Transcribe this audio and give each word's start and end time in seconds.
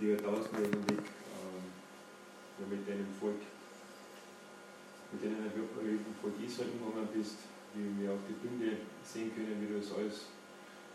die 0.00 0.08
Jahrtausende 0.08 0.58
eigentlich 0.58 0.98
ähm, 0.98 1.64
ja, 2.58 2.64
mit 2.70 2.88
deinem 2.88 3.10
Volk, 3.18 3.42
mit 5.12 5.24
deinem 5.24 5.44
erlebten 5.44 6.14
Volk 6.20 6.34
Israel 6.44 6.70
umgegangen 6.78 7.08
bist, 7.12 7.38
wie 7.74 8.02
wir 8.02 8.12
auch 8.12 8.22
die 8.28 8.38
Bünde 8.38 8.76
sehen 9.02 9.34
können, 9.34 9.60
wie 9.60 9.66
du 9.66 9.80
das 9.80 9.92
alles 9.92 10.26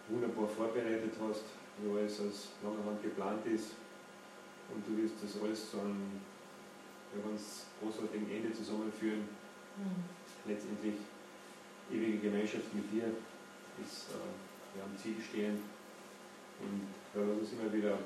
wunderbar 0.07 0.47
vorbereitet 0.47 1.13
hast, 1.19 1.43
wie 1.79 1.91
alles 1.91 2.19
aus 2.19 2.49
langer 2.63 2.85
Hand 2.85 3.03
geplant 3.03 3.45
ist 3.45 3.75
und 4.73 4.85
du 4.87 5.01
wirst 5.01 5.15
das 5.21 5.41
alles 5.41 5.71
zu 5.71 5.79
einem 5.79 6.21
ja, 7.11 7.19
ganz 7.27 7.67
großartigen 7.81 8.29
Ende 8.31 8.53
zusammenführen. 8.53 9.27
Mhm. 9.77 10.03
Letztendlich 10.45 10.95
ewige 11.91 12.29
Gemeinschaft 12.29 12.73
mit 12.73 12.91
dir 12.91 13.11
ist 13.83 14.11
äh, 14.11 14.79
ja, 14.79 14.85
am 14.85 14.95
Ziel 14.97 15.15
stehen 15.19 15.59
und 16.61 16.87
ja, 17.13 17.27
lass 17.27 17.39
uns 17.39 17.53
immer 17.53 17.71
wieder 17.71 17.97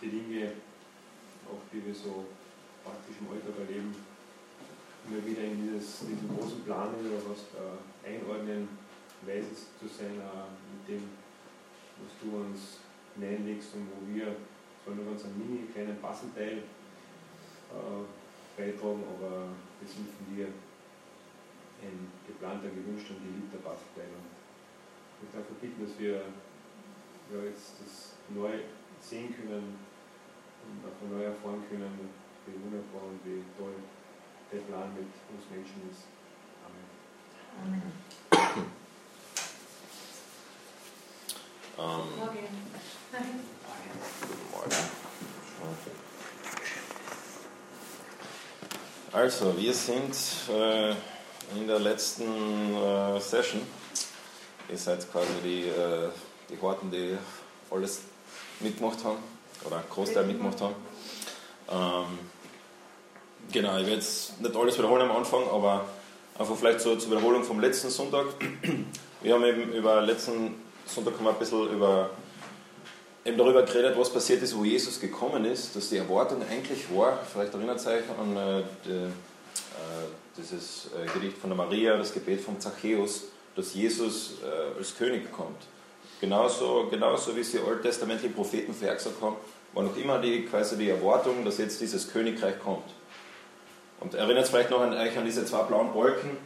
die 0.00 0.08
Dinge, 0.08 0.52
auch 1.46 1.62
die 1.72 1.84
wir 1.84 1.94
so 1.94 2.26
praktisch 2.84 3.16
im 3.20 3.28
Alltag 3.32 3.58
erleben, 3.66 3.94
immer 5.06 5.24
wieder 5.24 5.44
in 5.44 5.60
dieses, 5.60 6.00
diesen 6.00 6.28
großen 6.36 6.64
Plan 6.64 6.88
oder 6.94 7.20
was 7.28 7.52
äh, 7.52 8.08
einordnen, 8.08 8.68
weise 9.22 9.54
zu 9.54 9.86
sein 9.88 10.16
äh, 10.20 10.48
mit 10.72 10.88
dem, 10.88 11.10
was 12.00 12.12
du 12.20 12.36
uns 12.36 12.78
nähenlegst 13.16 13.74
und 13.74 13.88
wo 13.92 14.14
wir 14.14 14.36
zwar 14.82 14.94
nur 14.94 15.06
ganz 15.06 15.24
einen 15.24 15.38
mini 15.38 15.66
kleinen 15.72 16.00
Bassenteil 16.00 16.58
äh, 16.58 18.04
beitragen, 18.56 19.02
aber 19.16 19.48
wir 19.80 19.88
sind 19.88 20.08
von 20.08 20.34
dir 20.34 20.48
ein 21.82 22.12
geplanter, 22.26 22.68
gewünschter 22.68 23.14
und 23.14 23.24
geliebter 23.24 23.58
Bassenteil. 23.58 24.08
Und 24.16 24.28
ich 25.24 25.32
darf 25.32 25.44
bitten, 25.60 25.84
dass 25.84 25.98
wir 25.98 26.12
ja, 27.32 27.44
jetzt 27.44 27.80
das 27.80 28.16
neu 28.28 28.52
sehen 29.08 29.34
können 29.36 29.78
und 30.64 30.80
auch 30.84 31.10
neu 31.10 31.24
erfahren 31.24 31.62
können, 31.68 32.10
wie 32.46 32.54
wunderbar 32.54 33.02
und 33.08 33.20
wie 33.24 33.42
toll 33.58 33.74
der 34.52 34.58
Plan 34.60 34.94
mit 34.94 35.08
uns 35.30 35.44
Menschen 35.50 35.90
ist. 35.90 36.04
Amen. 36.64 36.86
Amen. 37.64 37.92
Ähm, 41.76 41.84
Morgen. 42.18 42.48
Also, 49.12 49.56
wir 49.56 49.74
sind 49.74 50.16
äh, 50.50 50.90
in 51.56 51.66
der 51.68 51.78
letzten 51.78 52.74
äh, 52.74 53.20
Session. 53.20 53.60
Ihr 54.68 54.78
seid 54.78 55.10
quasi 55.12 55.28
die, 55.42 55.68
äh, 55.68 56.08
die 56.48 56.60
Horten, 56.60 56.90
die 56.90 57.16
alles 57.70 58.02
mitgemacht 58.60 59.02
haben 59.04 59.18
oder 59.64 59.76
einen 59.76 59.88
Großteil 59.90 60.24
mitgemacht 60.24 60.60
haben. 60.60 60.74
Ähm, 61.70 62.18
genau, 63.52 63.78
ich 63.78 63.86
werde 63.86 63.96
jetzt 63.96 64.40
nicht 64.40 64.56
alles 64.56 64.78
wiederholen 64.78 65.02
am 65.02 65.16
Anfang, 65.16 65.42
aber 65.48 65.86
einfach 66.38 66.56
vielleicht 66.56 66.80
so 66.80 66.96
zur 66.96 67.10
Wiederholung 67.10 67.44
vom 67.44 67.60
letzten 67.60 67.90
Sonntag. 67.90 68.26
Wir 69.22 69.34
haben 69.34 69.44
eben 69.44 69.72
über 69.72 70.02
letzten 70.02 70.54
Sonntag 70.86 71.14
haben 71.14 71.24
wir 71.24 71.30
ein 71.30 71.38
bisschen 71.38 71.70
über, 71.72 72.10
eben 73.24 73.38
darüber 73.38 73.62
geredet, 73.62 73.98
was 73.98 74.12
passiert 74.12 74.42
ist, 74.42 74.56
wo 74.56 74.64
Jesus 74.64 75.00
gekommen 75.00 75.44
ist, 75.46 75.74
dass 75.74 75.88
die 75.88 75.96
Erwartung 75.96 76.42
eigentlich 76.42 76.94
war, 76.94 77.20
vielleicht 77.32 77.54
erinnert 77.54 77.84
ihr 77.86 77.92
euch 77.92 78.18
an 78.18 78.36
äh, 78.36 78.62
die, 78.84 78.90
äh, 78.90 79.08
dieses 80.36 80.88
äh, 80.92 81.06
Gedicht 81.18 81.38
von 81.38 81.50
der 81.50 81.56
Maria, 81.56 81.96
das 81.96 82.12
Gebet 82.12 82.42
von 82.42 82.60
Zachäus, 82.60 83.24
dass 83.56 83.72
Jesus 83.72 84.34
äh, 84.42 84.78
als 84.78 84.96
König 84.96 85.32
kommt. 85.32 85.62
Genauso, 86.24 86.86
genauso 86.90 87.36
wie 87.36 87.44
sie 87.44 87.58
alttestamentlichen 87.58 88.34
Propheten 88.34 88.72
vorhergesagt 88.72 89.20
haben, 89.20 89.36
war 89.74 89.82
noch 89.82 89.94
immer 89.94 90.18
die, 90.18 90.46
quasi 90.46 90.78
die 90.78 90.88
Erwartung, 90.88 91.44
dass 91.44 91.58
jetzt 91.58 91.82
dieses 91.82 92.10
Königreich 92.10 92.58
kommt. 92.60 92.88
Und 94.00 94.14
erinnert 94.14 94.48
vielleicht 94.48 94.70
noch 94.70 94.80
an 94.80 94.94
euch 94.94 95.18
an 95.18 95.26
diese 95.26 95.44
zwei 95.44 95.64
blauen 95.64 95.92
Wolken. 95.92 96.38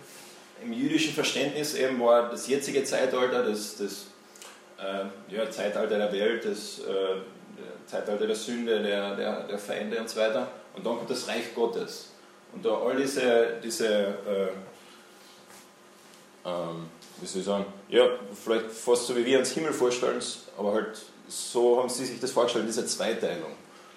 Im 0.64 0.72
jüdischen 0.72 1.14
Verständnis 1.14 1.76
eben 1.76 2.00
war 2.00 2.28
das 2.28 2.48
jetzige 2.48 2.82
Zeitalter, 2.82 3.44
das, 3.44 3.76
das 3.76 4.06
äh, 4.80 5.04
ja, 5.32 5.48
Zeitalter 5.48 5.96
der 5.96 6.12
Welt, 6.12 6.44
das 6.44 6.80
äh, 6.80 7.20
Zeitalter 7.86 8.26
der 8.26 8.34
Sünde, 8.34 8.82
der, 8.82 9.14
der, 9.14 9.44
der 9.44 9.58
Feinde 9.60 10.00
und 10.00 10.10
so 10.10 10.18
weiter. 10.18 10.48
Und 10.74 10.84
dann 10.84 10.96
kommt 10.96 11.10
das 11.10 11.28
Reich 11.28 11.54
Gottes. 11.54 12.14
Und 12.52 12.66
da 12.66 12.70
all 12.70 12.96
diese, 12.96 13.60
diese 13.62 13.86
äh, 13.86 14.48
ähm, 16.44 16.88
wie 17.20 17.26
soll 17.26 17.40
ich 17.40 17.46
sagen, 17.46 17.66
ja, 17.88 18.06
vielleicht 18.44 18.70
fast 18.70 19.06
so 19.06 19.16
wie 19.16 19.24
wir 19.24 19.38
uns 19.38 19.52
Himmel 19.52 19.72
vorstellen, 19.72 20.20
aber 20.56 20.72
halt 20.72 20.98
so 21.28 21.78
haben 21.78 21.88
sie 21.88 22.04
sich 22.04 22.20
das 22.20 22.30
vorgestellt, 22.30 22.66
diese 22.68 22.86
Zweiteilung. 22.86 23.52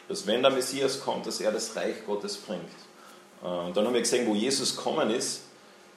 Dass 0.07 0.27
wenn 0.27 0.41
der 0.41 0.51
Messias 0.51 0.99
kommt, 0.99 1.25
dass 1.25 1.39
er 1.39 1.51
das 1.51 1.75
Reich 1.75 2.05
Gottes 2.05 2.37
bringt. 2.37 2.61
Äh, 3.43 3.47
und 3.47 3.75
dann 3.75 3.85
haben 3.85 3.93
wir 3.93 4.01
gesehen, 4.01 4.27
wo 4.27 4.35
Jesus 4.35 4.75
kommen 4.75 5.09
ist, 5.11 5.43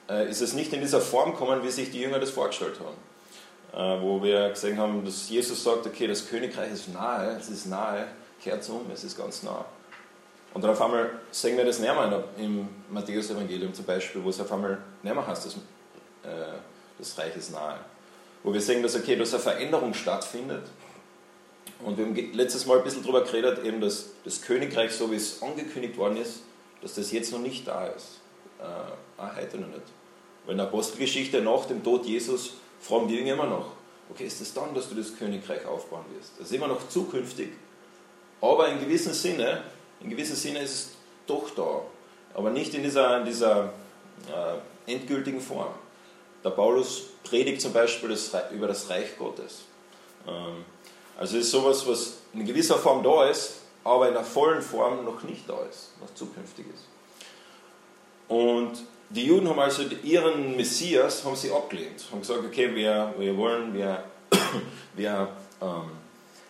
äh, 0.09 0.29
ist 0.29 0.41
es 0.41 0.53
nicht 0.53 0.71
in 0.73 0.81
dieser 0.81 1.01
Form 1.01 1.31
gekommen, 1.31 1.63
wie 1.63 1.71
sich 1.71 1.91
die 1.91 1.99
Jünger 1.99 2.19
das 2.19 2.31
vorgestellt 2.31 2.79
haben. 2.79 3.99
Äh, 3.99 4.01
wo 4.01 4.23
wir 4.23 4.49
gesehen 4.49 4.77
haben, 4.77 5.03
dass 5.03 5.29
Jesus 5.29 5.63
sagt, 5.63 5.85
okay, 5.85 6.07
das 6.07 6.27
Königreich 6.27 6.71
ist 6.71 6.87
nahe, 6.93 7.37
es 7.39 7.49
ist 7.49 7.65
nahe, 7.65 8.07
kehrt 8.41 8.67
um, 8.69 8.89
es 8.93 9.03
ist 9.03 9.17
ganz 9.17 9.43
nah. 9.43 9.65
Und 10.53 10.63
dann 10.63 10.71
auf 10.71 10.81
einmal 10.81 11.09
sehen 11.31 11.57
wir 11.57 11.65
das 11.65 11.79
näher 11.79 12.23
im 12.37 12.69
Matthäus-Evangelium 12.89 13.73
zum 13.73 13.83
Beispiel, 13.83 14.23
wo 14.23 14.29
es 14.29 14.39
auf 14.39 14.49
einmal 14.53 14.77
näher 15.03 15.27
heißt, 15.27 15.45
dass 15.45 15.55
das 15.55 15.61
Reich 17.17 17.35
ist 17.35 17.51
nahe. 17.51 17.79
Wo 18.43 18.53
wir 18.53 18.61
sehen, 18.61 18.83
dass 18.83 18.95
okay, 18.95 19.15
dass 19.15 19.33
eine 19.33 19.43
Veränderung 19.43 19.93
stattfindet. 19.93 20.63
Und 21.83 21.97
wir 21.97 22.05
haben 22.05 22.33
letztes 22.33 22.65
Mal 22.65 22.77
ein 22.77 22.83
bisschen 22.83 23.01
darüber 23.01 23.23
geredet, 23.23 23.63
eben, 23.65 23.81
dass 23.81 24.11
das 24.23 24.41
Königreich, 24.41 24.91
so 24.91 25.11
wie 25.11 25.15
es 25.15 25.41
angekündigt 25.41 25.97
worden 25.97 26.17
ist, 26.17 26.41
dass 26.81 26.95
das 26.95 27.11
jetzt 27.11 27.31
noch 27.31 27.39
nicht 27.39 27.67
da 27.67 27.87
ist. 27.87 28.21
Äh, 28.59 29.21
auch 29.21 29.35
heute 29.35 29.57
noch 29.57 29.67
nicht. 29.67 29.81
Weil 30.45 30.51
in 30.53 30.57
der 30.57 30.67
Apostelgeschichte 30.67 31.41
nach 31.41 31.65
dem 31.65 31.83
Tod 31.83 32.05
Jesus 32.05 32.53
fragen 32.79 33.07
die 33.07 33.15
Jünger 33.15 33.33
immer 33.33 33.47
noch, 33.47 33.71
okay, 34.09 34.25
ist 34.25 34.41
es 34.41 34.53
das 34.53 34.63
dann, 34.63 34.73
dass 34.75 34.89
du 34.89 34.95
das 34.95 35.17
Königreich 35.17 35.65
aufbauen 35.65 36.05
wirst? 36.15 36.33
Das 36.37 36.47
ist 36.47 36.53
immer 36.53 36.67
noch 36.67 36.87
zukünftig, 36.87 37.49
aber 38.41 38.69
in 38.69 38.79
gewissem 38.79 39.13
Sinne, 39.13 39.63
in 40.01 40.09
gewissem 40.09 40.35
Sinne 40.35 40.59
ist 40.59 40.71
es 40.71 40.89
doch 41.25 41.49
da, 41.55 41.81
aber 42.35 42.51
nicht 42.51 42.73
in 42.75 42.83
dieser, 42.83 43.19
in 43.19 43.25
dieser 43.25 43.73
äh, 44.27 44.91
endgültigen 44.91 45.41
Form. 45.41 45.73
Der 46.45 46.51
Paulus 46.51 47.01
predigt 47.23 47.59
zum 47.59 47.73
Beispiel 47.73 48.09
das, 48.09 48.31
über 48.51 48.67
das 48.67 48.87
Reich 48.87 49.17
Gottes. 49.17 49.63
Ähm, 50.27 50.63
also 51.17 51.37
es 51.37 51.45
ist 51.45 51.51
sowas, 51.51 51.87
was 51.87 52.17
in 52.33 52.45
gewisser 52.45 52.77
Form 52.77 53.03
da 53.03 53.27
ist, 53.27 53.55
aber 53.83 54.07
in 54.07 54.13
der 54.13 54.23
vollen 54.23 54.61
Form 54.61 55.03
noch 55.03 55.23
nicht 55.23 55.49
da 55.49 55.57
ist, 55.69 55.89
noch 55.99 56.13
zukünftig 56.13 56.67
ist. 56.67 56.85
Und 58.27 58.73
die 59.09 59.25
Juden 59.25 59.49
haben 59.49 59.59
also 59.59 59.83
ihren 60.03 60.55
Messias 60.55 61.23
haben 61.25 61.35
sie 61.35 61.51
abgelehnt, 61.51 62.05
haben 62.11 62.21
gesagt, 62.21 62.41
okay, 62.45 62.75
wir, 62.75 63.13
wir 63.17 63.35
wollen, 63.37 63.73
wir, 63.73 64.03
wir 64.95 65.29
ähm, 65.61 65.91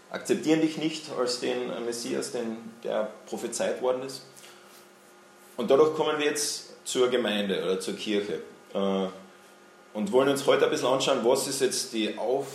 akzeptieren 0.09 0.59
dich 0.59 0.77
nicht 0.77 1.05
als 1.17 1.39
den 1.39 1.85
Messias, 1.85 2.31
den, 2.33 2.57
der 2.83 3.11
prophezeit 3.27 3.81
worden 3.81 4.03
ist. 4.03 4.23
Und 5.55 5.71
dadurch 5.71 5.95
kommen 5.95 6.17
wir 6.19 6.25
jetzt 6.25 6.85
zur 6.85 7.09
Gemeinde 7.09 7.63
oder 7.63 7.79
zur 7.79 7.95
Kirche. 7.95 8.41
Äh, 8.73 9.07
und 9.95 10.11
wollen 10.11 10.27
uns 10.27 10.45
heute 10.45 10.65
ein 10.65 10.71
bisschen 10.71 10.89
anschauen, 10.89 11.19
was 11.23 11.47
ist 11.47 11.61
jetzt 11.61 11.93
die 11.93 12.17
Auf, 12.17 12.47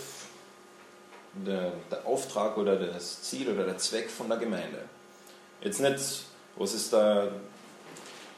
der, 1.32 1.72
der 1.90 2.06
Auftrag 2.06 2.56
oder 2.58 2.76
das 2.76 3.22
Ziel 3.22 3.48
oder 3.50 3.64
der 3.64 3.78
Zweck 3.78 4.10
von 4.10 4.28
der 4.28 4.36
Gemeinde. 4.36 4.82
Jetzt 5.62 5.80
nicht, 5.80 5.98
was 6.56 6.74
ist 6.74 6.92
da, 6.92 7.28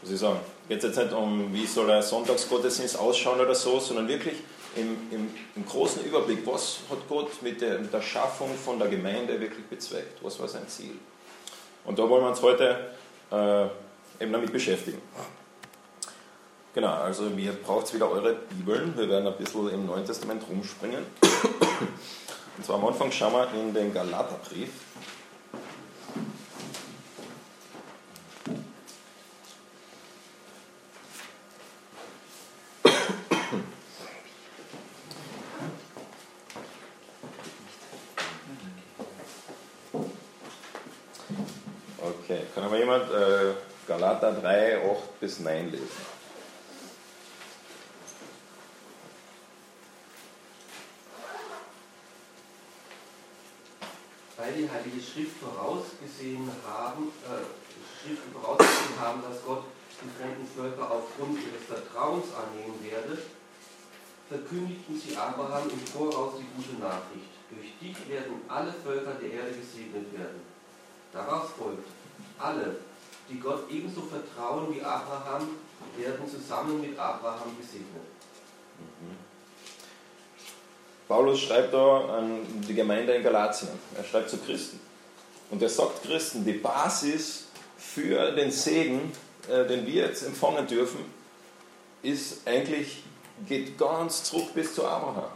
was 0.02 0.10
ich 0.10 0.18
sagen, 0.20 0.38
geht 0.68 0.84
jetzt 0.84 0.96
nicht 0.96 1.12
um, 1.12 1.52
wie 1.52 1.66
soll 1.66 1.90
ein 1.90 2.02
Sonntagsgottesdienst 2.02 2.96
ausschauen 2.96 3.40
oder 3.40 3.54
so, 3.56 3.80
sondern 3.80 4.06
wirklich 4.06 4.36
im, 4.76 4.96
im, 5.10 5.34
im 5.56 5.66
großen 5.66 6.04
Überblick, 6.04 6.46
was 6.46 6.78
hat 6.88 6.98
Gott 7.08 7.42
mit 7.42 7.60
der, 7.60 7.80
mit 7.80 7.92
der 7.92 8.02
Schaffung 8.02 8.50
von 8.54 8.78
der 8.78 8.88
Gemeinde 8.88 9.40
wirklich 9.40 9.66
bezweckt, 9.66 10.22
was 10.22 10.38
war 10.38 10.46
sein 10.46 10.68
Ziel. 10.68 10.96
Und 11.84 11.98
da 11.98 12.08
wollen 12.08 12.22
wir 12.22 12.28
uns 12.28 12.40
heute 12.40 12.90
äh, 13.32 14.22
eben 14.22 14.32
damit 14.32 14.52
beschäftigen. 14.52 15.02
Genau, 16.74 16.88
also 16.88 17.28
ihr 17.28 17.52
braucht 17.52 17.92
wieder 17.92 18.10
eure 18.10 18.32
Bibeln. 18.32 18.96
Wir 18.96 19.06
werden 19.06 19.26
ein 19.26 19.36
bisschen 19.36 19.68
im 19.68 19.84
Neuen 19.84 20.06
Testament 20.06 20.42
rumspringen. 20.48 21.04
Und 22.56 22.64
zwar 22.64 22.76
am 22.76 22.86
Anfang 22.86 23.12
schauen 23.12 23.34
wir 23.34 23.60
in 23.60 23.74
den 23.74 23.92
Galaterbrief. 23.92 24.70
Okay, 42.00 42.40
kann 42.54 42.64
aber 42.64 42.78
jemand 42.78 43.10
äh, 43.10 43.52
Galater 43.86 44.32
3, 44.32 44.90
8 44.90 45.20
bis 45.20 45.40
9 45.40 45.70
lesen? 45.70 45.88
weil 54.42 54.52
die 54.54 54.70
Heilige 54.70 55.00
Schrift 55.12 55.36
vorausgesehen 55.44 56.48
haben, 56.64 57.12
äh, 57.28 57.44
Schriften 58.00 58.32
vorausgesehen 58.32 58.98
haben, 58.98 59.20
dass 59.22 59.44
Gott 59.44 59.64
die 60.00 60.08
fremden 60.08 60.46
Völker 60.48 60.90
aufgrund 60.90 61.38
ihres 61.38 61.68
Vertrauens 61.68 62.26
annehmen 62.32 62.80
werde, 62.82 63.20
verkündigten 64.28 64.98
sie 64.98 65.16
Abraham 65.16 65.68
im 65.68 65.78
Voraus 65.86 66.34
die 66.40 66.48
gute 66.56 66.80
Nachricht. 66.80 67.28
Durch 67.50 67.76
dich 67.78 68.08
werden 68.08 68.40
alle 68.48 68.72
Völker 68.72 69.12
der 69.20 69.30
Erde 69.30 69.52
gesegnet 69.52 70.10
werden. 70.16 70.40
Daraus 71.12 71.50
folgt, 71.58 71.86
alle, 72.38 72.76
die 73.28 73.38
Gott 73.38 73.70
ebenso 73.70 74.00
vertrauen 74.02 74.74
wie 74.74 74.80
Abraham, 74.80 75.48
werden 75.96 76.26
zusammen 76.26 76.80
mit 76.80 76.98
Abraham 76.98 77.54
gesegnet. 77.60 78.08
Mhm. 78.78 79.16
Paulus 81.06 81.40
schreibt 81.40 81.74
da 81.74 82.16
an 82.16 82.40
die 82.66 82.74
Gemeinde 82.74 83.12
in 83.12 83.22
Galatien. 83.22 83.68
Er 83.94 84.04
schreibt 84.04 84.30
zu 84.30 84.38
Christen. 84.38 84.80
Und 85.52 85.60
er 85.60 85.68
sagt 85.68 86.02
Christen, 86.02 86.46
die 86.46 86.54
Basis 86.54 87.44
für 87.76 88.32
den 88.32 88.50
Segen, 88.50 89.12
äh, 89.50 89.66
den 89.66 89.86
wir 89.86 90.06
jetzt 90.06 90.26
empfangen 90.26 90.66
dürfen, 90.66 91.00
ist 92.02 92.46
eigentlich, 92.46 93.02
geht 93.46 93.76
ganz 93.76 94.24
zurück 94.24 94.54
bis 94.54 94.74
zu 94.74 94.86
Abraham. 94.86 95.30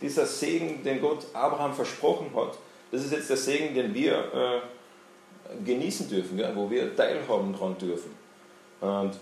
Dieser 0.00 0.26
Segen, 0.26 0.82
den 0.82 1.00
Gott 1.00 1.24
Abraham 1.32 1.72
versprochen 1.72 2.32
hat, 2.34 2.58
das 2.90 3.04
ist 3.04 3.12
jetzt 3.12 3.30
der 3.30 3.36
Segen, 3.36 3.72
den 3.72 3.94
wir 3.94 4.16
äh, 4.34 5.64
genießen 5.64 6.08
dürfen, 6.08 6.36
ja, 6.36 6.54
wo 6.56 6.68
wir 6.68 6.96
teilhaben 6.96 7.52
dran 7.52 7.78
dürfen. 7.78 8.10
Und 8.80 9.12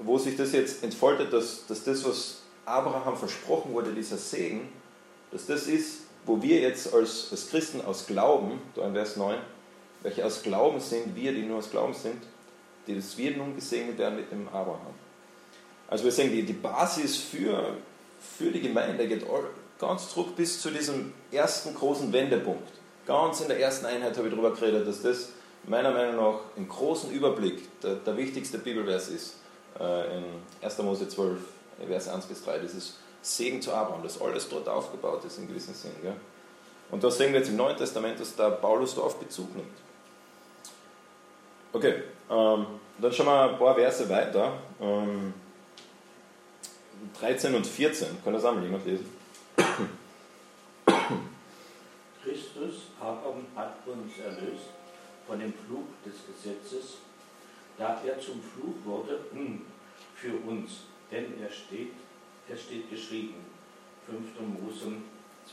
wo 0.00 0.18
sich 0.18 0.36
das 0.36 0.52
jetzt 0.52 0.82
entfaltet, 0.82 1.32
dass, 1.32 1.64
dass 1.66 1.84
das, 1.84 2.04
was 2.04 2.42
Abraham 2.64 3.16
versprochen 3.16 3.72
wurde, 3.72 3.92
dieser 3.92 4.16
Segen, 4.16 4.72
dass 5.30 5.46
das 5.46 5.68
ist, 5.68 6.00
wo 6.26 6.42
wir 6.42 6.58
jetzt 6.58 6.92
als, 6.92 7.28
als 7.30 7.50
Christen 7.50 7.84
aus 7.84 8.06
Glauben, 8.06 8.60
da 8.74 8.84
in 8.86 8.94
Vers 8.94 9.16
9, 9.16 9.38
welche 10.02 10.24
aus 10.24 10.42
Glauben 10.42 10.80
sind, 10.80 11.14
wir, 11.14 11.32
die 11.32 11.42
nur 11.42 11.58
aus 11.58 11.70
Glauben 11.70 11.94
sind, 11.94 12.22
die 12.86 12.96
dass 12.96 13.16
wir 13.16 13.36
nun 13.36 13.54
gesegnet 13.54 13.98
werden 13.98 14.16
mit 14.16 14.30
dem 14.30 14.48
Abraham. 14.48 14.94
Also 15.88 16.04
wir 16.04 16.12
sehen, 16.12 16.32
die, 16.32 16.42
die 16.42 16.52
Basis 16.52 17.16
für, 17.16 17.76
für 18.20 18.50
die 18.50 18.60
Gemeinde 18.60 19.06
geht 19.06 19.24
ganz 19.78 20.10
zurück 20.10 20.34
bis 20.36 20.60
zu 20.60 20.70
diesem 20.70 21.12
ersten 21.30 21.74
großen 21.74 22.12
Wendepunkt. 22.12 22.68
Ganz 23.06 23.40
in 23.40 23.48
der 23.48 23.60
ersten 23.60 23.86
Einheit 23.86 24.16
habe 24.16 24.28
ich 24.28 24.34
darüber 24.34 24.52
geredet, 24.52 24.86
dass 24.86 25.02
das 25.02 25.30
meiner 25.64 25.90
Meinung 25.90 26.16
nach 26.16 26.40
im 26.56 26.68
großen 26.68 27.10
Überblick 27.10 27.80
der, 27.80 27.96
der 27.96 28.16
wichtigste 28.16 28.58
Bibelvers 28.58 29.08
ist. 29.08 29.34
Äh, 29.78 30.18
in 30.18 30.24
1. 30.62 30.78
Mose 30.78 31.08
12, 31.08 31.38
Vers 31.86 32.08
1 32.08 32.26
bis 32.26 32.44
3. 32.44 32.58
Dieses 32.60 32.98
Segen 33.22 33.60
zu 33.60 33.72
Abraham, 33.72 34.02
dass 34.02 34.20
alles 34.20 34.48
dort 34.48 34.68
aufgebaut 34.68 35.24
ist 35.24 35.38
in 35.38 35.48
gewissem 35.48 35.74
Sinn. 35.74 35.92
Gell? 36.02 36.16
Und 36.90 37.02
da 37.02 37.10
sehen 37.10 37.32
wir 37.32 37.40
jetzt 37.40 37.48
im 37.48 37.56
Neuen 37.56 37.76
Testament, 37.76 38.20
dass 38.20 38.36
da 38.36 38.50
Paulus 38.50 38.94
darauf 38.94 39.18
Bezug 39.18 39.54
nimmt. 39.54 39.76
Okay, 41.72 42.02
ähm, 42.30 42.66
dann 42.98 43.12
schauen 43.12 43.26
wir 43.26 43.50
ein 43.50 43.58
paar 43.58 43.74
Verse 43.74 44.08
weiter. 44.08 44.58
Ähm, 44.80 45.32
13 47.18 47.54
und 47.54 47.66
14, 47.66 48.22
kann 48.22 48.32
das 48.32 48.44
einmal 48.44 48.64
jemand 48.64 48.86
lesen? 48.86 49.06
Christus 52.22 52.88
hat 53.00 53.18
uns 53.24 54.18
erlöst 54.18 54.68
von 55.26 55.40
dem 55.40 55.52
Fluch 55.52 55.86
des 56.04 56.14
Gesetzes, 56.26 56.98
da 57.78 58.00
er 58.06 58.20
zum 58.20 58.40
Fluch 58.42 58.74
wurde 58.84 59.18
hm, 59.32 59.62
für 60.14 60.34
uns, 60.48 60.82
denn 61.10 61.40
er 61.42 61.50
steht 61.50 61.92
es 62.48 62.62
steht 62.62 62.90
geschrieben, 62.90 63.34
5. 64.06 64.40
Mose 64.60 64.92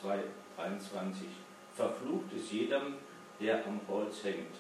2, 0.02 0.20
23. 0.58 1.28
Verflucht 1.76 2.34
ist 2.36 2.52
jedem, 2.52 2.96
der 3.40 3.66
am 3.66 3.80
Holz 3.88 4.24
hängt, 4.24 4.56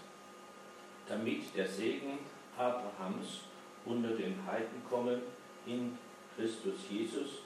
damit 1.09 1.55
der 1.55 1.67
Segen 1.67 2.19
Abrahams 2.57 3.41
unter 3.85 4.09
den 4.09 4.35
Heiden 4.45 4.81
komme 4.89 5.19
in 5.65 5.97
Christus 6.35 6.75
Jesus 6.89 7.39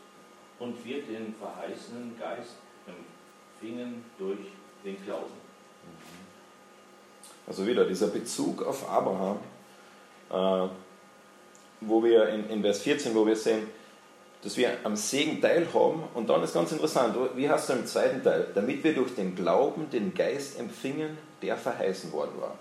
und 0.60 0.84
wir 0.86 1.02
den 1.02 1.34
verheißenen 1.36 2.18
Geist 2.20 2.56
empfingen 2.86 4.04
durch 4.20 4.40
den 4.84 5.04
Glauben. 5.04 5.34
Also 7.48 7.66
wieder 7.66 7.86
dieser 7.86 8.08
Bezug 8.08 8.64
auf 8.64 8.90
Abraham, 8.90 9.38
äh, 10.30 10.70
wo 11.82 12.04
wir 12.04 12.30
in, 12.30 12.62
Vers 12.62 12.82
14, 12.82 13.14
wo 13.14 13.26
wir 13.26 13.36
sehen, 13.36 13.68
dass 14.42 14.56
wir 14.58 14.78
am 14.84 14.96
Segen 14.96 15.42
teilhaben. 15.42 16.04
Und 16.14 16.30
dann 16.30 16.44
ist 16.44 16.54
ganz 16.54 16.72
interessant, 16.72 17.16
wie 17.36 17.50
hast 17.50 17.70
du 17.70 17.74
im 17.74 17.86
zweiten 17.86 18.24
Teil? 18.24 18.48
Damit 18.54 18.84
wir 18.84 18.94
durch 18.94 19.16
den 19.16 19.36
Glauben 19.36 19.90
den 19.90 20.14
Geist 20.14 20.60
empfingen, 20.60 21.18
der 21.42 21.58
verheißen 21.58 22.12
worden 22.12 22.40
war. 22.40 22.58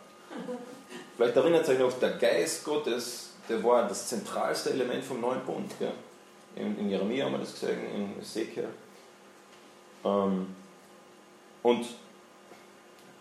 Vielleicht 1.23 1.37
erinnert 1.37 1.69
euch 1.69 1.79
noch, 1.79 1.93
der 2.01 2.11
Geist 2.15 2.65
Gottes, 2.65 3.29
der 3.49 3.63
war 3.63 3.87
das 3.87 4.09
zentralste 4.09 4.71
Element 4.71 5.05
vom 5.05 5.21
neuen 5.21 5.39
Bund. 5.45 5.71
Gell? 5.79 5.93
In, 6.57 6.77
in 6.81 6.91
Jeremia 6.91 7.27
haben 7.27 7.35
wir 7.35 7.39
das 7.39 7.53
gesehen, 7.53 7.79
in 7.95 8.21
Ezekiel. 8.21 8.67
Ähm, 10.05 10.49
und 11.63 11.87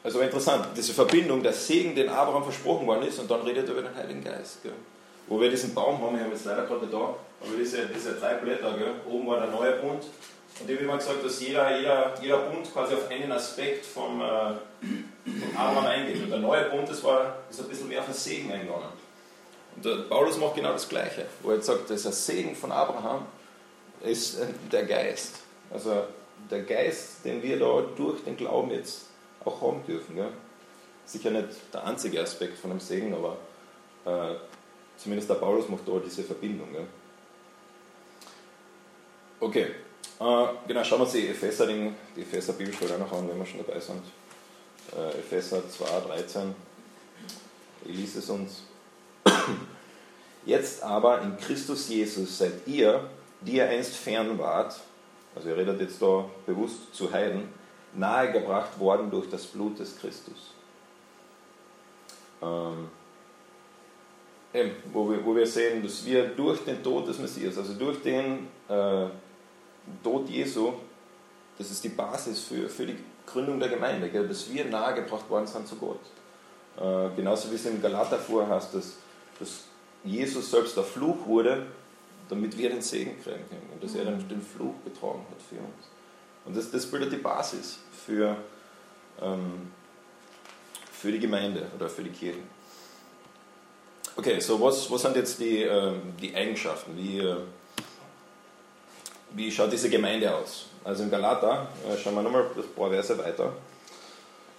also 0.04 0.20
interessant, 0.20 0.70
diese 0.76 0.96
Verbindung, 0.96 1.44
der 1.44 1.54
Segen, 1.54 1.94
den 1.94 2.10
Abraham 2.10 2.42
versprochen 2.44 2.88
worden 2.88 3.04
ist, 3.04 3.20
und 3.20 3.30
dann 3.30 3.42
redet 3.42 3.68
er 3.68 3.74
über 3.74 3.84
den 3.84 3.96
Heiligen 3.96 4.24
Geist. 4.24 4.64
Gell? 4.64 4.74
Wo 5.28 5.40
wir 5.40 5.52
diesen 5.52 5.76
Baum 5.76 6.02
haben, 6.02 6.16
ich 6.16 6.24
habe 6.24 6.32
jetzt 6.32 6.46
leider 6.46 6.66
gerade 6.66 6.88
da, 6.88 6.98
aber 6.98 7.56
diese, 7.56 7.86
diese 7.86 8.16
drei 8.16 8.34
Blätter, 8.34 8.80
gell? 8.80 8.96
oben 9.08 9.28
war 9.28 9.42
der 9.42 9.52
neue 9.52 9.74
Bund. 9.74 10.04
Und 10.60 10.68
ich 10.68 10.76
habe 10.76 10.86
immer 10.86 10.98
gesagt, 10.98 11.24
dass 11.24 11.40
jeder, 11.40 11.78
jeder, 11.78 12.20
jeder 12.20 12.38
Bund 12.40 12.74
quasi 12.74 12.96
auf 12.96 13.12
einen 13.12 13.32
Aspekt 13.32 13.86
vom, 13.86 14.22
äh, 14.22 14.56
Abraham 15.56 15.86
eingeht. 15.86 16.24
Und 16.24 16.30
der 16.30 16.40
neue 16.40 16.70
Bund, 16.70 16.90
das 16.90 17.04
war, 17.04 17.38
ist 17.50 17.60
ein 17.60 17.68
bisschen 17.68 17.88
mehr 17.88 18.00
auf 18.00 18.06
den 18.06 18.14
Segen 18.14 18.52
eingegangen. 18.52 18.90
Und 19.76 19.86
der 19.86 19.96
Paulus 20.10 20.38
macht 20.38 20.56
genau 20.56 20.74
das 20.74 20.88
Gleiche, 20.88 21.26
wo 21.42 21.50
er 21.50 21.56
jetzt 21.56 21.68
sagt, 21.68 21.90
dass 21.90 22.04
der 22.04 22.12
Segen 22.12 22.56
von 22.56 22.72
Abraham 22.72 23.26
ist 24.02 24.38
der 24.72 24.86
Geist. 24.86 25.40
Also 25.72 26.04
der 26.50 26.64
Geist, 26.64 27.24
den 27.24 27.42
wir 27.42 27.60
da 27.60 27.84
durch 27.96 28.24
den 28.24 28.36
Glauben 28.36 28.72
jetzt 28.72 29.06
auch 29.46 29.62
haben 29.62 29.86
dürfen. 29.86 30.16
Gell? 30.16 30.30
Sicher 31.06 31.32
nicht 31.32 31.48
der 31.74 31.86
einzige 31.86 32.22
Aspekt 32.22 32.58
von 32.58 32.72
dem 32.72 32.80
Segen, 32.80 33.14
aber 33.14 33.38
äh, 34.06 34.36
zumindest 34.98 35.30
der 35.30 35.36
Paulus 35.36 35.70
macht 35.70 35.88
da 35.88 35.94
diese 36.04 36.24
Verbindung. 36.24 36.72
Gell? 36.72 36.88
Okay, 39.40 39.68
äh, 40.20 40.48
genau, 40.68 40.84
schauen 40.84 41.00
wir 41.00 41.04
uns 41.06 41.14
die 41.14 41.28
Epheser, 41.30 41.66
die 41.66 41.94
Epheser 42.16 42.54
noch 42.98 43.12
an, 43.12 43.28
wenn 43.30 43.40
wir 43.40 43.46
schon 43.46 43.66
dabei 43.66 43.80
sind. 43.80 44.04
Äh, 44.96 45.20
Epheser 45.20 45.62
2, 45.70 45.86
13. 46.08 46.56
Ich 47.86 47.96
lese 47.96 48.20
es 48.20 48.30
uns. 48.30 48.64
Jetzt 50.46 50.84
aber 50.84 51.22
in 51.22 51.38
Christus 51.38 51.88
Jesus 51.88 52.38
seid 52.38 52.68
ihr, 52.68 53.10
die 53.42 53.54
ihr 53.54 53.70
einst 53.70 53.96
fern 53.96 54.38
wart, 54.38 54.80
also 55.36 55.50
ihr 55.50 55.58
redet 55.58 55.80
jetzt 55.80 56.02
da 56.02 56.26
bewusst 56.46 56.94
zu 56.94 57.12
Heiden, 57.12 57.48
nahegebracht 57.94 58.80
worden 58.80 59.10
durch 59.10 59.30
das 59.30 59.46
Blut 59.46 59.80
des 59.80 59.98
Christus. 59.98 60.54
Ähm, 62.42 62.90
eben, 64.54 64.72
wo, 64.92 65.10
wir, 65.10 65.24
wo 65.24 65.36
wir 65.36 65.48
sehen, 65.48 65.84
dass 65.84 66.04
wir 66.06 66.26
durch 66.30 66.64
den 66.66 66.84
Tod 66.84 67.08
des 67.08 67.20
Messias, 67.20 67.58
also 67.58 67.74
durch 67.74 68.02
den 68.02 68.48
äh, 68.68 69.06
Tod 70.04 70.30
Jesu, 70.30 70.74
das 71.58 71.72
ist 71.72 71.84
die 71.84 71.90
Basis 71.90 72.42
für, 72.42 72.68
für 72.68 72.86
die 72.86 72.98
Gründung 73.26 73.60
der 73.60 73.70
Gemeinde, 73.70 74.10
gell, 74.10 74.28
dass 74.28 74.50
wir 74.50 74.66
nahegebracht 74.66 75.30
worden 75.30 75.48
sind 75.48 75.68
zu 75.68 75.76
Gott. 75.76 76.00
Äh, 76.78 77.16
genauso 77.16 77.52
wie 77.52 77.56
es 77.56 77.66
im 77.66 77.82
Galater 77.82 78.18
vorher 78.18 78.56
heißt, 78.56 78.74
dass, 78.74 78.98
dass 79.40 79.64
Jesus 80.04 80.50
selbst 80.50 80.76
der 80.76 80.84
Fluch 80.84 81.26
wurde, 81.26 81.68
damit 82.30 82.58
wir 82.58 82.70
den 82.70 82.82
Segen 82.82 83.22
kriegen 83.22 83.48
können 83.50 83.70
und 83.74 83.84
dass 83.84 83.96
er 83.96 84.06
dann 84.06 84.28
den 84.28 84.42
Fluch 84.42 84.76
getragen 84.84 85.26
hat 85.30 85.42
für 85.42 85.58
uns. 85.58 85.88
Und 86.46 86.58
das, 86.58 86.72
das 86.72 86.86
bildet 86.86 87.12
die 87.12 87.18
Basis 87.18 87.80
für, 88.06 88.36
ähm, 89.22 89.72
für 90.92 91.12
die 91.12 91.20
Gemeinde 91.20 91.68
oder 91.76 91.90
für 91.90 92.04
die 92.04 92.10
Kirche. 92.10 92.40
Okay, 94.16 94.40
so 94.40 94.60
was, 94.60 94.90
was 94.90 95.02
sind 95.02 95.16
jetzt 95.16 95.40
die, 95.40 95.64
äh, 95.64 95.94
die 96.22 96.36
Eigenschaften? 96.36 96.98
Wie, 96.98 97.20
äh, 97.20 97.38
wie 99.32 99.52
schaut 99.52 99.72
diese 99.72 99.90
Gemeinde 99.90 100.34
aus? 100.34 100.71
Also 100.84 101.04
in 101.04 101.12
Galater, 101.12 101.68
äh, 101.88 101.96
schauen 101.98 102.16
wir 102.16 102.24
nochmal 102.24 102.44
ein 102.44 102.76
paar 102.76 102.90
Verse 102.90 103.18
weiter. 103.18 103.54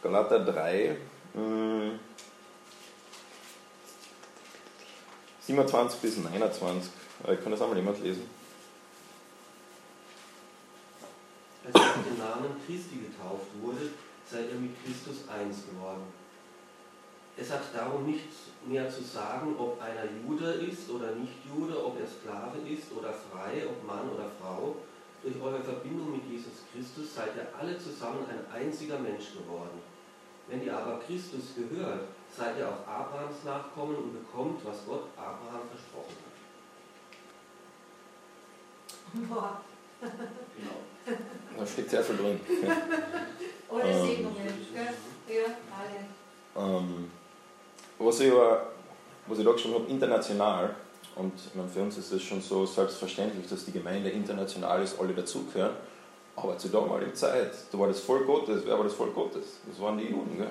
Galater 0.03 0.41
3, 0.41 0.97
mh, 1.35 1.99
27 5.41 6.01
bis 6.01 6.19
29. 6.19 6.91
Äh, 7.27 7.35
ich 7.35 7.43
kann 7.43 7.51
das 7.51 7.61
einmal 7.61 7.77
jemand 7.77 8.01
lesen. 8.03 8.29
Als 11.65 11.75
er 11.75 11.81
auf 11.81 12.05
den 12.05 12.19
Namen 12.19 12.57
Christi 12.67 12.97
getauft 12.97 13.47
wurde, 13.61 13.91
seid 14.31 14.49
ihr 14.53 14.61
mit 14.61 14.73
Christus 14.85 15.29
eins 15.29 15.67
geworden. 15.67 16.03
Es 17.37 17.51
hat 17.51 17.63
darum 17.75 18.07
nichts 18.07 18.53
mehr 18.67 18.89
zu 18.91 19.03
sagen, 19.03 19.57
ob 19.59 19.81
einer 19.81 20.05
Jude 20.23 20.53
ist 20.53 20.89
oder 20.91 21.13
nicht 21.13 21.33
Jude, 21.49 21.85
ob 21.85 21.99
er 21.99 22.07
Sklave 22.07 22.59
ist 22.69 22.93
oder 22.97 23.13
frei, 23.13 23.67
ob 23.67 23.85
Mann 23.87 24.09
oder 24.11 24.31
Frau. 24.41 24.77
Durch 25.23 25.41
eure 25.41 25.63
Verbindung 25.63 26.13
mit 26.13 26.25
Jesus 26.29 26.65
Christus 26.73 27.15
seid 27.15 27.37
ihr 27.37 27.47
alle 27.57 27.79
zusammen 27.79 28.27
ein 28.29 28.45
einziger 28.53 28.99
Mensch 28.99 29.33
geworden. 29.35 29.81
Wenn 30.49 30.65
ihr 30.65 30.77
aber 30.77 30.99
Christus 30.99 31.55
gehört, 31.57 32.01
seid 32.37 32.59
ihr 32.59 32.69
auch 32.69 32.87
Abrahams 32.89 33.45
Nachkommen 33.45 33.95
und 33.97 34.13
bekommt, 34.15 34.65
was 34.65 34.85
Gott 34.87 35.05
Abraham 35.17 35.63
versprochen 35.71 36.17
hat. 39.15 39.29
Boah. 39.29 39.61
Genau. 40.01 41.17
Da 41.59 41.67
steckt 41.67 41.91
sehr 41.91 42.03
viel 42.03 42.17
drin. 42.17 42.41
Ohne 43.69 43.83
Ähm. 43.85 44.07
Segnungen. 44.07 44.67
gell? 44.73 44.95
Ja, 45.37 45.45
alle. 45.77 46.77
Ähm, 46.77 47.11
was, 47.99 48.21
ich 48.21 48.33
aber, 48.33 48.73
was 49.27 49.39
ich 49.39 49.45
da 49.45 49.53
geschrieben 49.53 49.75
habe, 49.75 49.87
international, 49.91 50.75
und 51.17 51.33
meine, 51.55 51.69
für 51.69 51.83
uns 51.83 51.99
ist 51.99 52.13
es 52.13 52.23
schon 52.23 52.41
so 52.41 52.67
selbstverständlich, 52.67 53.49
dass 53.49 53.65
die 53.65 53.73
Gemeinde 53.73 54.11
international 54.11 54.83
ist, 54.83 54.99
alle 54.99 55.13
dazugehören, 55.13 55.75
aber 56.37 56.57
zur 56.59 56.71
damaligen 56.71 57.15
Zeit, 57.15 57.53
da 57.71 57.79
war 57.79 57.89
das 57.89 58.01
Volk 58.01 58.27
Gottes, 58.27 58.63
wer 58.65 58.77
war 58.77 58.85
das 58.85 58.95
Volk 58.95 59.15
Gottes? 59.15 59.59
Das 59.69 59.81
waren 59.81 59.99
die 59.99 60.05
Juden. 60.05 60.39
Gell? 60.39 60.51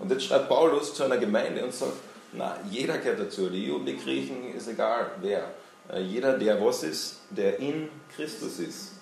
Und 0.00 0.10
jetzt 0.10 0.24
schreibt 0.24 0.48
Paulus 0.48 0.94
zu 0.94 1.04
einer 1.04 1.18
Gemeinde 1.18 1.64
und 1.64 1.72
sagt, 1.72 1.92
na, 2.32 2.56
jeder 2.70 2.98
gehört 2.98 3.20
dazu, 3.20 3.48
die 3.48 3.66
Juden, 3.66 3.86
die 3.86 3.96
Griechen, 3.96 4.54
ist 4.54 4.66
egal 4.68 5.12
wer. 5.20 5.50
Äh, 5.92 6.00
Jeder, 6.00 6.38
der 6.38 6.64
was 6.64 6.82
ist, 6.82 7.20
der 7.30 7.58
in 7.58 7.88
Christus 8.16 8.58
ist 8.58 8.92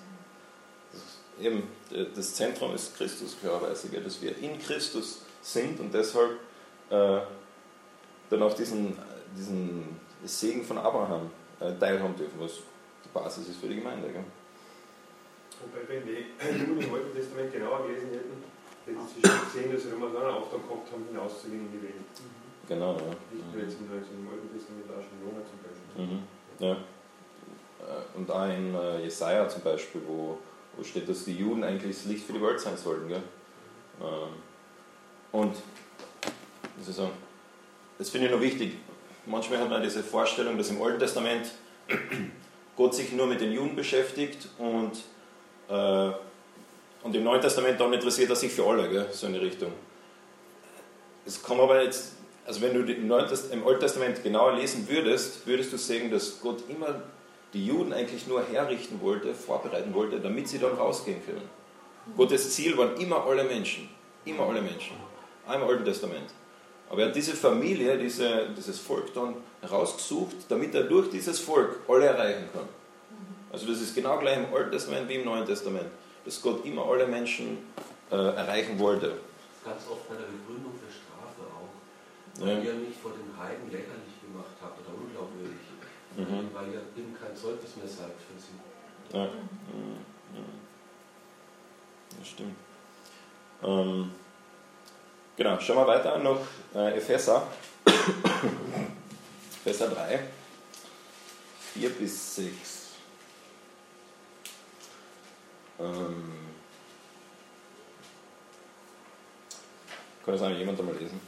eben, 1.41 1.63
äh, 1.91 2.07
das 2.15 2.35
Zentrum 2.35 2.75
ist 2.75 2.97
Christus, 2.97 3.37
klarerweise, 3.41 3.89
gell, 3.89 4.03
dass 4.03 4.21
wir 4.21 4.37
in 4.39 4.59
Christus 4.59 5.23
sind 5.43 5.81
und 5.81 5.93
deshalb 5.93 6.33
äh, 6.91 7.21
dann 8.29 8.43
auch 8.43 8.55
diesen, 8.55 8.97
diesen 9.37 10.00
Segen 10.29 10.65
von 10.65 10.79
Abraham 10.79 11.31
äh, 11.61 11.73
teilhaben 11.79 12.17
dürfen, 12.17 12.39
was 12.41 12.53
die 13.05 13.09
Basis 13.13 13.49
ist 13.49 13.61
für 13.61 13.69
die 13.69 13.77
Gemeinde. 13.77 14.09
Gell? 14.09 14.25
Wobei, 15.61 15.89
wenn 15.89 16.07
die 16.07 16.71
Juden 16.71 16.81
im 16.81 16.95
Alten 16.95 17.15
Testament 17.15 17.53
genauer 17.53 17.87
gelesen 17.87 18.11
hätten, 18.11 18.43
hätten 18.87 19.01
sie 19.09 19.21
schon 19.21 19.45
gesehen, 19.45 19.73
dass 19.73 19.83
sie 19.83 19.89
immer 19.91 20.11
so 20.11 20.19
einen 20.19 20.35
Auftrag 20.35 20.63
gehabt 20.69 20.93
haben, 20.93 21.05
hinauszugehen 21.11 21.67
in 21.67 21.73
die 21.73 21.83
Welt. 21.83 21.95
Genau, 22.69 22.93
ja. 22.95 23.13
Nicht 23.33 23.53
nur 23.55 23.65
jetzt 23.65 23.77
im 23.81 24.29
Alten 24.31 24.49
Testament, 24.53 24.87
auch 24.89 25.03
schon 25.03 25.19
Jona 25.21 25.43
zum 25.45 25.59
Beispiel. 25.61 26.17
Mhm. 26.17 26.23
Ja. 26.61 26.73
Äh, 26.73 28.17
Und 28.17 28.31
auch 28.31 28.49
in 28.49 28.75
äh, 28.75 29.03
Jesaja 29.05 29.49
zum 29.49 29.63
Beispiel, 29.63 30.03
wo, 30.07 30.39
wo 30.77 30.85
steht, 30.85 31.09
dass 31.09 31.25
die 31.25 31.37
Juden 31.37 31.65
eigentlich 31.65 31.97
das 31.97 32.05
Licht 32.07 32.25
für 32.25 32.33
die 32.33 32.43
Welt 32.43 32.61
sein 32.61 32.77
sollten. 32.77 33.09
Gell? 33.09 33.23
Ähm, 34.01 34.35
Und, 35.33 35.55
wie 36.77 36.83
soll 36.85 36.91
ich 36.91 36.97
sagen, 36.97 37.11
das 37.99 38.09
finde 38.11 38.27
ich 38.29 38.33
noch 38.33 38.41
wichtig. 38.41 38.75
Manchmal 39.27 39.61
hat 39.61 39.71
man 39.71 39.83
diese 39.83 40.03
Vorstellung, 40.03 40.57
dass 40.57 40.71
im 40.71 40.83
Alten 40.83 40.99
Testament 40.99 41.51
Gott 42.77 42.95
sich 42.95 43.13
nur 43.13 43.27
mit 43.27 43.41
den 43.41 43.53
Juden 43.53 43.77
beschäftigt 43.77 44.49
und, 44.59 44.93
äh, 45.69 46.11
und 47.03 47.15
im 47.15 47.25
Neuen 47.25 47.41
Testament 47.41 47.81
dann 47.81 47.93
interessiert 47.93 48.31
er 48.31 48.37
sich 48.37 48.53
für 48.53 48.65
alle, 48.65 48.89
gell? 48.89 49.09
so 49.13 49.29
die 49.29 49.37
Richtung. 49.37 49.73
Es 51.27 51.43
kann 51.43 51.61
aber 51.61 51.83
jetzt, 51.83 52.15
also 52.47 52.63
wenn 52.63 52.75
du 52.75 52.93
im, 52.93 53.07
Neuen 53.07 53.27
im 53.53 53.67
Alten 53.67 53.81
Testament 53.81 54.23
genauer 54.23 54.55
lesen 54.55 54.89
würdest, 54.89 55.47
würdest 55.47 55.73
du 55.73 55.77
sehen, 55.77 56.11
dass 56.11 56.41
Gott 56.41 56.63
immer 56.69 57.03
die 57.53 57.67
Juden 57.67 57.93
eigentlich 57.93 58.27
nur 58.27 58.43
herrichten 58.43 59.01
wollte, 59.01 59.35
vorbereiten 59.35 59.93
wollte, 59.95 60.21
damit 60.21 60.49
sie 60.49 60.59
dann 60.59 60.75
rausgehen 60.75 61.25
können. 61.25 61.49
Gottes 62.17 62.55
Ziel 62.55 62.77
waren 62.77 62.97
immer 62.97 63.25
alle 63.25 63.45
Menschen, 63.45 63.89
immer 64.25 64.47
alle 64.47 64.63
Menschen, 64.63 64.97
auch 65.47 65.55
im 65.55 65.63
Alten 65.63 65.85
Testament. 65.85 66.31
Aber 66.91 67.03
er 67.03 67.09
hat 67.09 67.17
diese 67.17 67.35
Familie, 67.35 67.97
diese, 67.97 68.49
dieses 68.57 68.81
Volk 68.81 69.15
dann 69.15 69.37
rausgesucht, 69.71 70.37
damit 70.49 70.75
er 70.75 70.83
durch 70.85 71.09
dieses 71.09 71.39
Volk 71.39 71.79
alle 71.89 72.07
erreichen 72.07 72.49
kann. 72.53 72.69
Also 73.53 73.67
das 73.67 73.81
ist 73.81 73.95
genau 73.95 74.19
gleich 74.19 74.39
im 74.39 74.53
Alten 74.53 74.73
Testament 74.73 75.09
wie 75.09 75.15
im 75.15 75.25
Neuen 75.25 75.47
Testament, 75.47 75.87
dass 76.25 76.43
Gott 76.43 76.65
immer 76.65 76.85
alle 76.87 77.07
Menschen 77.07 77.59
äh, 78.11 78.17
erreichen 78.17 78.79
wollte. 78.79 79.15
Ganz 79.65 79.83
oft 79.89 80.09
bei 80.09 80.17
der 80.17 80.25
Begründung 80.25 80.73
für 80.75 80.91
Strafe 80.91 81.43
auch. 81.55 82.41
Ja. 82.41 82.47
Weil 82.47 82.65
ihr 82.65 82.75
mich 82.75 82.97
vor 82.97 83.13
den 83.13 83.39
Heiden 83.39 83.71
lächerlich 83.71 84.17
gemacht 84.23 84.57
habt 84.61 84.81
oder 84.81 84.97
unglaubwürdig. 84.99 85.59
Mhm. 86.17 86.51
Weil 86.53 86.73
ihr 86.73 86.83
eben 86.97 87.15
kein 87.15 87.37
Zeugnis 87.37 87.77
mehr 87.77 87.87
seid 87.87 88.15
für 88.19 88.39
sie. 88.39 89.17
Ja. 89.17 89.27
Mhm. 89.27 90.03
Mhm. 90.35 90.59
Das 92.19 92.29
stimmt. 92.29 92.57
Ähm, 93.63 94.11
genau, 95.41 95.59
schauen 95.59 95.77
wir 95.79 95.87
weiter 95.87 96.19
noch 96.19 96.47
äh, 96.75 96.99
Epheser. 96.99 97.47
Epheser 99.65 99.89
3, 99.89 100.21
4 101.73 101.91
bis 101.91 102.37
6. 102.37 102.89
Ähm, 105.79 106.35
kann 110.25 110.35
das 110.35 110.43
eigentlich 110.43 110.59
jemand 110.59 110.79
einmal 110.79 110.97
lesen? 110.97 111.19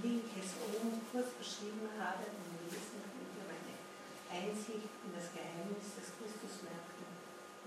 Wie 0.00 0.22
ich 0.24 0.42
es 0.42 0.52
oben 0.64 1.02
kurz 1.12 1.28
beschrieben 1.32 1.90
habe, 2.00 2.24
im 2.24 2.72
Wesen 2.72 3.04
meine 3.44 3.76
Einsicht 4.32 4.88
in 5.04 5.12
das 5.12 5.28
Geheimnis 5.34 5.92
des 5.92 6.08
Christus 6.16 6.62
merken, 6.62 7.07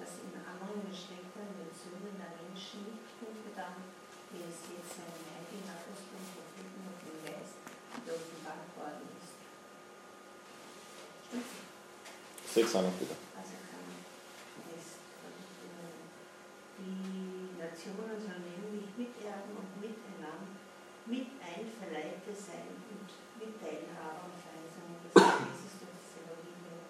das 0.02 0.18
in 0.26 0.34
anderen 0.42 0.82
Geschlechtern 0.90 1.54
der 1.54 1.70
Menschen 1.72 2.82
nicht 2.90 3.22
kundgetan, 3.22 3.86
wie 4.34 4.42
es 4.50 4.66
jetzt 4.74 4.98
seinen 4.98 5.22
heiligen 5.30 5.70
Aposteln, 5.70 6.26
Propheten 6.34 6.82
und 6.90 6.98
dem 7.06 7.22
Geist 7.22 7.62
offenbart 8.10 8.66
worden 8.76 9.06
ist. 9.22 9.38
6 12.52 12.76
an 12.76 12.92
bitte. 13.00 13.16
Also 13.38 13.56
kann 13.70 13.88
es 14.76 15.00
die 16.82 17.56
Nationen 17.56 18.18
sollen 18.20 18.44
nämlich 18.44 18.90
Miterben 18.98 19.54
und 19.56 19.72
Miteinander, 19.80 20.60
Miteinverleibte 21.06 22.34
sein 22.34 22.76
und 22.90 23.08
Mitteilhaber 23.40 24.28
und 24.28 24.36
Verheißungen 24.36 25.00
des 25.06 25.14
Jesus 25.14 25.80
durch 25.80 25.96
das 25.96 26.20
Evangelium. 26.20 26.84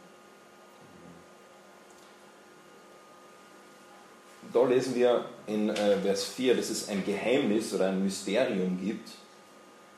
Da 4.54 4.66
lesen 4.66 4.96
wir 4.96 5.26
in 5.48 5.70
äh, 5.70 5.98
Vers 5.98 6.26
4, 6.26 6.56
dass 6.56 6.70
es 6.70 6.90
ein 6.90 7.04
Geheimnis 7.06 7.74
oder 7.74 7.88
ein 7.88 8.04
Mysterium 8.04 8.78
gibt. 8.82 9.10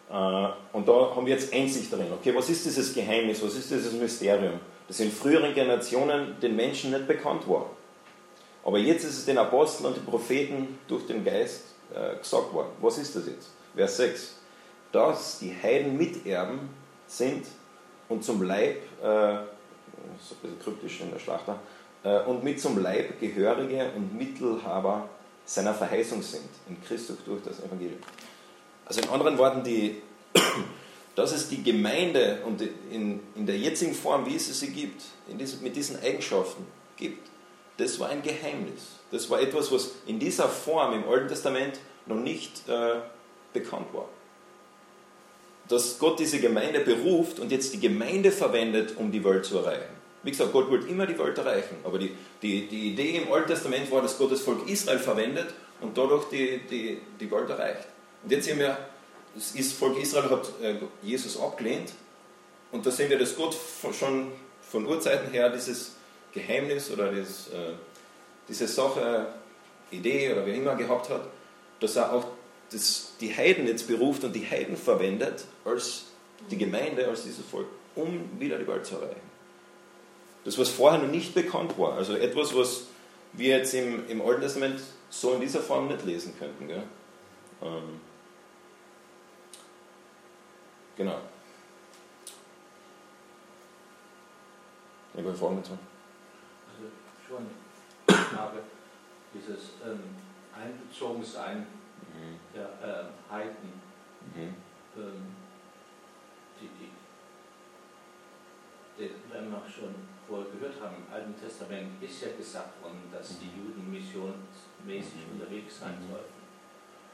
Äh, 0.09 0.47
und 0.73 0.87
da 0.87 1.15
haben 1.15 1.25
wir 1.25 1.33
jetzt 1.33 1.53
Einsicht 1.53 1.91
darin. 1.91 2.11
Okay, 2.11 2.33
was 2.35 2.49
ist 2.49 2.65
dieses 2.65 2.93
Geheimnis? 2.93 3.41
Was 3.43 3.55
ist 3.55 3.71
dieses 3.71 3.93
Mysterium? 3.93 4.59
Das 4.87 4.99
in 4.99 5.11
früheren 5.11 5.53
Generationen 5.53 6.39
den 6.41 6.55
Menschen 6.55 6.91
nicht 6.91 7.07
bekannt 7.07 7.47
war. 7.47 7.69
Aber 8.63 8.77
jetzt 8.77 9.03
ist 9.03 9.17
es 9.17 9.25
den 9.25 9.37
Aposteln 9.37 9.87
und 9.87 9.97
den 9.97 10.05
Propheten 10.05 10.79
durch 10.87 11.05
den 11.07 11.23
Geist 11.23 11.63
äh, 11.93 12.17
gesagt 12.17 12.53
worden. 12.53 12.69
Was 12.81 12.97
ist 12.97 13.15
das 13.15 13.25
jetzt? 13.25 13.49
Vers 13.75 13.97
6. 13.97 14.39
Dass 14.91 15.39
die 15.39 15.53
Heiden 15.61 15.97
Miterben 15.97 16.69
sind 17.07 17.45
und 18.07 18.23
zum 18.23 18.43
Leib, 18.43 18.77
äh, 19.01 19.03
das 19.03 19.45
ist 20.21 20.31
ein 20.31 20.37
bisschen 20.41 20.59
kryptisch 20.59 21.01
in 21.01 21.11
der 21.11 21.19
Schlachter, 21.19 21.53
äh, 21.53 21.82
und 22.03 22.43
mit 22.43 22.59
zum 22.59 22.81
Leib 22.81 23.19
Gehörige 23.19 23.91
und 23.95 24.17
Mittelhaber 24.17 25.09
seiner 25.45 25.73
Verheißung 25.73 26.21
sind, 26.21 26.49
in 26.67 26.81
Christus 26.83 27.17
durch 27.25 27.41
das 27.43 27.59
Evangelium. 27.59 27.99
Also 28.85 29.01
in 29.01 29.09
anderen 29.09 29.37
Worten, 29.37 29.63
die, 29.63 30.01
dass 31.15 31.31
es 31.31 31.49
die 31.49 31.63
Gemeinde 31.63 32.39
und 32.45 32.61
in, 32.91 33.21
in 33.35 33.45
der 33.45 33.57
jetzigen 33.57 33.93
Form, 33.93 34.25
wie 34.25 34.35
es 34.35 34.59
sie 34.59 34.71
gibt, 34.71 35.01
diesem, 35.27 35.61
mit 35.61 35.75
diesen 35.75 36.01
Eigenschaften 36.01 36.65
gibt, 36.97 37.29
das 37.77 37.99
war 37.99 38.09
ein 38.09 38.21
Geheimnis. 38.21 38.99
Das 39.11 39.29
war 39.29 39.41
etwas, 39.41 39.71
was 39.71 39.91
in 40.05 40.19
dieser 40.19 40.47
Form 40.47 40.93
im 40.93 41.07
Alten 41.09 41.27
Testament 41.27 41.79
noch 42.05 42.17
nicht 42.17 42.67
äh, 42.67 42.95
bekannt 43.53 43.93
war. 43.93 44.09
Dass 45.69 45.97
Gott 45.97 46.19
diese 46.19 46.39
Gemeinde 46.39 46.81
beruft 46.81 47.39
und 47.39 47.51
jetzt 47.51 47.73
die 47.73 47.79
Gemeinde 47.79 48.31
verwendet, 48.31 48.95
um 48.97 49.11
die 49.11 49.23
Welt 49.23 49.45
zu 49.45 49.59
erreichen. 49.59 49.92
Wie 50.23 50.31
gesagt, 50.31 50.53
Gott 50.53 50.69
wollte 50.69 50.87
immer 50.87 51.05
die 51.05 51.17
Welt 51.19 51.37
erreichen, 51.37 51.77
aber 51.83 51.99
die, 51.99 52.15
die, 52.41 52.67
die 52.67 52.93
Idee 52.93 53.17
im 53.17 53.31
Alten 53.31 53.49
Testament 53.49 53.91
war, 53.91 54.01
dass 54.01 54.17
Gott 54.17 54.31
das 54.31 54.41
Volk 54.41 54.67
Israel 54.69 54.99
verwendet 54.99 55.53
und 55.81 55.97
dadurch 55.97 56.29
die, 56.29 56.61
die, 56.69 57.01
die 57.19 57.29
Welt 57.29 57.49
erreicht. 57.49 57.87
Und 58.23 58.31
jetzt 58.31 58.45
sehen 58.45 58.57
wir, 58.57 58.77
das 59.35 59.73
Volk 59.73 60.01
Israel 60.01 60.29
hat 60.29 60.49
äh, 60.61 60.75
Jesus 61.01 61.39
abgelehnt 61.39 61.91
und 62.71 62.85
da 62.85 62.91
sehen 62.91 63.09
wir, 63.09 63.19
dass 63.19 63.35
Gott 63.35 63.55
schon 63.97 64.31
von 64.61 64.85
Urzeiten 64.85 65.31
her 65.31 65.49
dieses 65.49 65.95
Geheimnis 66.31 66.89
oder 66.89 67.11
dieses, 67.11 67.49
äh, 67.49 67.73
diese 68.47 68.67
Sache, 68.67 69.27
Idee 69.91 70.31
oder 70.31 70.45
wie 70.45 70.55
immer 70.55 70.75
gehabt 70.75 71.09
hat, 71.09 71.27
dass 71.79 71.95
er 71.95 72.13
auch 72.13 72.25
das, 72.71 73.13
die 73.19 73.35
Heiden 73.35 73.67
jetzt 73.67 73.87
beruft 73.87 74.23
und 74.23 74.33
die 74.33 74.49
Heiden 74.49 74.75
verwendet 74.75 75.45
als 75.65 76.05
die 76.49 76.57
Gemeinde, 76.57 77.07
als 77.07 77.23
dieses 77.23 77.45
Volk, 77.45 77.67
um 77.95 78.39
wieder 78.39 78.57
die 78.57 78.67
Welt 78.67 78.85
zu 78.85 78.95
erreichen. 78.95 79.32
Das, 80.45 80.57
was 80.57 80.69
vorher 80.69 80.99
noch 80.99 81.09
nicht 81.09 81.33
bekannt 81.33 81.77
war, 81.77 81.93
also 81.93 82.15
etwas, 82.15 82.55
was 82.55 82.87
wir 83.33 83.57
jetzt 83.57 83.73
im, 83.73 84.07
im 84.07 84.21
Alten 84.21 84.41
Testament 84.41 84.81
so 85.09 85.33
in 85.33 85.41
dieser 85.41 85.61
Form 85.61 85.87
nicht 85.87 86.05
lesen 86.05 86.33
könnten. 86.37 86.67
Gell? 86.67 86.83
Ähm, 87.61 88.01
genau. 90.97 91.19
Ich 95.15 95.23
will 95.23 95.33
Fragen 95.33 95.57
dazu. 95.57 95.77
Also 96.67 96.91
schon, 97.27 97.47
ich 98.07 98.37
habe 98.37 98.59
dieses, 99.33 99.69
ähm, 99.85 99.99
Einbezogensein 100.55 101.65
Mhm. 102.13 102.37
der 102.53 102.65
äh, 102.65 103.31
Heiden. 103.31 103.81
Mhm. 104.35 104.55
Ähm, 104.97 105.35
die, 106.59 106.67
die, 106.67 106.91
wenn 109.31 109.49
wir 109.51 109.61
schon 109.69 109.93
vorher 110.27 110.47
gehört 110.51 110.79
haben, 110.81 110.95
im 111.07 111.13
Alten 111.13 111.35
Testament 111.39 112.01
ist 112.01 112.21
ja 112.21 112.29
gesagt 112.37 112.81
worden, 112.83 113.01
dass 113.11 113.39
die 113.39 113.49
Juden 113.57 113.91
missionsmäßig 113.91 115.27
Mhm. 115.27 115.31
unterwegs 115.41 115.79
sein 115.79 115.95
Mhm. 115.99 116.11
sollten. 116.11 116.41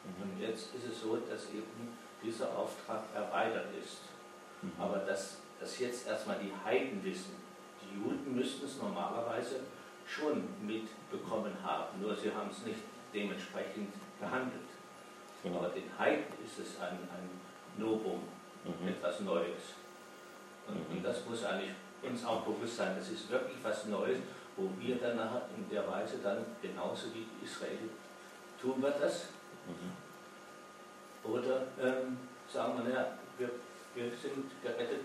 Mhm. 0.05 0.23
Und 0.23 0.39
jetzt 0.41 0.73
ist 0.75 0.85
es 0.91 1.01
so, 1.01 1.15
dass 1.17 1.49
eben 1.51 1.97
dieser 2.23 2.55
Auftrag 2.57 3.03
erweitert 3.15 3.67
ist. 3.81 3.99
Mhm. 4.61 4.71
Aber 4.77 4.99
dass, 4.99 5.37
dass 5.59 5.79
jetzt 5.79 6.07
erstmal 6.07 6.37
die 6.39 6.51
Heiden 6.65 7.03
wissen, 7.03 7.35
die 7.81 7.95
Juden 7.97 8.35
müssten 8.35 8.65
es 8.65 8.77
normalerweise 8.77 9.61
schon 10.05 10.43
mitbekommen 10.65 11.53
haben, 11.63 12.01
nur 12.01 12.15
sie 12.15 12.31
haben 12.33 12.49
es 12.51 12.65
nicht 12.65 12.79
dementsprechend 13.13 13.93
behandelt. 14.19 14.67
Genau. 15.43 15.59
Aber 15.59 15.69
den 15.69 15.85
Heiden 15.97 16.25
ist 16.45 16.59
es 16.59 16.79
ein, 16.81 16.97
ein 16.97 17.29
Novum, 17.77 18.21
Mhm. 18.65 18.89
etwas 18.89 19.21
Neues. 19.21 19.75
Und, 20.69 21.03
das 21.03 21.25
muss 21.25 21.43
eigentlich 21.43 21.71
uns 22.01 22.23
auch 22.25 22.41
bewusst 22.41 22.77
sein, 22.77 22.95
das 22.97 23.09
ist 23.09 23.29
wirklich 23.29 23.57
was 23.63 23.85
Neues, 23.85 24.17
wo 24.55 24.69
wir 24.79 24.95
dann 24.97 25.17
nachher 25.17 25.43
in 25.55 25.69
der 25.69 25.87
Weise 25.87 26.17
dann 26.23 26.45
genauso 26.61 27.07
wie 27.13 27.25
Israel 27.43 27.89
tun 28.61 28.81
wir 28.81 28.91
das. 28.91 29.27
Mhm. 29.67 29.91
Oder 31.31 31.63
ähm, 31.81 32.17
sagen 32.51 32.77
wir, 32.77 32.83
naja, 32.89 33.07
wir, 33.37 33.49
wir 33.95 34.05
sind 34.17 34.45
gerettet, 34.63 35.01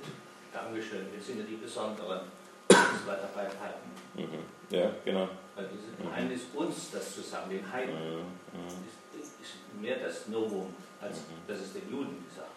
Dankeschön, 0.52 1.12
wir 1.12 1.21
sind 1.21 1.38
ja 1.40 1.44
die 1.44 1.56
Besonderen, 1.56 2.21
das 2.68 2.78
wir 3.06 3.16
dabei 3.16 3.49
halten. 3.49 3.90
Mhm. 4.14 4.44
Ja, 4.71 4.90
genau. 5.04 5.28
Weil 5.56 5.68
dieses 5.68 5.99
Mhm. 5.99 6.04
Geheimnis 6.11 6.40
uns 6.54 6.90
das 6.92 7.14
zu 7.14 7.21
sagen, 7.23 7.50
den 7.50 7.71
Heiden, 7.73 7.94
Mhm. 7.94 8.61
Mhm. 8.61 8.66
ist, 9.21 9.40
ist 9.42 9.54
mehr 9.80 9.99
das 9.99 10.28
Novum, 10.28 10.75
als 11.00 11.18
Mhm. 11.18 11.47
dass 11.49 11.59
es 11.59 11.73
den 11.73 11.90
Juden 11.90 12.25
gesagt 12.28 12.49
wird. 12.49 12.53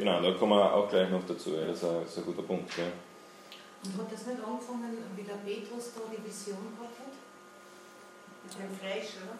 Genau, 0.00 0.22
da 0.22 0.32
kommen 0.32 0.52
wir 0.56 0.74
auch 0.74 0.88
gleich 0.88 1.10
noch 1.10 1.20
dazu. 1.28 1.50
Ja. 1.54 1.66
Das 1.66 1.76
ist 1.76 1.84
ein, 1.84 2.00
das 2.02 2.10
ist 2.12 2.18
ein 2.18 2.24
guter 2.24 2.42
Punkt. 2.42 2.72
Ja. 2.78 2.84
Und 3.84 3.98
hat 4.00 4.10
das 4.12 4.26
nicht 4.26 4.40
angefangen, 4.42 4.96
wie 5.14 5.22
der 5.22 5.34
Petrus 5.44 5.92
da 5.94 6.00
die 6.10 6.24
Vision 6.26 6.56
gehabt 6.72 6.96
hat? 7.00 7.12
Mit 8.42 8.52
dem 8.56 8.72
Fleisch, 8.80 9.20
oder? 9.20 9.36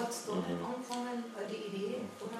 Hat 0.00 0.10
es 0.10 0.26
da 0.26 0.34
nicht 0.36 0.48
Mhm. 0.48 0.64
angefangen, 0.64 1.24
äh, 1.34 1.50
die 1.50 1.74
Idee? 1.76 1.94
Oder? 2.22 2.38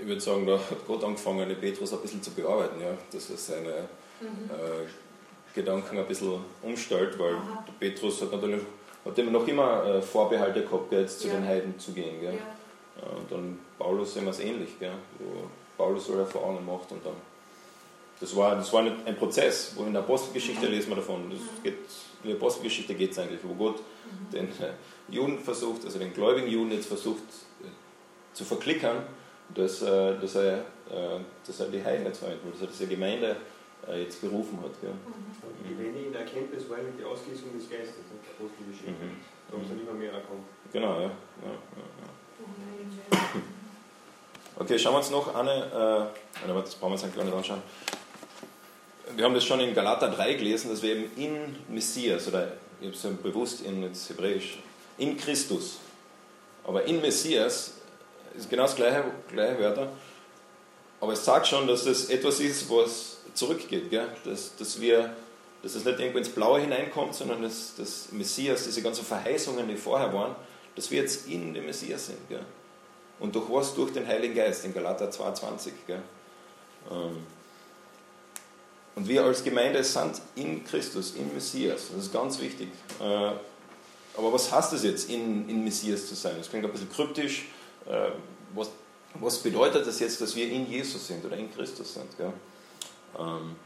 Ich 0.00 0.06
würde 0.06 0.20
sagen, 0.20 0.46
da 0.46 0.54
hat 0.58 0.86
Gott 0.86 1.02
angefangen, 1.02 1.48
den 1.48 1.58
Petrus 1.58 1.92
ein 1.92 2.00
bisschen 2.00 2.22
zu 2.22 2.30
bearbeiten, 2.30 2.80
ja, 2.80 2.94
dass 3.12 3.30
er 3.30 3.36
seine 3.36 3.88
Mhm. 4.20 4.48
äh, 4.50 4.86
Gedanken 5.54 5.98
ein 5.98 6.06
bisschen 6.06 6.38
umstellt, 6.62 7.18
weil 7.18 7.34
Aha. 7.34 7.64
der 7.66 7.72
Petrus 7.90 8.22
hat 8.22 8.30
natürlich 8.30 8.62
hat 9.04 9.18
immer 9.18 9.30
noch 9.32 9.46
immer 9.48 9.84
äh, 9.86 10.02
Vorbehalte 10.02 10.62
gehabt, 10.62 10.92
jetzt 10.92 11.18
zu 11.20 11.26
Ja. 11.28 11.34
den 11.34 11.46
Heiden 11.46 11.78
zu 11.78 11.92
gehen. 11.92 12.20
Gell. 12.20 12.34
Ja. 12.34 13.02
Ja, 13.02 13.08
und 13.16 13.30
dann 13.30 13.58
Paulus 13.78 14.14
sehen 14.14 14.24
wir 14.24 14.30
es 14.30 14.40
ähnlich, 14.40 14.78
gell, 14.78 14.92
wo 15.18 15.48
Paulus 15.76 16.10
alle 16.10 16.20
Erfahrungen 16.20 16.64
macht 16.64 16.90
und 16.92 17.04
dann. 17.04 17.14
Das 18.18 18.34
war, 18.34 18.56
das 18.56 18.72
war 18.72 18.82
nicht 18.82 18.96
ein 19.04 19.16
Prozess, 19.16 19.72
wo 19.76 19.84
in 19.84 19.92
der 19.92 20.02
Apostelgeschichte 20.02 20.66
lesen 20.66 20.88
wir 20.88 20.96
davon. 20.96 21.30
Das 21.30 21.40
geht, 21.62 21.74
in 22.22 22.30
der 22.30 22.36
Apostelgeschichte 22.36 22.94
geht 22.94 23.10
es 23.12 23.18
eigentlich, 23.18 23.40
wo 23.42 23.52
Gott 23.54 23.80
Mhm. 24.06 24.30
den 24.30 24.46
äh, 24.48 24.72
Juden 25.08 25.38
versucht, 25.38 25.84
also 25.84 25.98
den 25.98 26.12
gläubigen 26.12 26.48
Juden 26.48 26.72
jetzt 26.72 26.86
versucht 26.86 27.22
äh, 27.62 27.66
zu 28.32 28.44
verklickern, 28.44 29.02
dass, 29.54 29.82
äh, 29.82 30.18
dass, 30.18 30.34
er, 30.36 30.58
äh, 30.90 31.20
dass 31.46 31.60
er 31.60 31.68
die 31.68 31.82
Heiden 31.84 32.06
jetzt 32.06 32.18
verwendet, 32.18 32.42
dass 32.52 32.60
er 32.60 32.66
diese 32.68 32.86
Gemeinde 32.86 33.36
äh, 33.88 34.02
jetzt 34.02 34.20
berufen 34.20 34.58
hat. 34.62 34.80
Gell. 34.80 34.90
Mhm. 34.92 34.98
Die 35.64 35.74
Lebendigen 35.74 36.12
der 36.12 36.22
Erkenntnis 36.22 36.68
war 36.68 36.78
eigentlich 36.78 36.96
die 36.98 37.04
Ausgießung 37.04 37.52
des 37.58 37.68
Geistes, 37.68 37.94
die 38.10 38.44
Apostelgeschichte. 38.44 38.90
Mhm. 38.92 39.16
Da 39.50 39.56
haben 39.56 39.64
sie 39.66 39.80
immer 39.80 39.98
mehr 39.98 40.12
erkannt. 40.12 40.46
Genau, 40.72 40.94
ja. 40.94 41.02
ja, 41.02 41.10
ja, 41.50 41.86
ja. 42.02 43.40
Okay, 44.58 44.78
schauen 44.78 44.94
wir 44.94 44.98
uns 44.98 45.10
noch 45.10 45.34
eine, 45.34 46.10
äh, 46.46 46.48
das 46.48 46.76
brauchen 46.76 46.90
wir 46.90 46.94
uns 46.94 47.04
eigentlich 47.04 47.16
gar 47.16 47.24
nicht 47.24 47.34
anschauen. 47.34 47.62
Wir 49.14 49.24
haben 49.26 49.34
das 49.34 49.44
schon 49.44 49.60
in 49.60 49.74
Galater 49.74 50.08
3 50.08 50.32
gelesen, 50.32 50.70
dass 50.70 50.82
wir 50.82 50.96
eben 50.96 51.10
in 51.16 51.56
Messias, 51.68 52.26
oder 52.26 52.52
ich 52.80 52.86
habe 52.86 52.96
es 52.96 53.02
ja 53.02 53.10
bewusst 53.22 53.60
in 53.60 53.82
jetzt 53.82 54.08
Hebräisch, 54.08 54.58
in 54.96 55.18
Christus, 55.18 55.76
aber 56.64 56.84
in 56.84 57.02
Messias 57.02 57.74
ist 58.34 58.48
genau 58.48 58.62
das 58.62 58.76
gleiche, 58.76 59.04
gleiche 59.30 59.58
Wörter, 59.58 59.88
aber 61.02 61.12
es 61.12 61.22
sagt 61.22 61.46
schon, 61.46 61.66
dass 61.66 61.84
es 61.84 62.08
etwas 62.08 62.40
ist, 62.40 62.70
was 62.70 63.18
zurückgeht, 63.34 63.90
gell? 63.90 64.08
Dass, 64.24 64.56
dass 64.56 64.80
wir 64.80 65.14
dass 65.62 65.74
es 65.74 65.84
nicht 65.84 65.98
irgendwo 65.98 66.18
ins 66.18 66.28
Blaue 66.28 66.60
hineinkommt, 66.60 67.14
sondern 67.14 67.42
dass, 67.42 67.74
dass 67.76 68.12
Messias, 68.12 68.64
diese 68.64 68.82
ganzen 68.82 69.04
Verheißungen, 69.04 69.68
die 69.68 69.76
vorher 69.76 70.12
waren, 70.14 70.36
dass 70.76 70.90
wir 70.90 71.00
jetzt 71.00 71.26
in 71.26 71.52
dem 71.52 71.66
Messias 71.66 72.06
sind. 72.06 72.28
Gell? 72.28 72.44
Und 73.18 73.34
durch 73.34 73.50
was? 73.50 73.74
Durch 73.74 73.92
den 73.92 74.06
Heiligen 74.06 74.34
Geist, 74.34 74.64
in 74.64 74.74
Galater 74.74 75.08
2,20. 75.10 75.70
Gell? 75.86 76.00
Ähm, 76.90 77.26
Und 78.94 79.08
wir 79.08 79.24
als 79.24 79.42
Gemeinde 79.44 79.82
sind 79.84 80.20
in 80.34 80.64
Christus, 80.64 81.14
in 81.14 81.32
Messias. 81.34 81.88
Das 81.94 82.04
ist 82.04 82.12
ganz 82.12 82.38
wichtig. 82.40 82.68
Äh, 83.00 83.04
Aber 84.16 84.32
was 84.32 84.50
heißt 84.50 84.72
das 84.72 84.82
jetzt, 84.84 85.10
in, 85.10 85.48
in 85.48 85.64
Messias 85.64 86.06
zu 86.06 86.14
sein? 86.14 86.34
Das 86.38 86.48
klingt 86.48 86.64
ein 86.64 86.72
bisschen 86.72 86.90
kryptisch. 86.90 87.46
Äh, 87.86 88.10
Was, 88.54 88.70
was 89.14 89.38
bedeutet 89.38 89.86
das 89.86 89.98
jetzt, 90.00 90.20
dass 90.20 90.34
wir 90.36 90.50
in 90.50 90.70
Jesus 90.70 91.06
sind 91.06 91.24
oder 91.24 91.36
in 91.36 91.52
Christus 91.54 91.94
sind? 91.94 92.08
Ähm, 92.20 93.56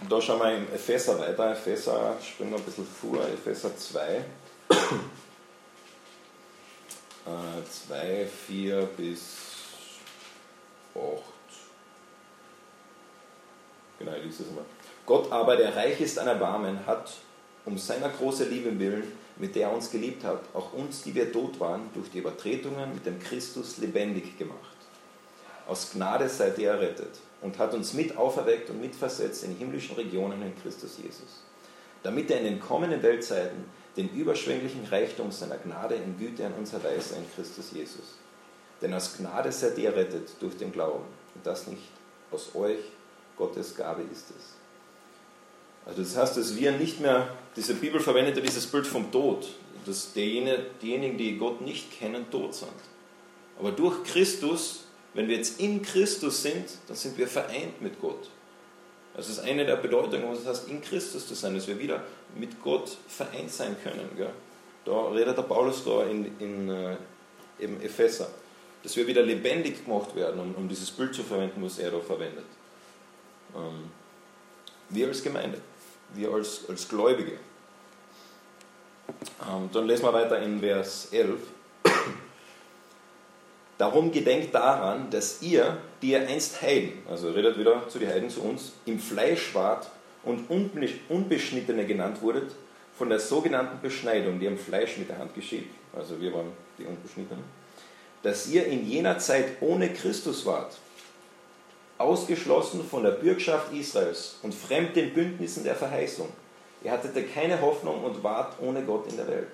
Und 0.00 0.12
da 0.12 0.20
schauen 0.20 0.40
wir 0.40 0.56
in 0.56 0.72
Epheser 0.72 1.18
weiter. 1.18 1.52
Epheser, 1.52 2.16
springen 2.22 2.50
wir 2.50 2.58
ein 2.58 2.64
bisschen 2.64 2.86
vor, 2.86 3.20
Epheser 3.26 3.76
2. 3.76 4.24
2, 7.64 8.26
4 8.46 8.88
bis 8.96 9.36
8. 10.94 11.02
Genau, 13.98 14.12
ich 14.16 14.24
lese 14.24 14.44
das 14.44 14.52
mal. 14.52 14.64
Gott 15.06 15.30
aber, 15.30 15.56
der 15.56 15.76
reich 15.76 16.00
ist 16.00 16.18
an 16.18 16.28
Erbarmen, 16.28 16.86
hat 16.86 17.12
um 17.64 17.78
seiner 17.78 18.08
großen 18.08 18.50
Liebe 18.50 18.78
willen, 18.78 19.12
mit 19.36 19.54
der 19.54 19.68
er 19.68 19.74
uns 19.74 19.90
geliebt 19.90 20.24
hat, 20.24 20.40
auch 20.54 20.72
uns, 20.72 21.02
die 21.02 21.14
wir 21.14 21.32
tot 21.32 21.58
waren, 21.60 21.82
durch 21.94 22.10
die 22.10 22.18
Übertretungen 22.18 22.94
mit 22.94 23.04
dem 23.06 23.18
Christus 23.18 23.78
lebendig 23.78 24.38
gemacht. 24.38 24.58
Aus 25.66 25.92
Gnade 25.92 26.28
seid 26.28 26.58
ihr 26.58 26.70
errettet 26.70 27.18
und 27.40 27.58
hat 27.58 27.74
uns 27.74 27.94
mit 27.94 28.16
auferweckt 28.16 28.70
und 28.70 28.80
mitversetzt 28.80 29.44
in 29.44 29.56
himmlischen 29.56 29.96
Regionen 29.96 30.42
in 30.42 30.54
Christus 30.62 30.98
Jesus, 31.02 31.42
damit 32.02 32.30
er 32.30 32.38
in 32.38 32.44
den 32.44 32.60
kommenden 32.60 33.02
Weltzeiten 33.02 33.64
den 33.96 34.10
überschwänglichen 34.10 34.84
Reichtum 34.86 35.30
seiner 35.30 35.56
Gnade 35.56 35.94
in 35.94 36.18
Güte 36.18 36.46
an 36.46 36.54
uns 36.54 36.72
erweise 36.72 37.16
in 37.16 37.24
Christus 37.34 37.72
Jesus. 37.72 38.18
Denn 38.82 38.92
aus 38.92 39.16
Gnade 39.16 39.52
seid 39.52 39.78
ihr 39.78 39.90
errettet 39.90 40.30
durch 40.40 40.56
den 40.56 40.72
Glauben 40.72 41.04
und 41.34 41.46
das 41.46 41.66
nicht 41.66 41.82
aus 42.30 42.54
euch, 42.54 42.78
Gottes 43.36 43.74
Gabe 43.74 44.02
ist 44.12 44.30
es. 44.30 44.54
Also 45.86 46.02
das 46.02 46.16
heißt, 46.16 46.36
dass 46.36 46.56
wir 46.56 46.72
nicht 46.72 47.00
mehr, 47.00 47.36
diese 47.56 47.74
Bibel 47.74 48.00
verwendet 48.00 48.36
ja 48.36 48.42
dieses 48.42 48.66
Bild 48.66 48.86
vom 48.86 49.12
Tod, 49.12 49.48
dass 49.86 50.12
diejenigen, 50.12 51.18
die 51.18 51.36
Gott 51.36 51.60
nicht 51.60 51.92
kennen, 51.98 52.30
tot 52.30 52.54
sind. 52.54 52.70
Aber 53.58 53.70
durch 53.70 54.02
Christus, 54.04 54.84
wenn 55.12 55.28
wir 55.28 55.36
jetzt 55.36 55.60
in 55.60 55.82
Christus 55.82 56.42
sind, 56.42 56.66
dann 56.88 56.96
sind 56.96 57.18
wir 57.18 57.28
vereint 57.28 57.80
mit 57.80 58.00
Gott. 58.00 58.30
Also 59.16 59.28
das 59.28 59.38
ist 59.38 59.44
eine 59.44 59.64
der 59.64 59.76
Bedeutungen, 59.76 60.28
was 60.28 60.40
es 60.40 60.46
heißt, 60.46 60.68
in 60.68 60.80
Christus 60.80 61.28
zu 61.28 61.34
sein, 61.34 61.54
dass 61.54 61.68
wir 61.68 61.78
wieder 61.78 62.02
mit 62.36 62.62
Gott 62.62 62.96
vereint 63.08 63.50
sein 63.50 63.76
können. 63.82 64.08
Gell? 64.16 64.30
Da 64.84 65.08
redet 65.08 65.36
der 65.36 65.42
Paulus 65.42 65.84
da 65.84 66.04
in, 66.04 66.38
in 66.38 66.68
äh, 66.68 66.96
eben 67.58 67.80
Epheser, 67.80 68.28
dass 68.82 68.96
wir 68.96 69.06
wieder 69.06 69.22
lebendig 69.22 69.84
gemacht 69.84 70.14
werden, 70.14 70.40
um, 70.40 70.54
um 70.54 70.68
dieses 70.68 70.90
Bild 70.90 71.14
zu 71.14 71.22
verwenden, 71.22 71.64
was 71.64 71.78
er 71.78 71.90
da 71.90 72.00
verwendet. 72.00 72.44
Ähm, 73.54 73.90
wir 74.90 75.08
als 75.08 75.22
Gemeinde, 75.22 75.58
wir 76.12 76.30
als, 76.30 76.68
als 76.68 76.88
Gläubige. 76.88 77.38
Ähm, 79.48 79.70
dann 79.72 79.86
lesen 79.86 80.04
wir 80.04 80.12
weiter 80.12 80.38
in 80.40 80.60
Vers 80.60 81.08
11. 81.12 81.40
Darum 83.78 84.12
gedenkt 84.12 84.54
daran, 84.54 85.10
dass 85.10 85.42
ihr, 85.42 85.78
die 86.00 86.12
ihr 86.12 86.28
einst 86.28 86.62
Heiden, 86.62 87.02
also 87.10 87.30
redet 87.30 87.58
wieder 87.58 87.88
zu 87.88 87.98
den 87.98 88.08
Heiden 88.08 88.30
zu 88.30 88.42
uns, 88.42 88.72
im 88.86 89.00
Fleisch 89.00 89.54
wart 89.54 89.90
und 90.24 90.48
Unbeschnittene 91.08 91.86
genannt 91.86 92.20
wurdet, 92.22 92.52
von 92.96 93.08
der 93.08 93.18
sogenannten 93.18 93.80
Beschneidung, 93.80 94.38
die 94.38 94.46
im 94.46 94.58
Fleisch 94.58 94.98
mit 94.98 95.08
der 95.08 95.18
Hand 95.18 95.34
geschieht, 95.34 95.68
also 95.92 96.20
wir 96.20 96.32
waren 96.32 96.52
die 96.78 96.84
Unbeschnittenen, 96.84 97.44
dass 98.22 98.48
ihr 98.48 98.66
in 98.66 98.88
jener 98.88 99.18
Zeit 99.18 99.56
ohne 99.60 99.92
Christus 99.92 100.46
wart, 100.46 100.76
ausgeschlossen 101.98 102.84
von 102.84 103.02
der 103.02 103.12
Bürgschaft 103.12 103.72
Israels 103.72 104.38
und 104.42 104.54
fremd 104.54 104.96
den 104.96 105.12
Bündnissen 105.12 105.64
der 105.64 105.74
Verheißung. 105.74 106.28
Ihr 106.82 106.90
hattet 106.90 107.34
keine 107.34 107.60
Hoffnung 107.60 108.04
und 108.04 108.22
wart 108.22 108.56
ohne 108.60 108.82
Gott 108.82 109.08
in 109.08 109.16
der 109.16 109.28
Welt. 109.28 109.52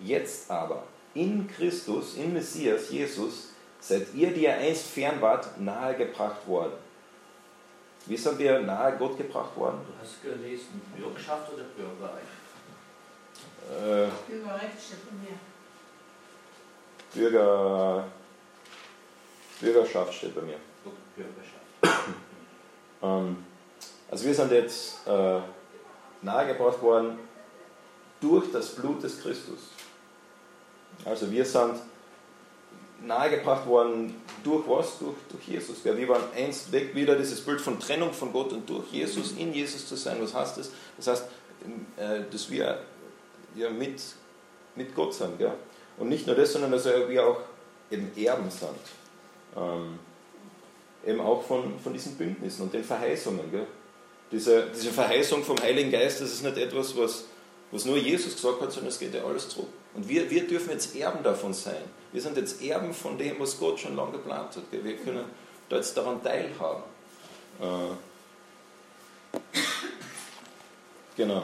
Jetzt 0.00 0.50
aber, 0.50 0.84
in 1.14 1.48
Christus, 1.48 2.16
in 2.16 2.32
Messias, 2.32 2.90
Jesus, 2.90 3.50
seid 3.80 4.06
ihr, 4.14 4.30
die 4.30 4.44
ihr 4.44 4.54
einst 4.54 4.86
fern 4.86 5.20
wart, 5.20 5.60
nahegebracht 5.60 6.46
worden. 6.46 6.72
Wie 8.08 8.16
sind 8.16 8.38
wir 8.38 8.60
nahe 8.60 8.96
Gott 8.96 9.18
gebracht 9.18 9.54
worden? 9.56 9.80
Du 9.86 9.92
hast 10.02 10.22
gelesen, 10.22 10.80
Bürgschaft 10.96 11.52
oder 11.52 11.64
Bürgerreich? 11.64 12.24
äh, 13.70 14.08
Bürgerrecht 14.26 14.82
steht 14.82 15.04
bei 15.04 15.14
mir. 15.22 15.38
Bürger, 17.14 18.04
Bürgerschaft 19.60 20.14
steht 20.14 20.34
bei 20.34 20.40
mir. 20.42 20.56
Bürgerschaft. 21.14 22.08
Ähm, 23.00 23.44
also 24.10 24.24
wir 24.24 24.34
sind 24.34 24.50
jetzt 24.50 25.06
äh, 25.06 25.38
nahegebracht 26.20 26.82
worden 26.82 27.16
durch 28.20 28.50
das 28.50 28.74
Blut 28.74 29.00
des 29.04 29.22
Christus. 29.22 29.68
Also 31.04 31.30
wir 31.30 31.44
sind 31.44 31.76
nahegebracht 33.00 33.64
worden 33.66 34.20
durch 34.44 34.66
was? 34.68 34.98
Durch, 34.98 35.16
durch 35.28 35.48
Jesus. 35.48 35.84
Wir 35.84 36.08
waren 36.08 36.24
einst 36.36 36.70
weg, 36.72 36.94
wieder 36.94 37.16
dieses 37.16 37.40
Bild 37.40 37.60
von 37.60 37.78
Trennung 37.78 38.12
von 38.12 38.32
Gott 38.32 38.52
und 38.52 38.68
durch 38.68 38.90
Jesus, 38.92 39.32
in 39.32 39.52
Jesus 39.52 39.86
zu 39.86 39.96
sein. 39.96 40.18
Was 40.20 40.34
heißt 40.34 40.58
das? 40.58 40.70
Das 40.96 41.06
heißt, 41.06 41.24
äh, 41.96 42.20
dass 42.30 42.50
wir 42.50 42.80
ja, 43.54 43.70
mit, 43.70 44.00
mit 44.74 44.94
Gott 44.94 45.14
sind. 45.14 45.40
Ja? 45.40 45.54
Und 45.98 46.08
nicht 46.08 46.26
nur 46.26 46.36
das, 46.36 46.52
sondern 46.52 46.72
dass 46.72 46.84
wir 46.84 47.26
auch 47.26 47.40
eben 47.90 48.10
Erben 48.16 48.50
sind. 48.50 48.70
Ähm, 49.56 49.98
eben 51.06 51.20
auch 51.20 51.42
von, 51.42 51.78
von 51.80 51.92
diesen 51.92 52.16
Bündnissen 52.16 52.62
und 52.62 52.72
den 52.72 52.84
Verheißungen. 52.84 53.50
Gell? 53.50 53.66
Diese, 54.30 54.66
diese 54.74 54.90
Verheißung 54.90 55.42
vom 55.42 55.58
Heiligen 55.60 55.90
Geist, 55.90 56.20
das 56.20 56.32
ist 56.32 56.42
nicht 56.42 56.58
etwas, 56.58 56.96
was, 56.96 57.24
was 57.70 57.84
nur 57.84 57.96
Jesus 57.96 58.34
gesagt 58.34 58.60
hat, 58.60 58.72
sondern 58.72 58.90
es 58.90 58.98
geht 58.98 59.14
ja 59.14 59.24
alles 59.24 59.48
zurück. 59.48 59.68
Und 59.94 60.08
wir, 60.08 60.30
wir 60.30 60.46
dürfen 60.46 60.70
jetzt 60.70 60.94
Erben 60.96 61.22
davon 61.22 61.52
sein. 61.52 61.82
Wir 62.12 62.22
sind 62.22 62.36
jetzt 62.36 62.62
Erben 62.62 62.94
von 62.94 63.18
dem, 63.18 63.38
was 63.40 63.58
Gott 63.58 63.80
schon 63.80 63.96
lange 63.96 64.12
geplant 64.12 64.56
hat. 64.56 64.62
Wir 64.70 64.96
können 64.96 65.24
da 65.68 65.76
jetzt 65.76 65.96
daran 65.96 66.22
teilhaben. 66.22 66.82
Äh, 67.60 67.94
genau. 71.16 71.42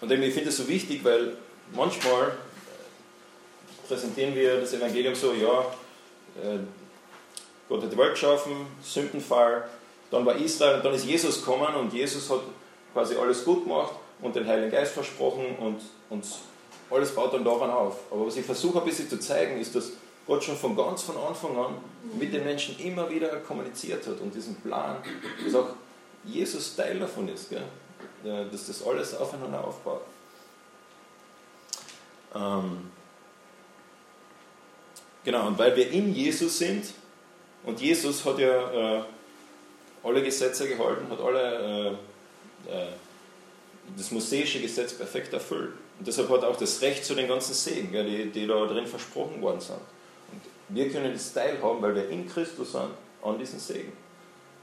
Und 0.00 0.10
ich 0.10 0.34
finde 0.34 0.48
es 0.48 0.56
so 0.56 0.66
wichtig, 0.66 1.04
weil 1.04 1.36
manchmal 1.72 2.32
präsentieren 3.86 4.34
wir 4.34 4.60
das 4.60 4.72
Evangelium 4.72 5.14
so, 5.14 5.32
ja, 5.34 5.60
äh, 6.42 6.58
Gott 7.68 7.82
hat 7.82 7.92
die 7.92 7.98
Welt 7.98 8.12
geschaffen, 8.12 8.66
Sündenfall, 8.82 9.68
dann 10.10 10.24
war 10.24 10.36
Israel 10.36 10.76
und 10.76 10.84
dann 10.84 10.94
ist 10.94 11.04
Jesus 11.04 11.44
gekommen 11.44 11.74
und 11.74 11.92
Jesus 11.92 12.30
hat 12.30 12.40
quasi 12.92 13.16
alles 13.16 13.44
gut 13.44 13.64
gemacht 13.64 13.94
und 14.20 14.34
den 14.34 14.46
Heiligen 14.46 14.70
Geist 14.70 14.92
versprochen 14.92 15.56
und, 15.58 15.80
und 16.08 16.24
alles 16.90 17.14
baut 17.14 17.32
dann 17.32 17.44
daran 17.44 17.70
auf. 17.70 17.96
Aber 18.10 18.26
was 18.26 18.36
ich 18.36 18.44
versuche 18.44 18.80
ein 18.80 18.84
bisschen 18.84 19.08
zu 19.08 19.18
zeigen, 19.18 19.60
ist, 19.60 19.74
dass 19.74 19.92
Gott 20.26 20.44
schon 20.44 20.56
von 20.56 20.76
ganz 20.76 21.02
von 21.02 21.16
Anfang 21.16 21.56
an 21.56 21.74
mit 22.18 22.32
den 22.32 22.44
Menschen 22.44 22.78
immer 22.78 23.08
wieder 23.08 23.28
kommuniziert 23.40 24.06
hat 24.06 24.20
und 24.20 24.34
diesen 24.34 24.56
Plan, 24.56 24.96
dass 25.44 25.54
auch 25.54 25.70
Jesus 26.24 26.76
Teil 26.76 26.98
davon 26.98 27.28
ist, 27.28 27.50
gell? 27.50 27.64
dass 28.24 28.66
das 28.66 28.86
alles 28.86 29.14
aufeinander 29.14 29.64
aufbaut. 29.64 30.02
Ähm 32.34 32.90
genau, 35.24 35.46
und 35.46 35.58
weil 35.58 35.74
wir 35.74 35.90
in 35.90 36.14
Jesus 36.14 36.58
sind, 36.58 36.84
und 37.64 37.80
Jesus 37.80 38.24
hat 38.24 38.38
ja 38.38 38.98
äh, 38.98 39.02
alle 40.02 40.22
Gesetze 40.22 40.68
gehalten, 40.68 41.10
hat 41.10 41.20
alle 41.20 41.96
äh, 42.68 42.72
äh, 42.72 42.86
das 43.96 44.10
mosaische 44.10 44.60
Gesetz 44.60 44.94
perfekt 44.94 45.32
erfüllt. 45.32 45.72
Und 46.00 46.06
deshalb 46.06 46.30
hat 46.30 46.42
er 46.42 46.48
auch 46.48 46.56
das 46.56 46.80
Recht 46.80 47.04
zu 47.04 47.14
den 47.14 47.28
ganzen 47.28 47.52
Segen, 47.52 47.92
die, 47.92 48.30
die 48.30 48.46
da 48.46 48.64
drin 48.64 48.86
versprochen 48.86 49.42
worden 49.42 49.60
sind. 49.60 49.76
Und 50.32 50.40
wir 50.70 50.90
können 50.90 51.12
das 51.12 51.34
teilhaben, 51.34 51.82
weil 51.82 51.94
wir 51.94 52.08
in 52.08 52.26
Christus 52.26 52.72
sind, 52.72 52.88
an 53.22 53.38
diesen 53.38 53.60
Segen. 53.60 53.92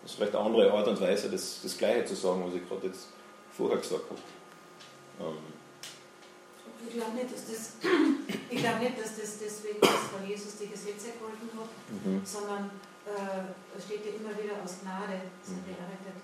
Das 0.02 0.10
ist 0.10 0.18
vielleicht 0.18 0.36
eine 0.36 0.46
andere 0.46 0.74
Art 0.74 0.88
und 0.88 1.00
Weise, 1.00 1.30
das, 1.30 1.60
das 1.62 1.78
Gleiche 1.78 2.06
zu 2.06 2.16
sagen, 2.16 2.44
was 2.44 2.56
ich 2.56 2.68
gerade 2.68 2.88
jetzt 2.88 3.10
vorher 3.56 3.78
gesagt 3.78 4.02
habe. 4.10 5.30
Ähm. 5.30 5.38
Ich 6.88 6.94
glaube 6.96 7.14
nicht, 7.14 7.32
dass 7.32 7.46
das, 7.46 7.74
ich 8.50 8.58
glaub 8.58 8.80
nicht, 8.80 9.00
dass 9.00 9.16
das 9.16 9.38
deswegen 9.38 9.78
ist, 9.78 10.14
weil 10.18 10.28
Jesus 10.28 10.58
die 10.58 10.70
Gesetze 10.70 11.14
gehalten 11.22 11.50
hat, 11.54 12.04
mhm. 12.04 12.22
sondern 12.26 12.72
äh, 13.06 13.80
steht 13.80 14.04
ja 14.06 14.12
immer 14.18 14.32
wieder 14.42 14.56
aus 14.64 14.82
Gnade 14.82 15.22
sind 15.44 15.62
wir 15.68 15.76
errettet. 15.78 16.18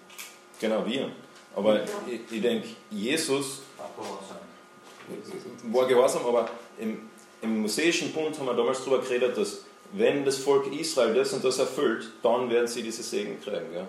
Genau, 0.59 0.83
wir. 0.87 1.11
Aber 1.55 1.81
ja. 1.81 1.85
ich, 2.07 2.31
ich 2.31 2.41
denke, 2.41 2.69
Jesus 2.89 3.61
war 5.71 5.87
gehorsam, 5.87 6.25
aber 6.25 6.49
im, 6.77 7.09
im 7.41 7.61
mosaischen 7.61 8.11
Bund 8.11 8.37
haben 8.37 8.45
wir 8.45 8.53
damals 8.53 8.79
darüber 8.79 8.99
geredet, 8.99 9.37
dass 9.37 9.65
wenn 9.93 10.25
das 10.25 10.37
Volk 10.37 10.73
Israel 10.73 11.13
das 11.13 11.33
und 11.33 11.43
das 11.43 11.59
erfüllt, 11.59 12.09
dann 12.21 12.49
werden 12.49 12.67
sie 12.67 12.81
diese 12.81 13.03
Segen 13.03 13.39
kriegen. 13.39 13.73
Ja? 13.73 13.87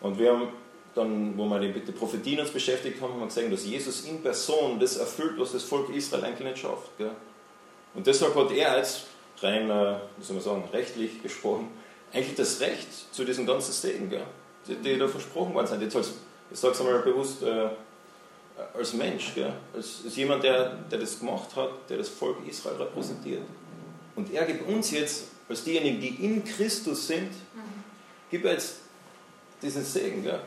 Und 0.00 0.18
wir 0.18 0.32
haben 0.32 0.48
dann, 0.94 1.36
wo 1.36 1.44
wir 1.46 1.60
die, 1.60 1.72
die 1.72 1.92
Prophetien 1.92 2.40
uns 2.40 2.50
beschäftigt 2.50 3.00
haben, 3.00 3.12
haben 3.12 3.20
wir 3.20 3.26
gesehen, 3.26 3.50
dass 3.50 3.64
Jesus 3.64 4.04
in 4.04 4.22
Person 4.22 4.78
das 4.80 4.96
erfüllt, 4.96 5.38
was 5.38 5.52
das 5.52 5.62
Volk 5.62 5.94
Israel 5.94 6.24
eigentlich 6.24 6.48
nicht 6.48 6.58
schafft. 6.58 6.96
Gell? 6.98 7.10
Und 7.94 8.06
deshalb 8.06 8.34
hat 8.34 8.50
er 8.50 8.72
als 8.72 9.04
rein, 9.40 9.70
äh, 9.70 9.96
wie 10.16 10.24
soll 10.24 10.36
man 10.36 10.44
sagen, 10.44 10.64
rechtlich 10.72 11.22
gesprochen, 11.22 11.68
eigentlich 12.12 12.34
das 12.34 12.60
Recht 12.60 12.88
zu 13.12 13.24
diesen 13.24 13.46
ganzen 13.46 13.72
Segen, 13.72 14.08
gell? 14.08 14.24
Die, 14.66 14.76
die 14.76 14.98
da 14.98 15.06
versprochen 15.06 15.54
worden 15.54 15.66
sind. 15.66 15.82
Jetzt 15.82 15.96
ich 16.50 16.58
sage 16.58 16.74
es 16.74 16.80
einmal 16.80 17.00
bewusst, 17.00 17.42
äh, 17.42 17.68
als 18.74 18.92
Mensch, 18.94 19.34
gell? 19.34 19.52
Als, 19.74 20.02
als 20.04 20.16
jemand, 20.16 20.42
der, 20.42 20.76
der 20.90 20.98
das 20.98 21.18
gemacht 21.18 21.54
hat, 21.56 21.70
der 21.88 21.98
das 21.98 22.08
Volk 22.08 22.46
Israel 22.46 22.76
repräsentiert. 22.76 23.42
Und 24.14 24.32
er 24.32 24.44
gibt 24.46 24.66
uns 24.66 24.90
jetzt, 24.90 25.26
als 25.48 25.62
diejenigen, 25.64 26.00
die 26.00 26.24
in 26.24 26.44
Christus 26.44 27.06
sind, 27.06 27.30
mhm. 27.30 27.84
gibt 28.30 28.44
er 28.44 28.52
jetzt 28.52 28.76
diesen 29.60 29.84
Segen. 29.84 30.22
Gell? 30.22 30.40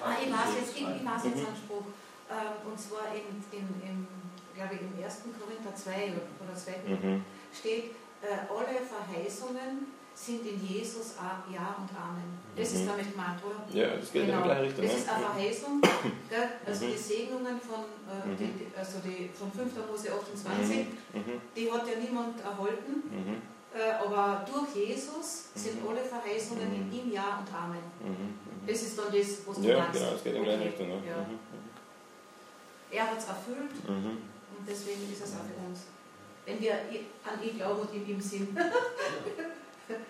Ah, 0.00 0.12
ich 0.24 0.32
weiß 0.32 0.54
jetzt, 0.60 0.76
ich, 0.76 0.80
jetzt 0.80 1.24
einen 1.24 1.56
Spruch. 1.56 1.84
Ähm, 2.30 2.70
und 2.70 2.78
zwar 2.78 3.12
in, 3.12 3.58
in, 3.58 3.66
in, 3.82 4.06
glaube 4.54 4.74
ich, 4.74 4.80
im 4.80 5.04
1. 5.04 5.22
Korinther 5.38 5.74
2 5.74 6.12
oder 6.40 6.54
2. 6.54 6.72
Mhm. 6.86 7.24
steht, 7.52 7.90
äh, 8.22 8.46
alle 8.48 8.78
Verheißungen 8.86 9.99
sind 10.20 10.46
in 10.46 10.60
Jesus 10.60 11.14
Ja 11.16 11.76
und 11.80 11.88
Amen. 11.96 12.38
Das 12.56 12.70
mhm. 12.70 12.76
ist 12.76 12.88
damit 12.88 13.10
gemeint, 13.12 13.40
oder? 13.42 13.64
Ja, 13.72 13.96
das 13.96 14.12
geht 14.12 14.26
genau. 14.26 14.36
in 14.36 14.42
die 14.42 14.48
gleiche 14.48 14.62
Richtung. 14.64 14.84
Das 14.84 14.94
ist 14.94 15.08
eine 15.08 15.24
Verheißung, 15.24 15.80
gell? 16.28 16.48
also 16.66 16.84
mhm. 16.84 16.90
die 16.90 16.98
Segnungen 16.98 17.60
von, 17.60 17.80
äh, 18.04 18.28
mhm. 18.28 18.36
die, 18.36 18.66
also 18.76 18.98
die, 19.00 19.30
von 19.32 19.50
5. 19.50 19.72
Mose 19.88 20.12
28, 20.12 20.76
mhm. 21.14 21.40
die 21.56 21.72
hat 21.72 21.88
ja 21.88 21.96
niemand 21.96 22.40
erhalten, 22.40 23.00
mhm. 23.08 23.40
äh, 23.72 23.92
aber 24.04 24.44
durch 24.44 24.76
Jesus 24.76 25.48
sind 25.54 25.82
mhm. 25.82 25.88
alle 25.88 26.04
Verheißungen 26.04 26.68
in 26.68 26.92
ihm 26.92 27.12
Ja 27.12 27.40
und 27.40 27.48
Amen. 27.48 27.84
Das 28.66 28.82
ist 28.82 28.98
dann 28.98 29.06
das, 29.10 29.40
was 29.46 29.56
du 29.56 29.62
ja, 29.62 29.78
meinst. 29.78 29.94
Ja, 29.94 30.00
genau, 30.00 30.12
das 30.12 30.24
geht 30.24 30.34
in 30.34 30.40
die 30.40 30.48
gleiche 30.48 30.64
Richtung. 30.64 30.88
Ja. 30.90 31.26
Er 32.92 33.10
hat 33.10 33.18
es 33.18 33.24
erfüllt 33.24 33.72
und 33.88 34.68
deswegen 34.68 35.10
ist 35.10 35.24
es 35.24 35.32
auch 35.32 35.46
für 35.48 35.66
uns. 35.66 35.86
Wenn 36.44 36.60
wir 36.60 36.74
an 36.74 37.42
ihn 37.42 37.56
glauben 37.56 37.80
und 37.80 37.94
in 37.94 38.08
ihm 38.08 38.20
sind. 38.20 38.58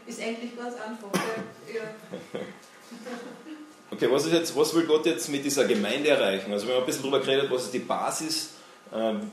Ist 0.06 0.20
eigentlich 0.20 0.56
ganz 0.56 0.74
einfach. 0.74 1.08
Okay, 3.92 4.08
was, 4.10 4.24
ist 4.26 4.32
jetzt, 4.32 4.56
was 4.56 4.74
will 4.74 4.86
Gott 4.86 5.04
jetzt 5.06 5.28
mit 5.28 5.44
dieser 5.44 5.64
Gemeinde 5.64 6.08
erreichen? 6.08 6.52
Also 6.52 6.66
wir 6.66 6.74
haben 6.74 6.82
ein 6.82 6.86
bisschen 6.86 7.02
darüber 7.02 7.20
geredet, 7.20 7.50
was 7.50 7.64
ist 7.64 7.74
die 7.74 7.80
Basis 7.80 8.50
ähm, 8.94 9.30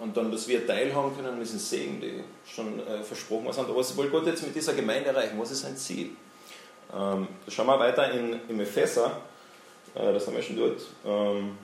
und 0.00 0.16
dann, 0.16 0.30
dass 0.30 0.46
wir 0.46 0.66
teilhaben 0.66 1.16
können 1.16 1.28
an 1.28 1.40
diesen 1.40 1.58
Segen, 1.58 2.00
die 2.00 2.22
schon 2.46 2.86
äh, 2.86 3.02
versprochen 3.02 3.52
sind. 3.52 3.64
Aber 3.64 3.76
was 3.76 3.96
will 3.96 4.08
Gott 4.10 4.26
jetzt 4.26 4.44
mit 4.44 4.54
dieser 4.54 4.74
Gemeinde 4.74 5.08
erreichen? 5.08 5.38
Was 5.38 5.50
ist 5.50 5.62
sein 5.62 5.76
Ziel? 5.76 6.10
Ähm, 6.92 7.28
schauen 7.48 7.66
wir 7.66 7.78
weiter 7.78 8.12
in, 8.12 8.40
im 8.48 8.60
Epheser, 8.60 9.20
äh, 9.94 10.12
das 10.12 10.26
haben 10.26 10.36
wir 10.36 10.42
schon 10.42 10.56
dort. 10.56 10.80
Ähm, 11.04 11.56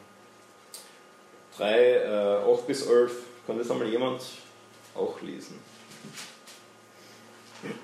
3, 1.58 1.78
äh, 1.78 2.52
8 2.52 2.66
bis 2.66 2.86
11, 2.86 3.12
kann 3.46 3.58
das 3.58 3.70
einmal 3.70 3.88
jemand 3.88 4.22
auch 4.94 5.20
lesen? 5.20 5.58
Sonst 7.62 7.76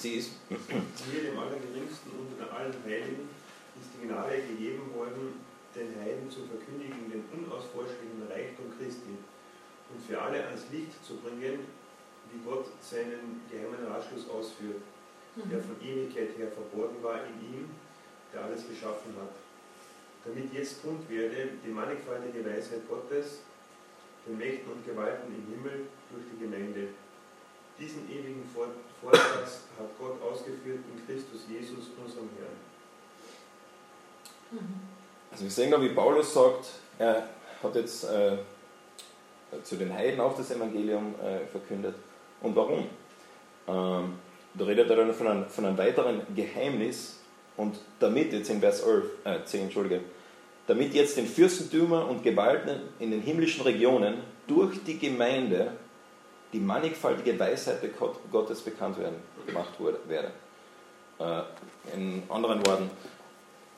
sie 0.00 0.14
ist. 0.14 0.30
Hier, 0.48 1.24
dem 1.24 1.38
Allergeringsten 1.38 2.12
unter 2.16 2.50
allen 2.56 2.72
Heiligen, 2.86 3.28
ist 3.76 3.90
die 3.94 4.06
Gnade 4.06 4.40
gegeben 4.48 4.94
worden, 4.94 5.44
den 5.76 5.94
Heiden 6.00 6.30
zu 6.30 6.46
verkündigen, 6.46 7.10
den 7.10 7.24
unausforschlichen 7.30 8.22
Reichtum 8.30 8.72
Christi 8.78 9.18
und 9.92 10.02
für 10.06 10.22
alle 10.22 10.42
ans 10.46 10.64
Licht 10.72 11.04
zu 11.04 11.16
bringen, 11.16 11.66
wie 12.32 12.40
Gott 12.48 12.64
seinen 12.80 13.42
geheimen 13.50 13.86
Ratschluss 13.86 14.26
ausführt, 14.30 14.80
der 15.36 15.60
von 15.60 15.76
Ewigkeit 15.82 16.30
her 16.38 16.50
verborgen 16.50 17.02
war 17.02 17.26
in 17.26 17.42
ihm, 17.44 17.68
der 18.32 18.44
alles 18.44 18.66
geschaffen 18.66 19.14
hat 19.20 19.34
damit 20.24 20.52
jetzt 20.52 20.82
kund 20.82 21.08
werde 21.08 21.48
die 21.64 21.70
mannigfaltige 21.70 22.44
Weisheit 22.44 22.88
Gottes, 22.88 23.40
den 24.26 24.38
Mächten 24.38 24.72
und 24.72 24.84
Gewalten 24.84 25.32
im 25.34 25.54
Himmel 25.54 25.86
durch 26.10 26.24
die 26.32 26.44
Gemeinde. 26.44 26.88
Diesen 27.78 28.10
ewigen 28.10 28.42
Vorsatz 28.52 29.62
hat 29.78 29.98
Gott 29.98 30.20
ausgeführt 30.20 30.80
in 30.92 31.06
Christus 31.06 31.42
Jesus, 31.48 31.90
unserem 31.96 32.28
Herrn. 32.36 32.58
Mhm. 34.50 34.80
Also 35.30 35.44
wir 35.44 35.50
sehen 35.50 35.70
da, 35.70 35.80
wie 35.80 35.90
Paulus 35.90 36.34
sagt, 36.34 36.70
er 36.98 37.28
hat 37.62 37.74
jetzt 37.76 38.04
äh, 38.04 38.38
zu 39.62 39.76
den 39.76 39.92
Heiden 39.92 40.20
auch 40.20 40.36
das 40.36 40.50
Evangelium 40.50 41.14
äh, 41.20 41.46
verkündet. 41.46 41.94
Und 42.40 42.56
warum? 42.56 42.86
Ähm, 43.68 44.18
da 44.54 44.64
redet 44.64 44.90
er 44.90 44.96
dann 44.96 45.14
von 45.14 45.26
einem, 45.26 45.46
von 45.46 45.64
einem 45.66 45.78
weiteren 45.78 46.22
Geheimnis 46.34 47.18
und 47.58 47.76
damit, 47.98 48.32
jetzt 48.32 48.48
in 48.48 48.60
Vers 48.60 48.80
11, 48.80 49.04
äh, 49.24 49.44
10, 49.44 49.62
Entschuldige, 49.64 50.00
damit 50.66 50.94
jetzt 50.94 51.16
den 51.16 51.26
Fürstentümern 51.26 52.08
und 52.08 52.22
Gewalten 52.22 52.80
in 52.98 53.10
den 53.10 53.20
himmlischen 53.20 53.62
Regionen 53.62 54.18
durch 54.46 54.82
die 54.84 54.98
Gemeinde 54.98 55.72
die 56.52 56.60
mannigfaltige 56.60 57.38
Weisheit 57.38 57.80
Gottes 58.32 58.62
bekannt 58.62 58.98
werden, 58.98 59.16
gemacht 59.46 59.72
werde. 60.06 60.30
Äh, 61.18 61.94
in 61.94 62.22
anderen 62.28 62.64
Worten, 62.64 62.90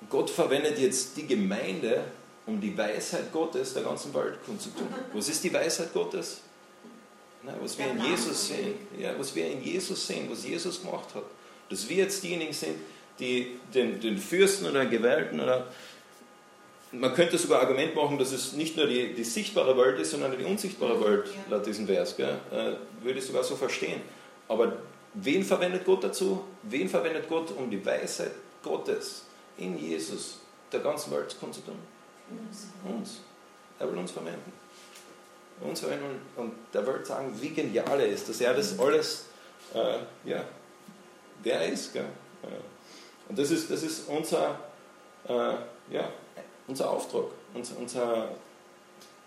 Gott 0.08 0.30
verwendet 0.30 0.78
jetzt 0.78 1.16
die 1.16 1.26
Gemeinde, 1.26 2.04
um 2.46 2.60
die 2.60 2.76
Weisheit 2.76 3.32
Gottes 3.32 3.74
der 3.74 3.82
ganzen 3.82 4.14
Welt 4.14 4.38
kundzutun. 4.44 4.88
Was 5.14 5.28
ist 5.28 5.42
die 5.42 5.52
Weisheit 5.52 5.92
Gottes? 5.92 6.42
Na, 7.42 7.54
was 7.60 7.78
wir 7.78 7.90
in 7.90 8.04
Jesus 8.04 8.48
sehen, 8.48 8.74
ja, 8.98 9.18
was 9.18 9.34
wir 9.34 9.50
in 9.50 9.62
Jesus 9.62 10.06
sehen, 10.06 10.28
was 10.30 10.44
Jesus 10.44 10.82
gemacht 10.82 11.14
hat. 11.14 11.24
Dass 11.70 11.88
wir 11.88 11.96
jetzt 11.96 12.22
diejenigen 12.22 12.52
sind, 12.52 12.76
die 13.20 13.58
den, 13.74 14.00
den 14.00 14.18
Fürsten 14.18 14.66
oder 14.66 14.86
Gewählten 14.86 15.40
oder 15.40 15.66
man 16.92 17.14
könnte 17.14 17.38
sogar 17.38 17.60
Argument 17.60 17.94
machen, 17.94 18.18
dass 18.18 18.32
es 18.32 18.52
nicht 18.54 18.76
nur 18.76 18.86
die, 18.86 19.14
die 19.14 19.24
sichtbare 19.24 19.76
Welt 19.76 20.00
ist, 20.00 20.10
sondern 20.10 20.36
die 20.36 20.44
unsichtbare 20.44 21.02
Welt, 21.04 21.28
laut 21.48 21.64
diesem 21.64 21.86
Vers. 21.86 22.16
Gell? 22.16 22.36
Äh, 22.50 23.04
würde 23.04 23.18
ich 23.18 23.24
sogar 23.24 23.44
so 23.44 23.54
verstehen. 23.54 24.00
Aber 24.48 24.72
wen 25.14 25.44
verwendet 25.44 25.84
Gott 25.84 26.02
dazu? 26.02 26.44
Wen 26.62 26.88
verwendet 26.88 27.28
Gott, 27.28 27.52
um 27.56 27.70
die 27.70 27.84
Weisheit 27.84 28.32
Gottes 28.62 29.24
in 29.56 29.78
Jesus 29.78 30.40
der 30.72 30.80
ganzen 30.80 31.12
Welt 31.12 31.36
kundzutun? 31.38 31.76
Uns. 32.84 33.20
Er 33.78 33.90
will 33.90 33.98
uns 33.98 34.10
verwenden. 34.10 34.52
Uns 35.60 35.80
verwenden 35.80 36.20
und 36.36 36.52
der 36.72 36.86
Welt 36.86 37.06
sagen, 37.06 37.32
wie 37.40 37.50
genial 37.50 38.00
er 38.00 38.08
ist, 38.08 38.28
dass 38.28 38.40
er 38.40 38.54
das 38.54 38.78
alles, 38.78 39.26
äh, 39.74 39.98
ja, 40.28 40.44
wer 41.42 41.60
er 41.60 41.72
ist. 41.72 41.92
Gell? 41.92 42.06
Und 43.30 43.38
das 43.38 43.52
ist, 43.52 43.70
das 43.70 43.84
ist 43.84 44.08
unser, 44.08 44.58
äh, 45.28 45.94
ja, 45.94 46.10
unser 46.66 46.90
Auftrag, 46.90 47.26
unser, 47.54 47.78
unser, 47.78 48.28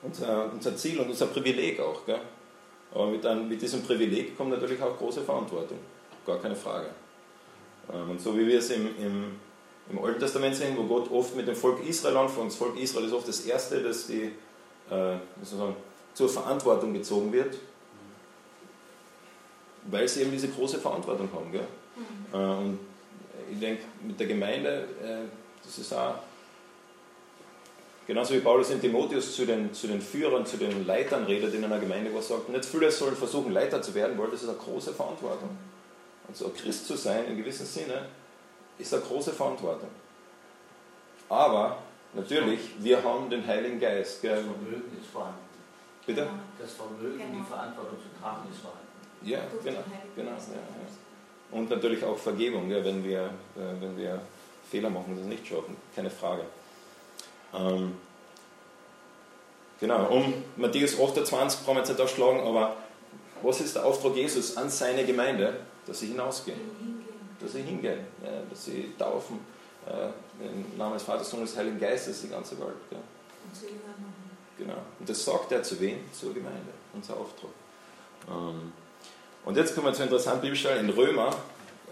unser, 0.01 0.51
unser 0.51 0.75
Ziel 0.75 0.99
und 0.99 1.07
unser 1.07 1.27
Privileg 1.27 1.79
auch. 1.79 2.05
Gell? 2.05 2.19
Aber 2.93 3.07
mit, 3.07 3.25
einem, 3.25 3.47
mit 3.47 3.61
diesem 3.61 3.81
Privileg 3.81 4.37
kommt 4.37 4.49
natürlich 4.49 4.81
auch 4.81 4.97
große 4.97 5.21
Verantwortung, 5.21 5.77
gar 6.27 6.37
keine 6.37 6.53
Frage. 6.53 6.87
Ähm, 7.93 8.09
und 8.09 8.21
so 8.21 8.37
wie 8.37 8.45
wir 8.45 8.59
es 8.59 8.71
im, 8.71 8.87
im, 8.97 9.39
im 9.89 10.03
Alten 10.03 10.19
Testament 10.19 10.53
sehen, 10.53 10.75
wo 10.75 10.83
Gott 10.83 11.09
oft 11.09 11.33
mit 11.37 11.47
dem 11.47 11.55
Volk 11.55 11.87
Israel 11.87 12.17
anfängt, 12.17 12.47
das 12.47 12.57
Volk 12.57 12.77
Israel 12.77 13.05
ist 13.05 13.13
oft 13.13 13.29
das 13.29 13.45
Erste, 13.45 13.81
das 13.81 14.07
die, 14.07 14.33
äh, 14.89 15.15
sagen, 15.43 15.77
zur 16.13 16.27
Verantwortung 16.27 16.93
gezogen 16.93 17.31
wird, 17.31 17.55
weil 19.89 20.09
sie 20.09 20.23
eben 20.23 20.31
diese 20.33 20.49
große 20.49 20.79
Verantwortung 20.79 21.29
haben. 21.33 21.53
Gell? 21.53 21.67
Mhm. 21.95 22.37
Äh, 22.37 22.57
und 22.57 22.92
ich 23.53 23.59
denke, 23.59 23.83
mit 24.01 24.19
der 24.19 24.27
Gemeinde, 24.27 24.87
äh, 25.03 25.27
das 25.63 25.77
ist 25.77 25.93
auch 25.93 26.15
Genauso 28.05 28.33
wie 28.33 28.39
Paulus 28.39 28.69
in 28.69 28.81
Timotheus 28.81 29.33
zu 29.33 29.45
den, 29.45 29.73
zu 29.73 29.87
den 29.87 30.01
Führern, 30.01 30.45
zu 30.45 30.57
den 30.57 30.85
Leitern 30.85 31.23
redet 31.23 31.53
in 31.53 31.63
einer 31.63 31.79
Gemeinde, 31.79 32.11
wo 32.11 32.17
er 32.17 32.21
sagt, 32.21 32.49
nicht 32.49 32.65
viele 32.65 32.91
sollen 32.91 33.15
versuchen, 33.15 33.53
Leiter 33.53 33.81
zu 33.81 33.95
werden, 33.95 34.17
weil 34.17 34.29
das 34.29 34.43
ist 34.43 34.49
eine 34.49 34.57
große 34.57 34.93
Verantwortung. 34.93 35.57
Also 36.27 36.49
Christ 36.49 36.85
zu 36.85 36.97
sein, 36.97 37.25
im 37.27 37.37
gewissen 37.37 37.65
Sinne, 37.65 38.07
ist 38.77 38.93
eine 38.93 39.03
große 39.03 39.31
Verantwortung. 39.31 39.87
Aber 41.29 41.77
natürlich, 42.13 42.59
wir 42.79 43.01
haben 43.01 43.29
den 43.29 43.47
Heiligen 43.47 43.79
Geist. 43.79 44.21
Gell? 44.21 44.35
Das 44.35 44.43
Vermögen 44.43 44.97
ist 44.99 45.09
vorhanden. 45.09 45.39
Bitte? 46.05 46.27
Das 46.59 46.73
Vermögen, 46.73 47.19
die 47.19 47.37
genau. 47.37 47.45
Verantwortung 47.45 47.97
zu 47.99 48.21
tragen, 48.21 48.41
ist 48.51 48.59
vorhanden. 48.59 48.83
Ja, 49.21 49.39
genau. 49.63 49.83
genau 50.13 50.31
ja, 50.31 50.35
ja. 50.35 51.02
Und 51.53 51.69
natürlich 51.69 52.03
auch 52.03 52.17
Vergebung, 52.17 52.69
ja, 52.69 52.83
wenn, 52.83 53.03
wir, 53.03 53.25
äh, 53.55 53.79
wenn 53.79 53.95
wir 53.95 54.21
Fehler 54.69 54.89
machen 54.89 55.17
es 55.19 55.25
nicht 55.25 55.45
schaffen, 55.45 55.77
keine 55.95 56.09
Frage. 56.09 56.43
Ähm, 57.53 57.95
genau, 59.79 60.07
um 60.07 60.33
Matthäus 60.55 60.99
28 60.99 61.59
brauchen 61.59 61.75
wir 61.75 61.81
jetzt 61.81 61.89
nicht 61.89 62.01
ausschlagen, 62.01 62.39
aber 62.39 62.75
was 63.43 63.61
ist 63.61 63.75
der 63.75 63.85
Auftrag 63.85 64.15
Jesus 64.15 64.57
an 64.57 64.69
seine 64.69 65.05
Gemeinde? 65.05 65.57
Dass 65.85 65.99
sie 65.99 66.07
hinausgehen. 66.07 66.59
Dass 67.39 67.51
sie 67.51 67.61
hingehen, 67.61 67.99
ja, 68.23 68.31
dass 68.49 68.65
sie 68.65 68.93
taufen 68.97 69.39
äh, 69.85 70.07
im 70.43 70.77
Namen 70.77 70.93
des 70.93 71.03
Vaters, 71.03 71.29
Sohnes 71.29 71.51
des 71.51 71.59
Heiligen 71.59 71.79
Geistes 71.79 72.21
die 72.21 72.29
ganze 72.29 72.57
Welt. 72.59 72.69
Ja. 72.89 72.97
Genau. 74.57 74.77
Und 74.99 75.07
das 75.09 75.23
sagt 75.23 75.51
er 75.51 75.61
zu 75.61 75.79
wem? 75.79 75.99
Zur 76.13 76.33
Gemeinde. 76.33 76.71
Unser 76.93 77.17
Auftrag. 77.17 77.51
Ähm, 78.29 78.71
und 79.45 79.57
jetzt 79.57 79.75
kommen 79.75 79.87
wir 79.87 79.93
zu 79.93 80.03
interessanten 80.03 80.41
Bibelstelle 80.41 80.79
in 80.79 80.89
Römer. 80.89 81.35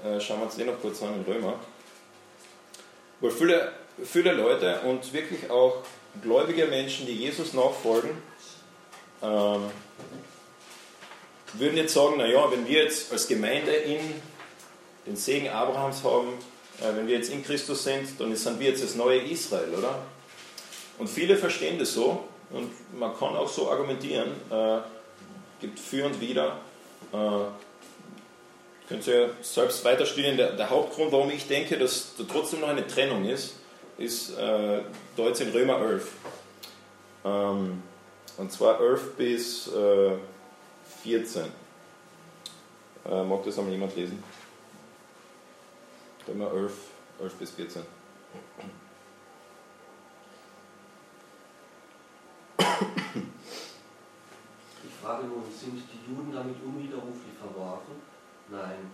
Äh, 0.03 0.19
schauen 0.19 0.39
wir 0.39 0.45
uns 0.45 0.55
den 0.55 0.67
noch 0.67 0.81
kurz 0.81 1.01
an 1.03 1.15
in 1.15 1.31
Römer. 1.31 1.55
Wo 3.19 3.29
viele 3.29 3.71
viele 4.03 4.33
Leute 4.33 4.81
und 4.81 5.13
wirklich 5.13 5.49
auch 5.49 5.83
gläubige 6.21 6.65
Menschen, 6.67 7.05
die 7.05 7.13
Jesus 7.13 7.53
nachfolgen, 7.53 8.11
ähm, 9.21 9.69
würden 11.53 11.77
jetzt 11.77 11.93
sagen, 11.93 12.17
naja, 12.17 12.49
wenn 12.51 12.67
wir 12.67 12.83
jetzt 12.83 13.11
als 13.11 13.27
Gemeinde 13.27 13.71
in 13.71 13.99
den 15.05 15.15
Segen 15.15 15.49
Abrahams 15.49 16.03
haben, 16.03 16.29
äh, 16.79 16.95
wenn 16.95 17.07
wir 17.07 17.15
jetzt 17.15 17.29
in 17.29 17.43
Christus 17.43 17.83
sind, 17.83 18.19
dann 18.19 18.35
sind 18.35 18.59
wir 18.59 18.69
jetzt 18.69 18.83
das 18.83 18.95
neue 18.95 19.19
Israel, 19.19 19.73
oder? 19.77 19.99
Und 20.97 21.09
viele 21.09 21.35
verstehen 21.37 21.79
das 21.79 21.93
so 21.93 22.23
und 22.51 22.71
man 22.97 23.17
kann 23.17 23.35
auch 23.35 23.49
so 23.49 23.69
argumentieren, 23.69 24.31
äh, 24.49 24.77
gibt 25.59 25.79
für 25.79 26.05
und 26.05 26.19
wider. 26.21 26.57
Äh, 27.13 27.17
könnt 28.87 29.07
ihr 29.07 29.35
selbst 29.41 29.83
weiter 29.85 30.05
studieren. 30.05 30.37
Der, 30.37 30.53
der 30.53 30.69
Hauptgrund, 30.69 31.11
warum 31.11 31.29
ich 31.29 31.47
denke, 31.47 31.77
dass 31.77 32.15
da 32.17 32.23
trotzdem 32.29 32.61
noch 32.61 32.69
eine 32.69 32.85
Trennung 32.87 33.25
ist, 33.25 33.55
ist 33.97 34.37
äh, 34.37 34.81
dort 35.15 35.39
in 35.39 35.51
Römer 35.51 35.79
11. 35.79 36.11
Ähm, 37.23 37.83
und 38.37 38.51
zwar 38.51 38.79
11 38.81 39.15
bis 39.15 39.67
äh, 39.67 40.11
14. 41.03 41.43
Äh, 43.05 43.23
mag 43.23 43.43
das 43.43 43.57
einmal 43.57 43.73
jemand 43.73 43.95
lesen? 43.95 44.23
Römer 46.27 46.51
11, 46.53 46.73
11 47.21 47.33
bis 47.35 47.51
14. 47.51 47.83
Nun, 55.23 55.43
sind 55.51 55.81
die 55.91 56.11
Juden 56.11 56.31
damit 56.31 56.57
unwiderruflich 56.63 57.33
verworfen? 57.39 58.01
Nein, 58.49 58.89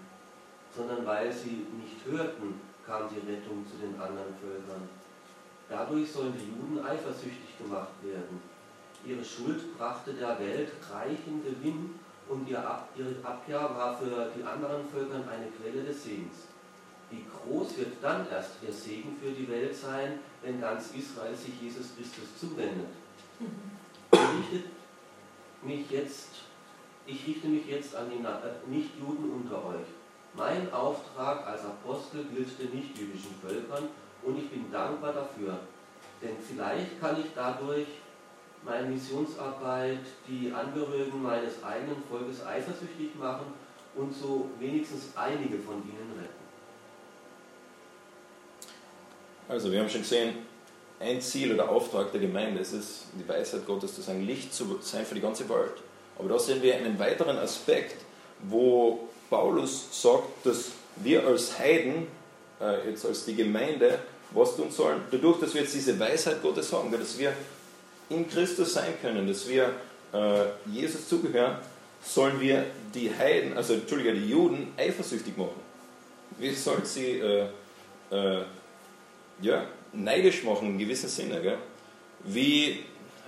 sondern 0.75 1.05
weil 1.05 1.31
sie 1.31 1.65
nicht 1.73 2.05
hörten, 2.05 2.61
kam 2.85 3.09
die 3.09 3.19
Rettung 3.19 3.65
zu 3.65 3.77
den 3.77 3.99
anderen 3.99 4.33
Völkern. 4.39 4.87
Dadurch 5.69 6.11
sollen 6.11 6.33
die 6.37 6.51
Juden 6.51 6.85
eifersüchtig 6.85 7.57
gemacht 7.57 7.93
werden. 8.03 8.41
Ihre 9.05 9.23
Schuld 9.23 9.77
brachte 9.77 10.13
der 10.13 10.39
Welt 10.39 10.71
reichen 10.91 11.43
Gewinn 11.43 11.95
und 12.29 12.47
ihre 12.47 12.65
Abkehr 12.65 13.61
war 13.61 13.97
für 13.97 14.31
die 14.35 14.43
anderen 14.43 14.87
Völker 14.89 15.15
eine 15.15 15.47
Quelle 15.59 15.83
des 15.83 16.03
Segens. 16.03 16.47
Wie 17.09 17.23
groß 17.23 17.77
wird 17.77 17.93
dann 18.01 18.27
erst 18.29 18.51
der 18.61 18.73
Segen 18.73 19.15
für 19.21 19.31
die 19.31 19.47
Welt 19.47 19.75
sein, 19.75 20.19
wenn 20.41 20.59
ganz 20.59 20.91
Israel 20.91 21.35
sich 21.35 21.61
Jesus 21.61 21.95
Christus 21.95 22.37
zuwendet? 22.39 22.87
Ich 24.13 24.53
richte 24.53 24.76
mich 25.61 25.89
jetzt, 25.89 26.29
ich 27.05 27.27
richte 27.27 27.47
mich 27.47 27.67
jetzt 27.67 27.95
an 27.95 28.09
die 28.09 28.23
äh, 28.23 28.75
Nichtjuden 28.75 29.31
unter 29.31 29.65
euch. 29.65 29.87
Mein 30.33 30.71
Auftrag 30.71 31.47
als 31.47 31.65
Apostel 31.65 32.25
gilt 32.25 32.59
den 32.59 32.77
nichtjüdischen 32.79 33.35
Völkern 33.41 33.89
und 34.23 34.37
ich 34.37 34.49
bin 34.49 34.71
dankbar 34.71 35.13
dafür. 35.13 35.59
Denn 36.21 36.35
vielleicht 36.47 36.99
kann 36.99 37.19
ich 37.19 37.27
dadurch 37.35 37.87
meine 38.63 38.89
Missionsarbeit 38.89 39.99
die 40.27 40.51
Angehörigen 40.51 41.21
meines 41.23 41.63
eigenen 41.63 42.03
Volkes 42.09 42.45
eifersüchtig 42.45 43.15
machen 43.15 43.53
und 43.95 44.13
so 44.13 44.49
wenigstens 44.59 45.09
einige 45.15 45.57
von 45.59 45.75
ihnen 45.75 46.13
retten. 46.17 46.47
Also 49.47 49.71
wir 49.71 49.79
haben 49.79 49.89
schon 49.89 50.01
gesehen, 50.01 50.45
ein 50.99 51.21
Ziel 51.21 51.53
oder 51.53 51.69
Auftrag 51.69 52.11
der 52.11 52.21
Gemeinde 52.21 52.59
ist 52.59 52.73
es, 52.73 53.03
die 53.13 53.27
Weisheit 53.27 53.65
Gottes 53.65 53.95
zu 53.95 54.01
sein, 54.01 54.25
Licht 54.25 54.53
zu 54.53 54.79
sein 54.81 55.05
für 55.05 55.15
die 55.15 55.21
ganze 55.21 55.47
Welt. 55.49 55.73
Aber 56.17 56.29
da 56.29 56.39
sehen 56.39 56.61
wir 56.61 56.75
einen 56.75 56.97
weiteren 56.97 57.37
Aspekt, 57.37 57.95
wo 58.43 59.07
Paulus 59.29 59.87
sagt, 59.91 60.45
dass 60.45 60.71
wir 60.95 61.25
als 61.27 61.59
Heiden, 61.59 62.07
äh, 62.59 62.89
jetzt 62.89 63.05
als 63.05 63.25
die 63.25 63.35
Gemeinde, 63.35 63.99
was 64.31 64.55
tun 64.55 64.71
sollen, 64.71 65.01
dadurch, 65.11 65.39
dass 65.39 65.53
wir 65.53 65.61
jetzt 65.61 65.75
diese 65.75 65.99
Weisheit 65.99 66.41
Gottes 66.41 66.73
haben, 66.73 66.91
dass 66.91 67.17
wir 67.17 67.33
in 68.09 68.27
Christus 68.27 68.73
sein 68.73 68.93
können, 69.01 69.27
dass 69.27 69.47
wir 69.47 69.71
äh, 70.13 70.45
Jesus 70.65 71.07
zugehören, 71.07 71.57
sollen 72.03 72.39
wir 72.39 72.65
die 72.93 73.13
Heiden, 73.13 73.55
also 73.55 73.73
Entschuldige, 73.73 74.13
die 74.13 74.29
Juden 74.29 74.73
eifersüchtig 74.77 75.37
machen. 75.37 75.61
Wir 76.37 76.53
sollen 76.55 76.85
sie 76.85 77.19
äh, 77.19 77.47
äh, 78.11 78.43
ja, 79.41 79.65
neidisch 79.93 80.43
machen 80.43 80.67
im 80.67 80.77
gewissen 80.77 81.09
Sinne. 81.09 81.41
Gell? 81.41 81.57
Wie, 82.23 82.83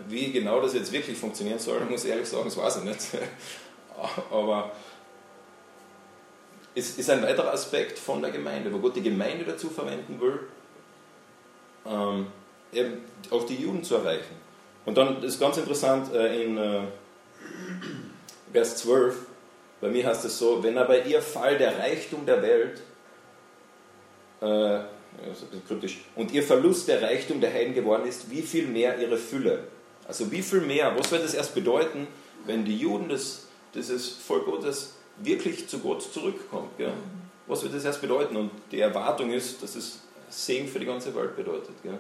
wie 0.08 0.32
genau 0.32 0.62
das 0.62 0.74
jetzt 0.74 0.92
wirklich 0.92 1.18
funktionieren 1.18 1.60
soll, 1.60 1.80
muss 1.90 2.06
ich 2.06 2.12
ehrlich 2.12 2.28
sagen, 2.28 2.46
das 2.46 2.58
weiß 2.58 2.78
ich 2.78 2.84
nicht. 2.84 3.00
Aber 4.32 4.72
ist, 6.76 7.00
ist 7.00 7.10
ein 7.10 7.22
weiterer 7.22 7.54
Aspekt 7.54 8.00
von 8.00 8.22
der 8.22 8.32
Gemeinde, 8.32 8.72
wo 8.72 8.78
Gott 8.78 8.96
die 8.96 9.02
Gemeinde 9.02 9.44
dazu 9.46 9.70
verwenden 9.70 10.20
will, 10.20 10.40
ähm, 11.86 12.28
eben 12.72 13.06
auch 13.32 13.46
die 13.46 13.56
Juden 13.56 13.84
zu 13.84 13.96
erreichen. 13.96 14.36
Und 14.86 14.98
dann 14.98 15.22
ist 15.24 15.40
ganz 15.40 15.58
interessant 15.58 16.14
äh, 16.14 16.44
in 16.44 16.58
äh, 16.58 16.82
Vers 18.54 18.78
12, 18.78 19.16
bei 19.82 19.88
mir 19.90 20.06
heißt 20.06 20.26
es 20.26 20.38
so, 20.38 20.64
wenn 20.64 20.78
aber 20.78 21.06
ihr 21.06 21.22
Fall 21.22 21.58
der 21.58 21.78
Reichtum 21.78 22.26
der 22.26 22.42
Welt, 22.42 22.82
äh, 24.42 24.80
kritisch, 25.68 26.00
und 26.16 26.32
ihr 26.32 26.44
Verlust 26.44 26.88
der 26.88 27.02
Reichtum 27.02 27.42
der 27.42 27.54
Heiden 27.54 27.74
geworden 27.74 28.08
ist, 28.08 28.30
wie 28.32 28.42
viel 28.42 28.68
mehr 28.68 29.00
ihre 29.00 29.18
Fülle? 29.18 29.66
Also 30.08 30.32
wie 30.32 30.42
viel 30.42 30.62
mehr, 30.62 30.96
was 30.98 31.12
wird 31.12 31.24
es 31.24 31.34
erst 31.34 31.54
bedeuten, 31.54 32.08
wenn 32.46 32.66
die 32.66 32.78
Juden, 32.78 33.10
das, 33.10 33.48
dieses 33.76 34.10
Volk 34.10 34.46
Gottes, 34.46 34.96
wirklich 35.18 35.68
zu 35.68 35.80
Gott 35.80 36.02
zurückkommt? 36.02 36.78
Gell? 36.78 36.94
Was 37.48 37.64
wird 37.64 37.74
das 37.74 37.86
erst 37.86 38.02
bedeuten? 38.02 38.36
Und 38.36 38.52
die 38.72 38.80
Erwartung 38.80 39.32
ist, 39.32 39.62
dass 39.62 39.76
es 39.76 40.00
Segen 40.30 40.68
für 40.68 40.80
die 40.80 40.86
ganze 40.86 41.14
Welt 41.16 41.36
bedeutet. 41.36 41.76
Gell? 41.84 41.98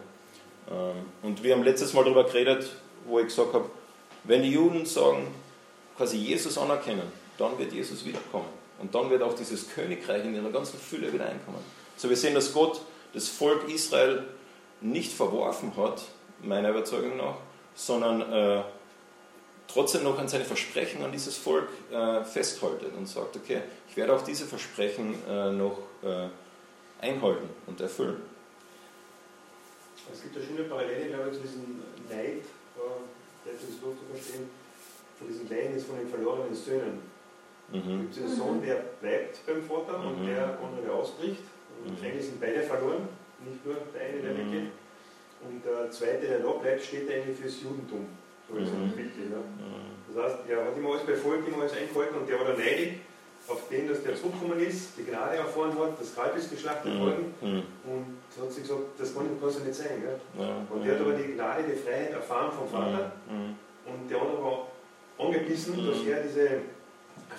Ähm, 0.72 0.95
und 1.22 1.43
wir 1.43 1.56
haben 1.56 1.63
letztes 1.63 1.93
Mal 1.93 2.04
darüber 2.04 2.24
geredet, 2.24 2.69
wo 3.06 3.19
ich 3.19 3.28
gesagt 3.28 3.54
habe, 3.54 3.69
wenn 4.24 4.43
die 4.43 4.52
Juden 4.52 4.86
sagen, 4.86 5.28
quasi 5.98 6.17
Jesus 6.17 6.58
anerkennen, 6.58 7.12
dann 7.38 7.58
wird 7.58 7.74
Jesus 7.74 8.06
wiederkommen. 8.06 8.48
Und 8.80 8.93
dann 8.95 9.10
wird 9.10 9.22
auch 9.22 9.34
dieses 9.34 9.69
Königreich 9.69 10.24
in 10.24 10.36
ihrer 10.36 10.50
ganzen 10.50 10.80
Fülle 10.80 11.12
wieder 11.12 11.26
einkommen. 11.26 11.60
So 11.98 12.10
wir 12.10 12.15
sehen, 12.15 12.34
dass 12.34 12.54
Gott 12.54 12.82
das 13.13 13.30
Volk 13.30 13.69
Israel 13.69 14.26
nicht 14.82 15.13
verworfen 15.13 15.76
hat, 15.78 16.04
meiner 16.41 16.69
Überzeugung 16.69 17.17
nach, 17.17 17.38
sondern 17.76 18.22
äh, 18.32 18.63
trotzdem 19.67 20.04
noch 20.04 20.17
an 20.17 20.28
seine 20.28 20.45
Versprechen 20.45 21.04
an 21.04 21.12
dieses 21.12 21.38
Volk 21.38 21.67
äh, 21.91 22.24
festhaltet 22.24 22.93
und 22.98 23.08
sagt, 23.08 23.36
okay, 23.36 23.62
ich 23.89 23.98
werde 23.98 24.15
auch 24.15 24.22
diese 24.22 24.45
Versprechen 24.45 25.15
äh, 25.28 25.52
noch 25.52 25.80
äh, 26.04 26.28
einhalten 27.02 27.50
und 27.67 27.82
erfüllen. 27.82 28.22
Es 30.12 30.24
gibt 30.24 30.38
eine 30.38 30.45
schöne 30.45 30.63
Parallele, 30.63 31.10
glaube 31.10 31.30
ich, 31.30 31.36
zu 31.36 31.41
diesem 31.41 31.84
Neid, 32.10 32.43
der 33.45 33.54
ist 33.54 33.80
so 33.80 33.91
zu 33.91 34.06
verstehen, 34.12 34.50
von 35.17 35.28
diesem 35.28 35.48
Gleichnis 35.48 35.86
von 35.86 35.98
den 35.98 36.10
verlorenen 36.10 36.56
Söhnen. 36.56 37.02
Mhm. 37.72 38.08
Es 38.10 38.15
gibt 38.15 38.28
einen 38.28 38.36
Sohn, 38.36 38.62
der 38.62 38.76
bleibt 39.02 39.45
beim 39.45 39.62
Vater 39.62 40.00
mhm. 40.00 40.08
und 40.08 40.28
der 40.28 40.58
andere 40.60 40.93
ausbricht. 40.93 41.43
Und 41.86 42.00
mhm. 42.00 42.06
eigentlich 42.06 42.26
sind 42.26 42.42
beide 42.42 42.62
verloren, 42.62 43.08
nicht 43.44 43.65
nur 43.65 43.76
der 43.94 44.02
eine, 44.02 44.22
der 44.22 44.34
mhm. 44.34 44.39
weggeht. 44.39 44.72
Und 45.42 45.63
der 45.63 45.89
zweite, 45.92 46.28
der 46.28 46.39
da 46.39 46.52
bleibt, 46.52 46.84
steht 46.84 47.10
eigentlich 47.10 47.38
fürs 47.38 47.63
Judentum. 47.63 48.06
So 48.50 48.58
ist 48.58 48.74
mhm. 48.74 48.92
bildlich. 48.92 49.30
Ja. 49.32 49.39
Mhm. 49.39 49.96
Das 50.10 50.24
heißt, 50.24 50.38
er 50.50 50.65
hat 50.65 50.76
immer 50.76 50.92
alles 50.92 51.06
befolgt, 51.06 51.48
immer 51.48 51.62
alles 51.62 51.74
eingehalten 51.74 52.18
und 52.18 52.28
der 52.28 52.39
war 52.39 52.48
dann 52.48 52.58
neidig 52.58 53.00
auf 53.48 53.68
den, 53.70 53.88
dass 53.88 54.04
der 54.04 54.15
zurückgekommen 54.15 54.60
ist, 54.60 54.98
die 54.98 55.04
Gnade 55.04 55.38
erfahren 55.38 55.78
hat, 55.80 56.00
das 56.00 56.13
Kalb 56.13 56.36
ist 56.36 56.52
geschlachtet 56.52 56.94
mhm. 56.94 57.00
worden 57.00 57.34
mhm. 57.42 57.63
und 57.86 58.06
so 58.30 58.44
hat 58.44 58.52
sie 58.52 58.62
gesagt, 58.62 58.82
das 58.98 59.13
kann 59.13 59.26
so 59.39 59.60
nicht 59.60 59.76
sein. 59.76 60.02
Gell? 60.02 60.20
Ja, 60.38 60.65
und 60.70 60.86
der 60.86 60.96
hat 60.96 61.02
aber 61.02 61.13
die 61.13 61.34
Gnade, 61.34 61.63
die 61.63 61.76
Freiheit 61.76 62.12
erfahren 62.12 62.52
vom 62.52 62.68
Vater 62.68 63.12
mhm. 63.30 63.56
und 63.86 64.10
der 64.10 64.22
andere 64.22 64.44
war 64.44 64.68
angebissen, 65.18 65.78
dass 65.86 66.04
er 66.04 66.24
diese 66.24 66.50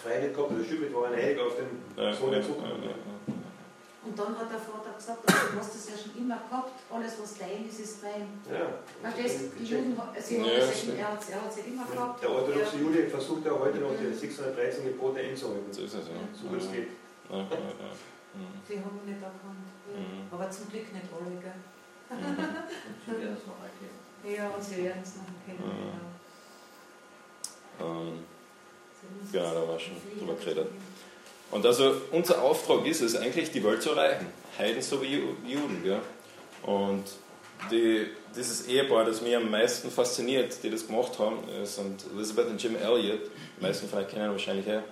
Freiheit 0.02 0.34
gehabt 0.34 0.50
hat. 0.50 0.58
Der 0.58 0.64
Stück 0.64 0.94
war 0.94 1.08
ein 1.08 1.16
Heilig 1.16 1.38
auf 1.38 1.54
den 1.56 2.14
Sohn 2.14 2.32
der 2.32 2.42
Zukunft. 2.42 2.72
Und 4.02 4.18
dann 4.18 4.32
hat 4.38 4.50
der 4.50 4.58
Vater 4.58 4.96
gesagt, 4.96 5.20
also, 5.28 5.52
du 5.52 5.58
hast 5.60 5.74
das 5.74 5.90
ja 5.90 5.96
schon 5.96 6.16
immer 6.16 6.40
gehabt, 6.48 6.72
alles 6.88 7.20
was 7.20 7.36
dein 7.36 7.68
ist, 7.68 7.80
ist 7.80 8.02
dein. 8.02 8.32
Ja. 8.48 8.80
Verstehst 9.02 9.52
du, 9.52 9.60
die 9.60 9.64
Juden, 9.64 9.92
sie 9.92 10.40
haben 10.40 10.48
ja, 10.48 10.60
das 10.64 10.86
ja, 10.86 10.94
er, 10.94 11.12
hat, 11.12 11.20
hat 11.20 11.52
sie 11.52 11.60
immer 11.68 11.84
gehabt. 11.84 12.22
Der 12.22 12.30
orthodoxe 12.30 12.76
Jude 12.78 13.08
versucht 13.08 13.44
ja 13.44 13.52
heute 13.52 13.78
noch 13.78 13.92
die 14.00 14.12
613 14.12 14.84
Gebote 14.84 15.20
einzuhalten. 15.20 15.70
So 15.70 15.82
ist 15.82 15.94
es, 15.94 16.08
ja. 16.08 16.14
So 16.32 16.48
gut 16.48 16.62
es 16.62 16.72
geht. 16.72 16.88
Ja, 17.28 17.36
ja, 17.36 17.44
ja. 17.44 17.92
Sie 18.66 18.78
haben 18.78 19.00
nicht 19.04 19.20
erkannt. 19.20 19.68
Mhm. 19.92 20.32
Aber 20.32 20.50
zum 20.50 20.70
Glück 20.70 20.92
nicht 20.92 21.06
alle, 21.12 21.36
gell? 21.36 21.60
Mhm. 22.10 22.36
sie 23.04 23.12
werden 23.20 23.36
es 23.36 23.46
noch 23.46 23.60
erkennen. 23.60 24.00
Ja, 24.24 24.48
und 24.48 24.64
sie 24.64 24.84
werden 24.84 25.02
es 25.02 25.16
noch 25.16 25.28
erkennen, 25.28 25.68
mhm. 25.68 25.92
genau. 27.76 28.00
Ähm, 28.00 28.24
genau, 29.30 29.54
da 29.54 29.68
war 29.68 29.78
schon 29.78 29.96
drüber 30.18 30.34
geredet. 30.34 30.68
Und 31.50 31.66
also 31.66 31.94
unser 32.12 32.42
Auftrag 32.42 32.86
ist 32.86 33.00
es 33.00 33.16
eigentlich, 33.16 33.50
die 33.50 33.62
Welt 33.64 33.82
zu 33.82 33.90
erreichen. 33.90 34.26
Heiden 34.58 34.82
sowie 34.82 35.22
Juden. 35.46 35.82
Gell? 35.82 36.00
Und 36.62 37.04
die, 37.70 38.06
dieses 38.36 38.68
Ehepaar, 38.68 39.04
das 39.04 39.20
mich 39.20 39.34
am 39.34 39.50
meisten 39.50 39.90
fasziniert, 39.90 40.62
die 40.62 40.70
das 40.70 40.86
gemacht 40.86 41.18
haben, 41.18 41.38
sind 41.64 42.04
Elizabeth 42.14 42.48
und 42.48 42.62
Jim 42.62 42.76
Elliot. 42.76 43.22
Die 43.58 43.62
meisten 43.62 43.88
von 43.88 43.98
euch 43.98 44.08
kennen 44.08 44.30
wahrscheinlich 44.30 44.66
her. 44.66 44.84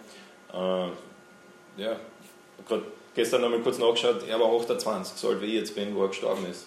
Äh, 0.53 1.81
ja, 1.81 1.97
gerade 2.67 2.83
gestern 3.15 3.43
nochmal 3.43 3.61
kurz 3.61 3.79
nachgeschaut, 3.79 4.27
er 4.29 4.41
war 4.41 4.53
28, 4.53 5.17
so 5.17 5.29
alt 5.29 5.41
wie 5.41 5.47
ich 5.47 5.55
jetzt 5.55 5.75
bin, 5.75 5.95
wo 5.95 6.03
er 6.03 6.09
gestorben 6.09 6.45
ist. 6.51 6.67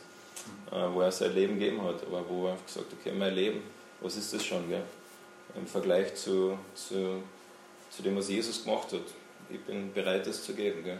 Äh, 0.72 0.94
wo 0.94 1.02
er 1.02 1.12
sein 1.12 1.36
Leben 1.36 1.60
gegeben 1.60 1.84
hat. 1.84 2.02
Aber 2.08 2.24
wo 2.30 2.48
er 2.48 2.58
gesagt 2.66 2.86
hat, 2.92 2.98
okay, 3.00 3.12
mein 3.18 3.36
Leben, 3.36 3.62
was 4.00 4.16
ist 4.16 4.34
das 4.34 4.46
schon? 4.46 4.70
Gell? 4.70 4.84
Im 5.56 5.68
Vergleich 5.68 6.16
zu, 6.16 6.58
zu, 6.76 7.22
zu 7.90 8.02
dem, 8.02 8.16
was 8.16 8.30
Jesus 8.30 8.64
gemacht 8.64 8.94
hat 8.94 9.02
ich 9.54 9.62
bin 9.62 9.94
bereit, 9.94 10.26
das 10.28 10.44
zu 10.44 10.54
geben. 10.54 10.84
Gell? 10.84 11.00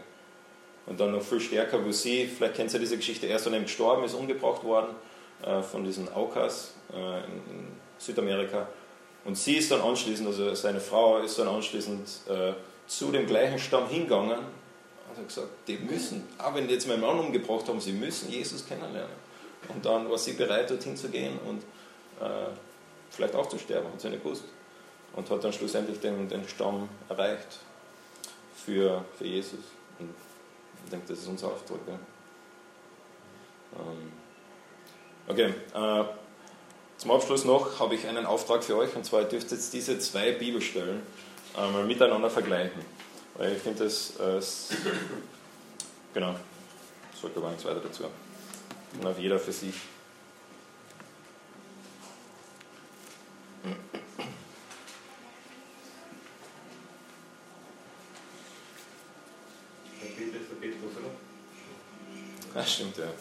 Und 0.86 0.98
dann 0.98 1.12
noch 1.12 1.22
viel 1.22 1.40
stärker, 1.40 1.84
wo 1.84 1.92
sie, 1.92 2.26
vielleicht 2.26 2.54
kennt 2.54 2.72
ihr 2.72 2.80
diese 2.80 2.96
Geschichte, 2.96 3.26
er 3.26 3.36
ist 3.36 3.46
dann 3.46 3.54
eben 3.54 3.64
gestorben, 3.64 4.04
ist 4.04 4.14
umgebracht 4.14 4.64
worden 4.64 4.94
äh, 5.42 5.62
von 5.62 5.84
diesen 5.84 6.12
Aukas 6.12 6.74
äh, 6.92 6.96
in, 6.96 7.56
in, 7.56 7.82
Südamerika. 7.98 8.66
Und 9.24 9.38
sie 9.38 9.58
ist 9.58 9.70
dann 9.70 9.80
anschließend, 9.80 10.26
also 10.26 10.52
seine 10.56 10.80
Frau 10.80 11.18
ist 11.18 11.38
dann 11.38 11.46
anschließend 11.46 12.08
äh, 12.28 12.52
zu 12.88 13.12
dem 13.12 13.26
gleichen 13.26 13.60
Stamm 13.60 13.88
hingegangen 13.88 14.38
und 14.40 15.18
hat 15.18 15.28
gesagt, 15.28 15.48
die 15.68 15.76
müssen, 15.76 16.26
auch 16.38 16.52
wenn 16.56 16.66
die 16.66 16.74
jetzt 16.74 16.88
meinen 16.88 17.00
Mann 17.00 17.20
umgebracht 17.20 17.68
haben, 17.68 17.80
sie 17.80 17.92
müssen 17.92 18.28
Jesus 18.28 18.66
kennenlernen. 18.66 19.22
Und 19.68 19.84
dann 19.84 20.10
war 20.10 20.18
sie 20.18 20.32
bereit, 20.32 20.68
dorthin 20.68 20.96
zu 20.96 21.08
gehen 21.08 21.38
und 21.46 21.62
äh, 22.20 22.48
vielleicht 23.10 23.36
auch 23.36 23.46
zu 23.46 23.56
sterben, 23.56 23.86
hat 23.86 24.00
sie 24.00 24.08
nicht 24.08 24.24
gewusst. 24.24 24.44
Und 25.14 25.30
hat 25.30 25.44
dann 25.44 25.52
schlussendlich 25.52 26.00
den, 26.00 26.28
den 26.28 26.48
Stamm 26.48 26.88
erreicht 27.08 27.60
für, 28.64 29.04
für 29.18 29.26
Jesus. 29.26 29.60
Und 29.98 30.14
ich 30.84 30.90
denke, 30.90 31.06
das 31.08 31.18
ist 31.18 31.28
unser 31.28 31.48
Auftrag. 31.48 31.78
Ja. 31.86 31.98
Ähm, 33.78 34.12
okay, 35.28 35.54
äh, 35.74 36.04
zum 36.98 37.10
Abschluss 37.10 37.44
noch 37.44 37.80
habe 37.80 37.94
ich 37.94 38.06
einen 38.06 38.26
Auftrag 38.26 38.62
für 38.62 38.76
euch 38.76 38.94
und 38.94 39.04
zwar 39.04 39.22
ihr 39.22 39.28
dürft 39.28 39.50
jetzt 39.50 39.72
diese 39.72 39.98
zwei 39.98 40.32
Bibelstellen 40.32 41.02
äh, 41.56 41.70
mal 41.70 41.84
miteinander 41.84 42.30
vergleichen. 42.30 42.80
Weil 43.34 43.52
ich 43.54 43.62
finde 43.62 43.84
das, 43.84 44.12
äh, 44.20 44.40
genau, 46.14 46.34
sollte 47.20 47.38
aber 47.38 47.48
nichts 47.48 47.64
weiter 47.64 47.80
dazu. 47.80 48.04
Und 49.00 49.06
auf 49.06 49.18
jeder 49.18 49.38
für 49.38 49.52
sich. 49.52 49.74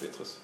Petrus. 0.01 0.39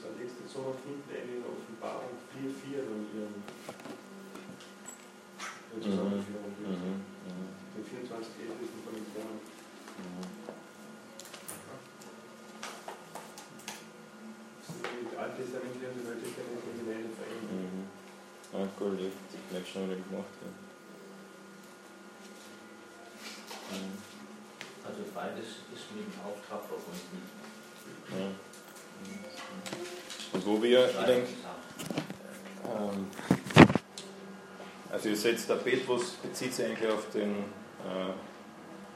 Zwei 0.00 0.12
Texte 0.20 0.42
zusammen 0.46 0.76
finden, 0.84 1.08
eine 1.08 1.32
in 1.40 1.44
Offenbarung 1.44 2.12
4,4 2.32 2.84
und 2.86 3.06
ihren 3.16 3.36
Mhm. 5.76 5.82
Zusammenführung. 5.82 6.52
Mhm. 6.56 7.04
Den 7.76 7.84
24 7.84 8.32
ältesten 8.48 8.80
von 8.84 8.94
den 8.96 9.04
Kronen. 9.12 9.40
Mhm. 10.00 10.24
Die 14.66 15.16
alttestamentlichen 15.16 15.90
und 15.92 15.96
die 16.00 16.06
neutestamentlichen 16.08 16.80
Gemeinde 16.80 17.10
verändern. 17.12 17.60
Mhm. 17.60 17.84
Ah, 18.56 18.68
cool, 18.80 18.96
die 18.96 19.10
die 19.12 19.40
Connection 19.48 19.84
wieder 19.84 20.00
gemacht. 20.00 20.32
Ja. 20.40 20.48
Mhm. 23.76 23.92
Also 24.86 25.00
beides 25.12 25.60
ist 25.74 25.86
mit 25.92 26.06
dem 26.08 26.16
Auftrag 26.24 26.62
verbunden. 26.64 27.20
Wo 30.46 30.62
wir, 30.62 30.86
ich 30.88 31.06
denke, 31.06 31.28
ähm, 32.64 33.06
also 34.92 35.08
ihr 35.08 35.16
seht, 35.16 35.48
der 35.48 35.56
Petrus 35.56 36.12
bezieht 36.12 36.54
sich 36.54 36.64
eigentlich 36.64 36.88
auf 36.88 37.10
den, 37.10 37.30
äh, 37.30 38.12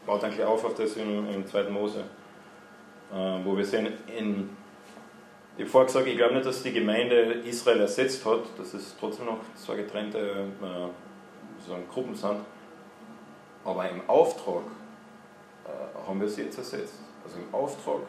baut 0.07 0.23
eigentlich 0.23 0.45
auf 0.45 0.65
auf 0.65 0.75
das 0.75 0.97
im, 0.97 1.29
im 1.29 1.47
2. 1.47 1.65
Mose, 1.65 2.05
äh, 3.13 3.45
wo 3.45 3.57
wir 3.57 3.65
sehen, 3.65 3.89
in, 4.07 4.51
ich 5.57 5.65
habe 5.65 5.71
vorher 5.71 5.87
gesagt, 5.87 6.07
ich 6.07 6.17
glaube 6.17 6.35
nicht, 6.35 6.47
dass 6.47 6.63
die 6.63 6.73
Gemeinde 6.73 7.43
Israel 7.45 7.81
ersetzt 7.81 8.25
hat, 8.25 8.45
dass 8.57 8.73
es 8.73 8.95
trotzdem 8.99 9.27
noch 9.27 9.41
zwei 9.57 9.75
getrennte 9.77 10.19
äh, 10.19 11.67
so 11.67 11.77
Gruppen 11.93 12.15
sind, 12.15 12.39
aber 13.65 13.91
im 13.91 14.09
Auftrag 14.09 14.63
äh, 15.67 16.09
haben 16.09 16.21
wir 16.21 16.29
sie 16.29 16.43
jetzt 16.43 16.59
ersetzt. 16.59 16.95
Also 17.25 17.39
im 17.39 17.53
Auftrag, 17.53 18.03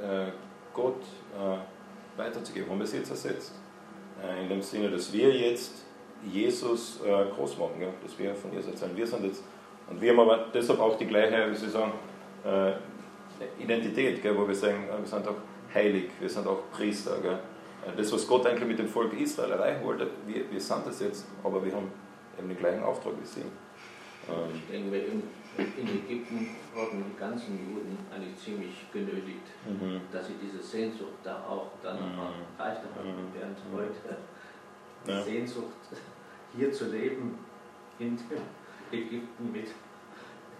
äh, 0.00 0.28
äh, 0.28 0.32
Gott 0.72 1.02
weiterzugeben, 2.18 2.70
haben 2.70 2.80
wir 2.80 2.86
sie 2.86 2.98
jetzt 2.98 3.10
ersetzt. 3.10 3.52
Äh, 4.22 4.42
in 4.42 4.48
dem 4.48 4.62
Sinne, 4.62 4.90
dass 4.90 5.12
wir 5.12 5.32
jetzt 5.32 5.84
Jesus 6.24 7.00
äh, 7.04 7.26
groß 7.34 7.58
machen, 7.58 7.80
dass 8.02 8.18
wir 8.18 8.34
von 8.34 8.52
Jesus 8.52 8.72
erzählen. 8.72 8.96
Wir 8.96 9.06
sind 9.06 9.24
jetzt, 9.24 9.42
und 9.88 10.00
wir 10.00 10.10
haben 10.10 10.20
aber 10.20 10.46
deshalb 10.52 10.80
auch 10.80 10.98
die 10.98 11.06
gleiche, 11.06 11.50
wie 11.50 11.54
Sie 11.54 11.68
sagen, 11.68 11.92
äh, 12.44 12.72
Identität, 13.62 14.22
wo 14.36 14.46
wir 14.46 14.54
sagen, 14.54 14.88
wir 14.98 15.06
sind 15.06 15.26
auch 15.28 15.36
heilig, 15.72 16.10
wir 16.18 16.28
sind 16.28 16.46
auch 16.46 16.70
Priester. 16.72 17.12
Das, 17.96 18.12
was 18.12 18.26
Gott 18.26 18.44
eigentlich 18.46 18.68
mit 18.68 18.78
dem 18.80 18.88
Volk 18.88 19.12
Israel 19.18 19.52
erreichen 19.52 19.84
wollte, 19.84 20.08
wir, 20.26 20.50
wir 20.50 20.60
sind 20.60 20.84
das 20.84 20.98
jetzt, 21.00 21.24
aber 21.44 21.64
wir 21.64 21.72
haben 21.72 21.92
eben 22.36 22.48
den 22.48 22.58
gleichen 22.58 22.82
Auftrag 22.82 23.12
wie 23.20 23.26
sie. 23.26 23.42
Ich 24.54 24.70
denke, 24.70 24.96
in, 24.98 25.22
in 25.56 25.88
Ägypten 25.88 26.48
wurden 26.74 27.04
die 27.12 27.18
ganzen 27.18 27.58
Juden 27.58 27.98
eigentlich 28.14 28.36
ziemlich 28.38 28.86
genötigt, 28.92 29.46
mhm. 29.66 30.00
dass 30.12 30.26
sie 30.26 30.34
diese 30.40 30.62
Sehnsucht 30.62 31.14
da 31.24 31.36
auch 31.48 31.70
dann 31.82 31.96
Mhm. 31.96 32.16
haben, 32.16 32.34
Mhm. 32.58 33.28
während 33.34 33.58
heute 33.74 34.16
die 35.06 35.10
Ja. 35.10 35.22
Sehnsucht 35.22 35.72
hier 36.56 36.72
zu 36.72 36.86
leben 36.90 37.38
in 37.98 38.18
Ägypten 38.92 39.52
mit 39.52 39.68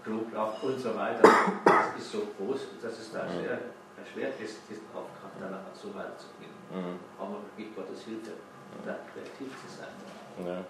Knoblauch 0.05 0.62
und 0.62 0.79
so 0.79 0.95
weiter, 0.97 1.23
das 1.64 1.97
ist 1.99 2.12
so 2.12 2.29
groß, 2.39 2.61
dass 2.83 2.99
es 2.99 3.12
da 3.12 3.25
Mhm. 3.25 3.43
sehr 3.43 3.59
erschwert 3.99 4.41
ist, 4.41 4.61
diese 4.69 4.81
Aufkraft 4.95 5.35
danach 5.41 5.61
so 5.75 5.95
weit 5.95 6.19
zu 6.19 6.29
gehen. 6.41 6.55
Mhm. 6.73 6.99
Brauchen 7.19 7.35
wir 7.35 7.41
wirklich 7.57 7.75
Gottes 7.77 8.05
Hilfe, 8.05 8.33
da 8.87 8.97
kreativ 9.12 9.53
zu 9.61 9.69
sein. 9.77 10.47
Ja, 10.47 10.55
ja. 10.55 10.64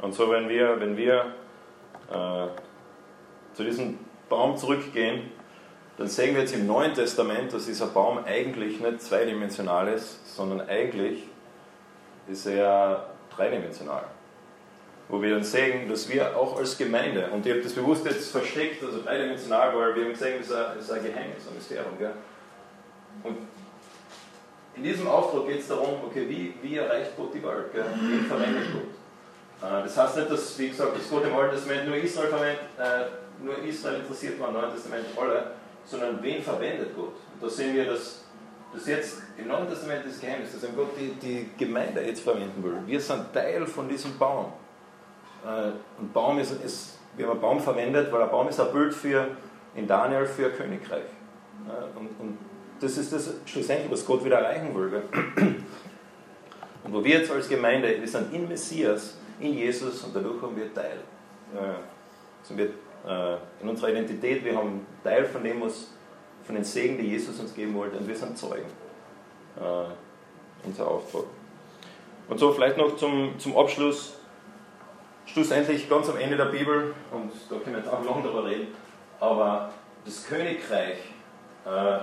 Und 0.00 0.14
so, 0.14 0.30
wenn 0.30 0.48
wir, 0.48 0.78
wenn 0.80 0.96
wir 0.96 1.34
äh, 2.10 2.46
zu 3.54 3.64
diesem 3.64 3.98
Baum 4.28 4.56
zurückgehen, 4.56 5.30
dann 5.96 6.06
sehen 6.06 6.34
wir 6.34 6.42
jetzt 6.42 6.54
im 6.54 6.66
Neuen 6.66 6.94
Testament, 6.94 7.52
dass 7.52 7.66
dieser 7.66 7.88
Baum 7.88 8.20
eigentlich 8.24 8.80
nicht 8.80 9.02
zweidimensional 9.02 9.88
ist, 9.88 10.36
sondern 10.36 10.68
eigentlich 10.68 11.24
ist 12.28 12.46
er 12.46 13.10
dreidimensional. 13.34 14.04
Wo 15.08 15.20
wir 15.20 15.30
dann 15.30 15.42
sehen, 15.42 15.88
dass 15.88 16.08
wir 16.08 16.36
auch 16.36 16.56
als 16.58 16.78
Gemeinde, 16.78 17.30
und 17.32 17.44
ich 17.44 17.52
habe 17.52 17.62
das 17.62 17.72
bewusst 17.72 18.04
jetzt 18.04 18.30
versteckt, 18.30 18.84
also 18.84 19.02
dreidimensional, 19.02 19.74
weil 19.74 19.96
wir 19.96 20.04
haben 20.04 20.12
gesehen, 20.12 20.38
das 20.38 20.76
ist 20.76 20.90
ein, 20.92 21.02
Geheimnis, 21.02 21.48
ein 21.48 21.54
Mysterium. 21.54 21.98
Gell? 21.98 22.12
Und 23.24 23.38
in 24.76 24.82
diesem 24.84 25.08
Auftrag 25.08 25.48
geht 25.48 25.60
es 25.60 25.68
darum, 25.68 25.96
okay, 26.06 26.26
wie, 26.28 26.54
wie 26.62 26.76
erreicht 26.76 27.16
Gott 27.16 27.34
die 27.34 27.42
Welt? 27.42 27.72
Gell? 27.72 27.86
Wie 28.00 28.24
verwendet 28.24 28.72
Gott? 28.72 28.97
Äh, 29.62 29.82
Das 29.82 29.96
heißt 29.96 30.16
nicht, 30.16 30.30
dass, 30.30 30.58
wie 30.58 30.68
gesagt, 30.68 30.96
das 30.96 31.08
Gott 31.10 31.24
im 31.24 31.34
Alten 31.34 31.54
Testament 31.54 31.86
nur 31.88 31.96
Israel 31.96 32.28
verwendet, 32.28 32.60
äh, 32.78 33.44
nur 33.44 33.58
Israel 33.64 34.00
interessiert 34.00 34.38
war, 34.40 34.48
im 34.48 34.54
Neuen 34.54 34.72
Testament 34.72 35.06
alle, 35.20 35.52
sondern 35.84 36.22
wen 36.22 36.42
verwendet 36.42 36.94
Gott? 36.96 37.14
Und 37.34 37.42
da 37.42 37.48
sehen 37.48 37.74
wir, 37.74 37.84
dass, 37.86 38.24
dass 38.74 38.86
jetzt 38.86 39.22
im 39.36 39.48
Neuen 39.48 39.68
Testament 39.68 40.04
das 40.06 40.20
Geheimnis, 40.20 40.50
dass 40.52 40.68
Gott 40.74 40.90
die, 40.98 41.12
die 41.20 41.50
Gemeinde 41.56 42.00
jetzt 42.02 42.20
verwenden 42.20 42.62
will. 42.62 42.76
Wir 42.86 43.00
sind 43.00 43.32
Teil 43.32 43.66
von 43.66 43.88
diesem 43.88 44.16
Baum. 44.18 44.52
Äh, 45.44 45.48
Ein 46.00 46.10
Baum 46.12 46.38
ist, 46.38 46.52
ist, 46.64 46.98
wir 47.16 47.26
haben 47.26 47.32
einen 47.32 47.40
Baum 47.40 47.60
verwendet, 47.60 48.12
weil 48.12 48.22
ein 48.22 48.30
Baum 48.30 48.48
ist 48.48 48.60
ein 48.60 48.72
Bild 48.72 48.92
für, 48.94 49.28
in 49.74 49.86
Daniel 49.86 50.26
für 50.26 50.46
ein 50.46 50.52
Königreich. 50.56 51.02
Äh, 51.66 51.98
Und, 51.98 52.08
und 52.18 52.38
das 52.80 52.96
ist 52.96 53.12
das 53.12 53.30
schlussendlich, 53.44 53.90
was 53.90 54.04
Gott 54.04 54.24
wieder 54.24 54.38
erreichen 54.38 54.74
will. 54.74 55.02
Und 56.84 56.94
wo 56.94 57.02
wir 57.04 57.18
jetzt 57.18 57.30
als 57.30 57.48
Gemeinde, 57.48 58.00
wir 58.00 58.06
sind 58.08 58.32
in 58.32 58.48
Messias, 58.48 59.18
in 59.40 59.54
Jesus 59.54 60.02
und 60.02 60.14
dadurch 60.14 60.40
haben 60.42 60.56
wir 60.56 60.72
Teil. 60.72 60.98
Sind 62.42 62.58
wir, 62.58 62.66
äh, 63.06 63.36
in 63.62 63.68
unserer 63.68 63.90
Identität, 63.90 64.44
wir 64.44 64.56
haben 64.56 64.86
Teil 65.02 65.24
von 65.24 65.42
dem, 65.42 65.60
was, 65.62 65.88
von 66.44 66.54
den 66.54 66.64
Segen, 66.64 66.98
die 66.98 67.08
Jesus 67.08 67.38
uns 67.40 67.54
geben 67.54 67.74
wollte 67.74 67.96
und 67.96 68.06
wir 68.06 68.16
sind 68.16 68.36
Zeugen. 68.36 68.66
Äh, 69.56 70.66
unser 70.66 70.88
Auftrag. 70.88 71.24
Und 72.28 72.38
so 72.38 72.52
vielleicht 72.52 72.76
noch 72.76 72.96
zum, 72.96 73.38
zum 73.38 73.56
Abschluss, 73.56 74.14
schlussendlich 75.26 75.88
ganz 75.88 76.08
am 76.08 76.18
Ende 76.18 76.36
der 76.36 76.46
Bibel, 76.46 76.94
und 77.10 77.32
da 77.48 77.56
können 77.56 77.76
wir 77.76 77.82
jetzt 77.82 77.92
auch 77.92 78.04
lange 78.04 78.22
darüber 78.22 78.44
reden, 78.44 78.68
aber 79.20 79.70
das 80.04 80.26
Königreich 80.26 80.98
äh, 81.64 81.98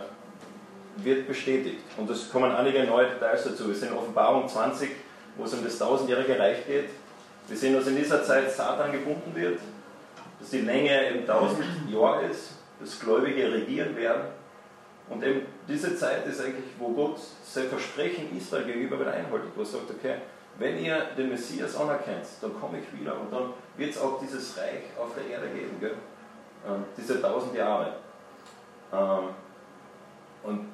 wird 0.97 1.27
bestätigt. 1.27 1.81
Und 1.97 2.09
es 2.09 2.29
kommen 2.29 2.51
einige 2.51 2.83
neue 2.83 3.07
Details 3.07 3.43
dazu. 3.43 3.67
Wir 3.67 3.75
sind 3.75 3.91
in 3.91 3.97
Offenbarung 3.97 4.47
20, 4.47 4.91
wo 5.37 5.43
es 5.43 5.53
um 5.53 5.63
das 5.63 5.77
tausendjährige 5.77 6.39
Reich 6.39 6.65
geht. 6.65 6.89
Wir 7.47 7.57
sehen, 7.57 7.73
dass 7.73 7.87
in 7.87 7.95
dieser 7.95 8.23
Zeit 8.23 8.51
Satan 8.51 8.91
gebunden 8.91 9.31
wird, 9.35 9.59
dass 10.39 10.49
die 10.49 10.61
Länge 10.61 11.09
eben 11.09 11.25
tausend 11.25 11.65
Jahre 11.89 12.25
ist, 12.25 12.53
dass 12.79 12.99
Gläubige 12.99 13.51
regieren 13.51 13.95
werden. 13.95 14.23
Und 15.09 15.23
eben 15.23 15.41
diese 15.67 15.95
Zeit 15.95 16.25
ist 16.25 16.41
eigentlich, 16.41 16.65
wo 16.79 16.89
Gott 16.89 17.19
sein 17.43 17.67
Versprechen 17.67 18.35
Israel 18.35 18.65
gegenüber 18.65 18.99
wieder 18.99 19.13
einhaltet, 19.13 19.51
wo 19.55 19.61
er 19.61 19.65
sagt, 19.65 19.91
okay, 19.91 20.15
wenn 20.57 20.83
ihr 20.83 21.09
den 21.17 21.29
Messias 21.29 21.75
anerkennt, 21.75 22.25
dann 22.41 22.59
komme 22.59 22.79
ich 22.79 22.99
wieder 22.99 23.19
und 23.19 23.31
dann 23.31 23.53
wird 23.77 23.91
es 23.91 24.01
auch 24.01 24.19
dieses 24.19 24.57
Reich 24.57 24.83
auf 24.97 25.09
der 25.15 25.35
Erde 25.35 25.47
geben, 25.49 25.77
gell? 25.79 25.95
Ähm, 26.67 26.85
diese 26.97 27.21
tausend 27.21 27.55
Jahre. 27.55 27.93
Ähm, 28.91 29.29
und 30.43 30.69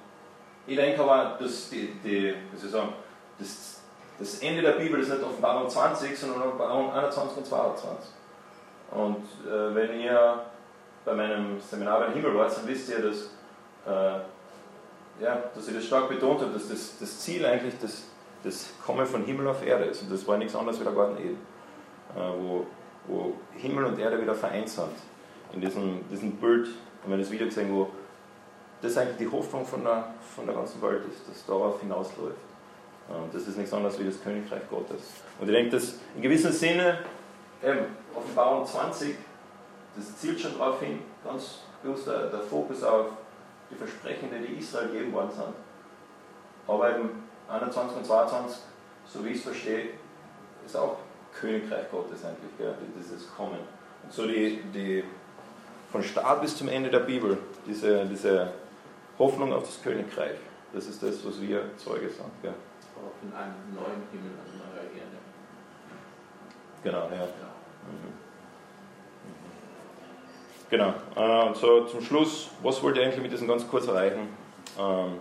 ich 0.68 0.76
denke 0.78 1.02
aber, 1.02 1.38
dass 1.40 1.70
die, 1.70 1.94
die, 2.04 2.34
wie 2.52 2.58
soll 2.58 2.68
ich 2.68 2.72
sagen, 2.72 2.94
das, 3.40 3.81
das 4.22 4.40
Ende 4.40 4.62
der 4.62 4.74
Bibel 4.74 5.00
ist 5.00 5.10
nicht 5.10 5.24
Offenbarung 5.24 5.68
20, 5.68 6.18
sondern 6.18 6.44
Offenbarung 6.44 6.94
21 6.94 7.38
und 7.38 7.46
22. 7.46 8.10
Und 8.92 9.24
äh, 9.48 9.74
wenn 9.74 10.00
ihr 10.00 10.46
bei 11.04 11.14
meinem 11.16 11.60
Seminar 11.60 12.02
beim 12.02 12.14
Himmel 12.14 12.36
wart, 12.36 12.56
dann 12.56 12.68
wisst 12.68 12.90
ihr, 12.90 13.00
dass, 13.00 13.32
äh, 13.88 15.24
ja, 15.24 15.44
dass 15.56 15.68
ich 15.68 15.74
das 15.74 15.86
stark 15.86 16.08
betont 16.08 16.42
habe, 16.42 16.54
dass 16.54 16.70
das, 16.70 17.00
das 17.00 17.20
Ziel 17.20 17.44
eigentlich 17.46 17.74
das, 17.82 18.04
das 18.44 18.70
Kommen 18.86 19.08
von 19.08 19.26
Himmel 19.26 19.48
auf 19.48 19.66
Erde 19.66 19.86
ist. 19.86 20.04
Und 20.04 20.12
das 20.12 20.28
war 20.28 20.38
nichts 20.38 20.56
anderes 20.56 20.80
wie 20.80 20.84
der 20.84 20.94
Garten 20.94 21.18
Eden, 21.18 21.40
äh, 22.16 22.20
wo, 22.20 22.68
wo 23.08 23.34
Himmel 23.54 23.86
und 23.86 23.98
Erde 23.98 24.22
wieder 24.22 24.36
vereint 24.36 24.70
sind. 24.70 24.94
In 25.54 25.62
diesem, 25.62 26.08
diesem 26.10 26.34
Bild, 26.34 26.68
haben 27.02 27.12
wir 27.12 27.18
das 27.18 27.32
Video 27.32 27.48
gesehen, 27.48 27.74
wo 27.74 27.90
das 28.84 28.98
eigentlich 28.98 29.18
die 29.18 29.32
Hoffnung 29.32 29.66
von 29.66 29.84
der, 29.84 30.14
von 30.36 30.46
der 30.46 30.54
ganzen 30.54 30.80
Welt 30.84 31.02
ist, 31.12 31.28
dass 31.28 31.44
darauf 31.48 31.82
hinausläuft. 31.82 32.51
Und 33.16 33.34
das 33.34 33.48
ist 33.48 33.58
nichts 33.58 33.74
anderes 33.74 34.00
wie 34.00 34.06
das 34.06 34.22
Königreich 34.22 34.62
Gottes. 34.70 35.02
Und 35.40 35.48
ich 35.48 35.56
denke, 35.56 35.72
dass 35.72 35.96
in 36.16 36.22
gewissem 36.22 36.52
Sinne, 36.52 37.00
eben, 37.64 37.86
Offenbarung 38.16 38.66
20, 38.66 39.16
das 39.96 40.18
zielt 40.18 40.40
schon 40.40 40.58
darauf 40.58 40.80
hin, 40.80 41.00
ganz 41.24 41.60
bewusst 41.84 42.08
der, 42.08 42.28
der 42.28 42.40
Fokus 42.42 42.84
auf 42.84 43.08
die 43.70 43.76
Versprechen, 43.76 44.30
die 44.32 44.60
Israel 44.60 44.90
gegeben 44.90 45.14
worden 45.14 45.32
sind. 45.32 45.54
Aber 46.68 46.96
eben 46.96 47.24
21 47.50 47.98
und 47.98 48.06
22, 48.06 48.60
so 49.06 49.26
wie 49.26 49.30
ich 49.30 49.38
es 49.38 49.44
verstehe, 49.44 49.86
ist 50.66 50.76
auch 50.76 50.98
Königreich 51.34 51.90
Gottes 51.90 52.24
eigentlich, 52.24 52.58
gell, 52.58 52.76
dieses 52.98 53.30
Kommen. 53.36 53.60
Und 54.04 54.12
so 54.12 54.28
die, 54.28 54.62
die 54.74 55.04
von 55.92 56.04
Start 56.04 56.42
bis 56.42 56.58
zum 56.58 56.70
Ende 56.70 56.90
der 56.90 57.00
Bibel, 57.00 57.38
diese, 57.66 58.06
diese 58.06 58.54
Hoffnung 59.18 59.54
auf 59.54 59.64
das 59.64 59.82
Königreich, 59.82 60.38
das 60.74 60.88
ist 60.88 61.04
das, 61.04 61.26
was 61.26 61.42
wir 61.42 61.64
Zeuge 61.78 62.10
sind. 62.10 62.30
Gell. 62.42 62.54
Auch 63.02 63.24
in 63.24 63.34
einem 63.34 63.56
neuen 63.74 64.04
Himmel 64.12 64.32
und 64.46 64.58
neuer 64.58 64.84
Erde. 64.94 65.18
Genau, 66.84 67.10
ja. 67.10 67.26
Ja. 67.26 67.52
Mhm. 67.88 68.22
Genau. 70.70 70.94
Äh, 71.16 71.48
und 71.48 71.58
so 71.58 71.86
zum 71.86 72.02
Schluss, 72.02 72.50
was 72.64 72.82
wollt 72.82 72.96
ihr 72.96 73.04
eigentlich 73.04 73.22
mit 73.22 73.32
diesem 73.32 73.48
ganz 73.48 73.68
kurz 73.68 73.88
erreichen? 73.88 74.30
Ähm, 74.80 75.20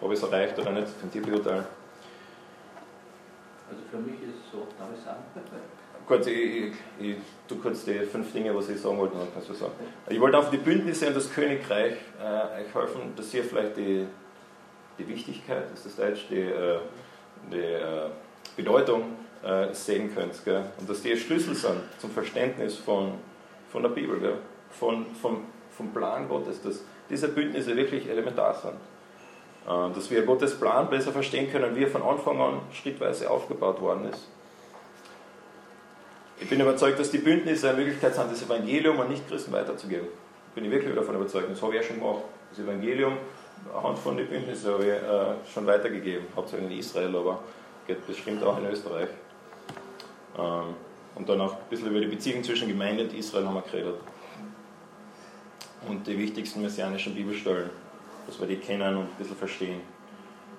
ob 0.00 0.12
es 0.12 0.22
erreicht 0.22 0.58
oder 0.58 0.70
nicht, 0.70 1.00
könnt 1.00 1.14
ihr 1.14 1.22
beurteilen. 1.22 1.64
Also 3.68 3.82
für 3.90 3.96
mich 3.96 4.22
ist 4.22 4.44
es 4.44 4.52
so, 4.52 4.66
darf 4.78 4.88
ich 4.96 5.02
sagen? 5.02 5.22
Gut, 6.06 6.26
ich, 6.26 6.66
ich, 6.66 6.74
ich 7.00 7.16
tue 7.48 7.58
kurz 7.58 7.86
die 7.86 8.00
fünf 8.00 8.30
Dinge, 8.32 8.54
was 8.54 8.68
ich 8.68 8.78
sagen 8.78 8.98
wollte, 8.98 9.16
dann 9.16 9.26
kannst 9.32 9.48
du 9.48 9.54
sagen. 9.54 9.72
Ich 10.08 10.20
wollte 10.20 10.38
auf 10.38 10.50
die 10.50 10.58
Bündnisse 10.58 11.08
und 11.08 11.16
das 11.16 11.32
Königreich 11.32 11.94
äh, 12.22 12.60
euch 12.60 12.74
helfen, 12.74 13.14
dass 13.16 13.32
ihr 13.32 13.42
vielleicht 13.42 13.78
die, 13.78 14.06
die 14.98 15.08
Wichtigkeit, 15.08 15.64
das 15.70 15.86
ist 15.86 15.98
das 15.98 16.06
Deutsch, 16.06 16.26
die, 16.30 16.40
äh, 16.40 16.78
die 17.50 17.58
äh, 17.58 18.08
Bedeutung 18.56 19.16
äh, 19.42 19.72
sehen 19.72 20.14
könnt. 20.14 20.44
Gell? 20.44 20.64
Und 20.78 20.88
dass 20.88 21.02
die 21.02 21.16
Schlüssel 21.16 21.54
sind 21.54 21.80
zum 21.98 22.10
Verständnis 22.10 22.76
von, 22.76 23.14
von 23.70 23.82
der 23.82 23.90
Bibel, 23.90 24.18
gell? 24.20 24.38
Von, 24.70 25.06
vom, 25.20 25.44
vom 25.70 25.92
Plan 25.92 26.28
Gottes, 26.28 26.62
dass 26.62 26.82
diese 27.08 27.28
Bündnisse 27.28 27.76
wirklich 27.76 28.08
elementar 28.08 28.54
sind. 28.54 28.74
Dass 29.94 30.10
wir 30.10 30.22
Gottes 30.22 30.58
Plan 30.58 30.90
besser 30.90 31.10
verstehen 31.10 31.50
können, 31.50 31.74
wie 31.74 31.84
er 31.84 31.88
von 31.88 32.02
Anfang 32.02 32.38
an 32.38 32.60
schrittweise 32.70 33.30
aufgebaut 33.30 33.80
worden 33.80 34.10
ist. 34.10 34.28
Ich 36.38 36.50
bin 36.50 36.60
überzeugt, 36.60 36.98
dass 36.98 37.10
die 37.10 37.18
Bündnisse 37.18 37.70
eine 37.70 37.78
Möglichkeit 37.78 38.14
sind, 38.14 38.30
das 38.30 38.42
Evangelium 38.42 39.00
an 39.00 39.08
Nichtchristen 39.08 39.52
weiterzugeben. 39.52 40.08
Bin 40.54 40.64
ich 40.64 40.70
wirklich 40.70 40.94
davon 40.94 41.14
überzeugt. 41.14 41.50
Das 41.50 41.62
habe 41.62 41.74
ich 41.74 41.80
ja 41.80 41.86
schon 41.86 41.98
gemacht. 41.98 42.24
Das 42.50 42.58
Evangelium 42.58 43.16
anhand 43.74 43.98
von 43.98 44.16
den 44.16 44.28
Bündnissen 44.28 44.72
habe 44.72 44.84
ich 44.84 44.90
äh, 44.90 45.52
schon 45.52 45.66
weitergegeben. 45.66 46.26
Hauptsächlich 46.34 46.70
in 46.70 46.78
Israel, 46.78 47.16
aber 47.16 47.40
geht 47.86 48.06
bestimmt 48.06 48.42
auch 48.42 48.58
in 48.58 48.66
Österreich. 48.66 49.08
Ähm, 50.38 50.74
und 51.14 51.28
dann 51.28 51.40
auch 51.40 51.52
ein 51.52 51.68
bisschen 51.70 51.88
über 51.88 52.00
die 52.00 52.06
Beziehung 52.06 52.42
zwischen 52.42 52.68
Gemeinde 52.68 53.04
und 53.04 53.14
Israel 53.14 53.46
haben 53.46 53.54
wir 53.54 53.62
geredet. 53.62 53.96
Und 55.88 56.06
die 56.06 56.18
wichtigsten 56.18 56.62
messianischen 56.62 57.14
Bibelstellen, 57.14 57.70
dass 58.26 58.40
wir 58.40 58.46
die 58.46 58.56
kennen 58.56 58.96
und 58.96 59.04
ein 59.04 59.16
bisschen 59.18 59.36
verstehen. 59.36 59.80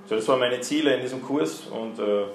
So, 0.08 0.16
das 0.16 0.28
waren 0.28 0.39
meine 0.39 0.62
Ziele 0.62 0.93
in 0.96 1.02
diesem 1.02 1.22
Kurs 1.22 1.66
und 1.68 1.98
äh, 1.98 2.26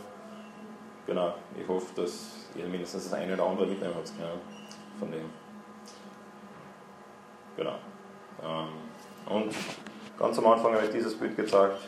genau, 1.07 1.35
ich 1.59 1.69
hoffe, 1.69 1.87
dass 1.95 2.49
ihr 2.57 2.67
mindestens 2.67 3.05
das 3.05 3.13
eine 3.13 3.35
oder 3.35 3.47
andere 3.47 3.67
mitnehmen 3.67 3.95
habt 3.95 4.09
ja, 4.19 4.27
von 4.99 5.11
dem. 5.11 5.31
Genau. 7.57 7.77
Ähm, 8.43 9.33
und 9.33 9.55
ganz 10.21 10.39
am 10.39 10.47
Anfang 10.47 10.75
habe 10.75 10.85
ich 10.85 10.93
dieses 10.93 11.19
Bild 11.19 11.35
gezeigt. 11.35 11.79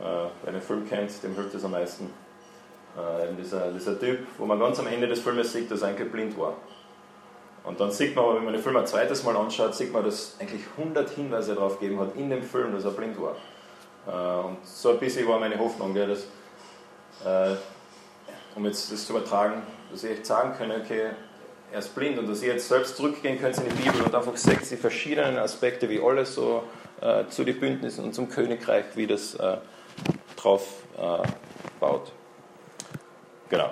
Äh, 0.00 0.28
wer 0.42 0.52
den 0.52 0.60
Film 0.60 0.86
kennt, 0.86 1.22
dem 1.22 1.34
hilft 1.34 1.54
es 1.54 1.64
am 1.64 1.70
meisten. 1.70 2.10
Äh, 2.96 3.32
dieser, 3.38 3.70
dieser 3.70 3.98
Typ, 3.98 4.26
wo 4.36 4.44
man 4.44 4.58
ganz 4.58 4.78
am 4.80 4.88
Ende 4.88 5.06
des 5.06 5.20
Filmes 5.20 5.52
sieht, 5.52 5.70
dass 5.70 5.82
er 5.82 5.88
eigentlich 5.88 6.10
blind 6.10 6.38
war. 6.38 6.54
Und 7.64 7.80
dann 7.80 7.90
sieht 7.90 8.14
man 8.14 8.24
aber, 8.24 8.36
wenn 8.36 8.44
man 8.44 8.52
den 8.52 8.62
Film 8.62 8.76
ein 8.76 8.86
zweites 8.86 9.22
Mal 9.24 9.36
anschaut, 9.36 9.74
sieht 9.74 9.92
man, 9.92 10.04
dass 10.04 10.36
eigentlich 10.38 10.62
100 10.76 11.08
Hinweise 11.10 11.54
darauf 11.54 11.78
gegeben 11.78 12.00
hat 12.00 12.14
in 12.16 12.28
dem 12.28 12.42
Film, 12.42 12.72
dass 12.72 12.84
er 12.84 12.90
blind 12.90 13.16
war. 13.20 13.36
Äh, 14.06 14.46
und 14.46 14.58
so 14.64 14.90
ein 14.90 14.98
bisschen 14.98 15.26
war 15.28 15.38
meine 15.38 15.58
Hoffnung, 15.58 15.94
gell, 15.94 16.08
dass, 16.08 16.24
äh, 17.24 17.56
um 18.56 18.64
jetzt 18.66 18.92
das 18.92 19.06
zu 19.06 19.12
übertragen, 19.12 19.62
dass 19.90 20.02
ich 20.02 20.10
echt 20.10 20.26
sagen 20.26 20.54
kann, 20.58 20.70
okay, 20.72 21.10
er 21.72 21.78
ist 21.78 21.94
blind 21.94 22.18
und 22.18 22.28
dass 22.28 22.42
ihr 22.42 22.52
jetzt 22.52 22.68
selbst 22.68 22.96
zurückgehen 22.96 23.40
könnt 23.40 23.56
in 23.58 23.64
die 23.64 23.82
Bibel 23.82 24.02
und 24.02 24.14
einfach 24.14 24.36
seht 24.36 24.70
die 24.70 24.76
verschiedenen 24.76 25.38
Aspekte, 25.38 25.88
wie 25.88 26.00
alles 26.00 26.34
so 26.34 26.62
äh, 27.00 27.26
zu 27.28 27.44
den 27.44 27.58
Bündnissen 27.60 28.04
und 28.04 28.14
zum 28.14 28.28
Königreich, 28.28 28.84
wie 28.94 29.06
das 29.06 29.34
äh, 29.34 29.58
drauf 30.36 30.82
äh, 30.96 31.26
baut. 31.80 32.12
Genau, 33.48 33.70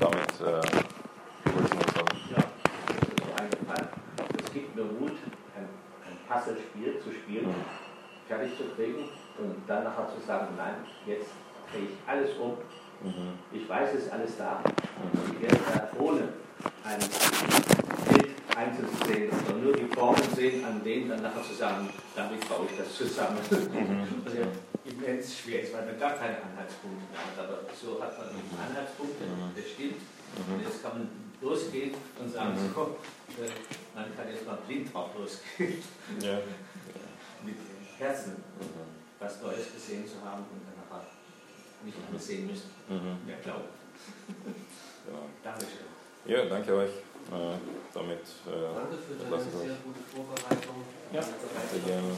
damit 0.00 0.40
äh, 0.40 0.44
wollte 0.44 1.68
ich 1.68 1.74
noch 1.74 1.94
sagen. 1.94 2.20
Ja, 2.30 2.44
das 2.86 2.96
ist 2.96 3.18
so 3.18 3.42
eingefallen. 3.42 3.88
Es 4.38 4.52
gibt 4.52 4.76
mir 4.76 4.84
Mut, 4.84 5.12
ein, 5.56 5.68
ein 6.06 6.18
Puzzlespiel 6.28 7.00
zu 7.00 7.10
spielen, 7.12 7.54
fertig 8.28 8.56
zu 8.56 8.64
kriegen 8.76 9.08
und 9.38 9.62
dann 9.66 9.84
nachher 9.84 10.08
zu 10.08 10.24
sagen, 10.26 10.48
nein, 10.56 10.76
jetzt 11.06 11.30
drehe 11.72 11.84
ich 11.84 11.96
alles 12.06 12.30
um. 12.38 12.56
Mhm. 13.02 13.38
Ich 13.52 13.68
weiß, 13.68 13.94
es 13.94 14.04
ist 14.04 14.12
alles 14.12 14.36
da. 14.36 14.60
Und 14.62 15.34
ich 15.34 15.42
werde 15.42 15.88
ohne 15.98 16.28
ein 16.84 17.00
Sehen, 18.60 19.30
sondern 19.44 19.64
nur 19.64 19.76
die 19.76 19.84
Formen 19.84 20.22
sehen, 20.34 20.64
an 20.64 20.82
denen 20.82 21.10
dann 21.10 21.20
nachher 21.20 21.42
zu 21.42 21.52
sagen, 21.52 21.90
damit 22.14 22.40
baue 22.48 22.64
ich 22.70 22.78
das 22.78 22.94
zusammen. 22.96 23.36
Mhm. 23.50 24.22
Also 24.24 24.38
immens 24.86 25.38
schwer 25.40 25.60
ist, 25.62 25.74
weil 25.74 25.84
man 25.84 25.98
gar 26.00 26.12
keine 26.14 26.36
Anhaltspunkte 26.40 27.04
mehr 27.12 27.20
hat. 27.20 27.36
Aber 27.44 27.58
so 27.78 28.00
hat 28.00 28.16
man 28.16 28.28
Anhaltspunkte, 28.66 29.24
Mhm. 29.24 29.52
das 29.54 29.68
stimmt. 29.72 30.00
Mhm. 30.00 30.54
Und 30.54 30.62
jetzt 30.64 30.82
kann 30.82 30.92
man 30.98 31.08
losgehen 31.42 31.92
und 32.18 32.32
sagen, 32.32 32.54
Mhm. 32.54 32.72
so, 32.74 32.96
äh, 33.44 33.50
man 33.94 34.16
kann 34.16 34.28
jetzt 34.32 34.46
mal 34.46 34.58
blind 34.66 34.92
drauf 34.94 35.10
losgehen, 35.18 35.82
Ja. 36.20 36.38
mit 37.44 37.56
Herzen 37.98 38.32
Mhm. 38.58 38.88
was 39.20 39.42
Neues 39.42 39.68
gesehen 39.74 40.06
zu 40.08 40.16
haben 40.24 40.44
und 40.48 40.62
dann 40.64 40.80
nachher 40.80 41.04
nicht 41.84 41.98
alles 42.08 42.26
sehen 42.26 42.46
müssen. 42.46 42.70
Mhm. 42.88 43.20
Mehr 43.26 43.36
glauben. 43.44 43.68
Genau. 45.04 45.26
Dankeschön. 45.44 45.86
Ja, 46.24 46.46
danke 46.46 46.74
euch. 46.74 46.90
Äh, 47.26 47.58
damit 47.92 48.18
äh, 48.18 48.50
Danke 48.74 48.96
für 49.02 49.14
deine 49.18 49.30
lassen 49.30 49.52
wir 49.52 49.58
sehr 49.58 49.76
gute 49.82 50.00
Vorbereitung. 50.14 50.76
Ja, 51.12 51.22
sehr 51.22 51.80
gerne. 51.80 52.14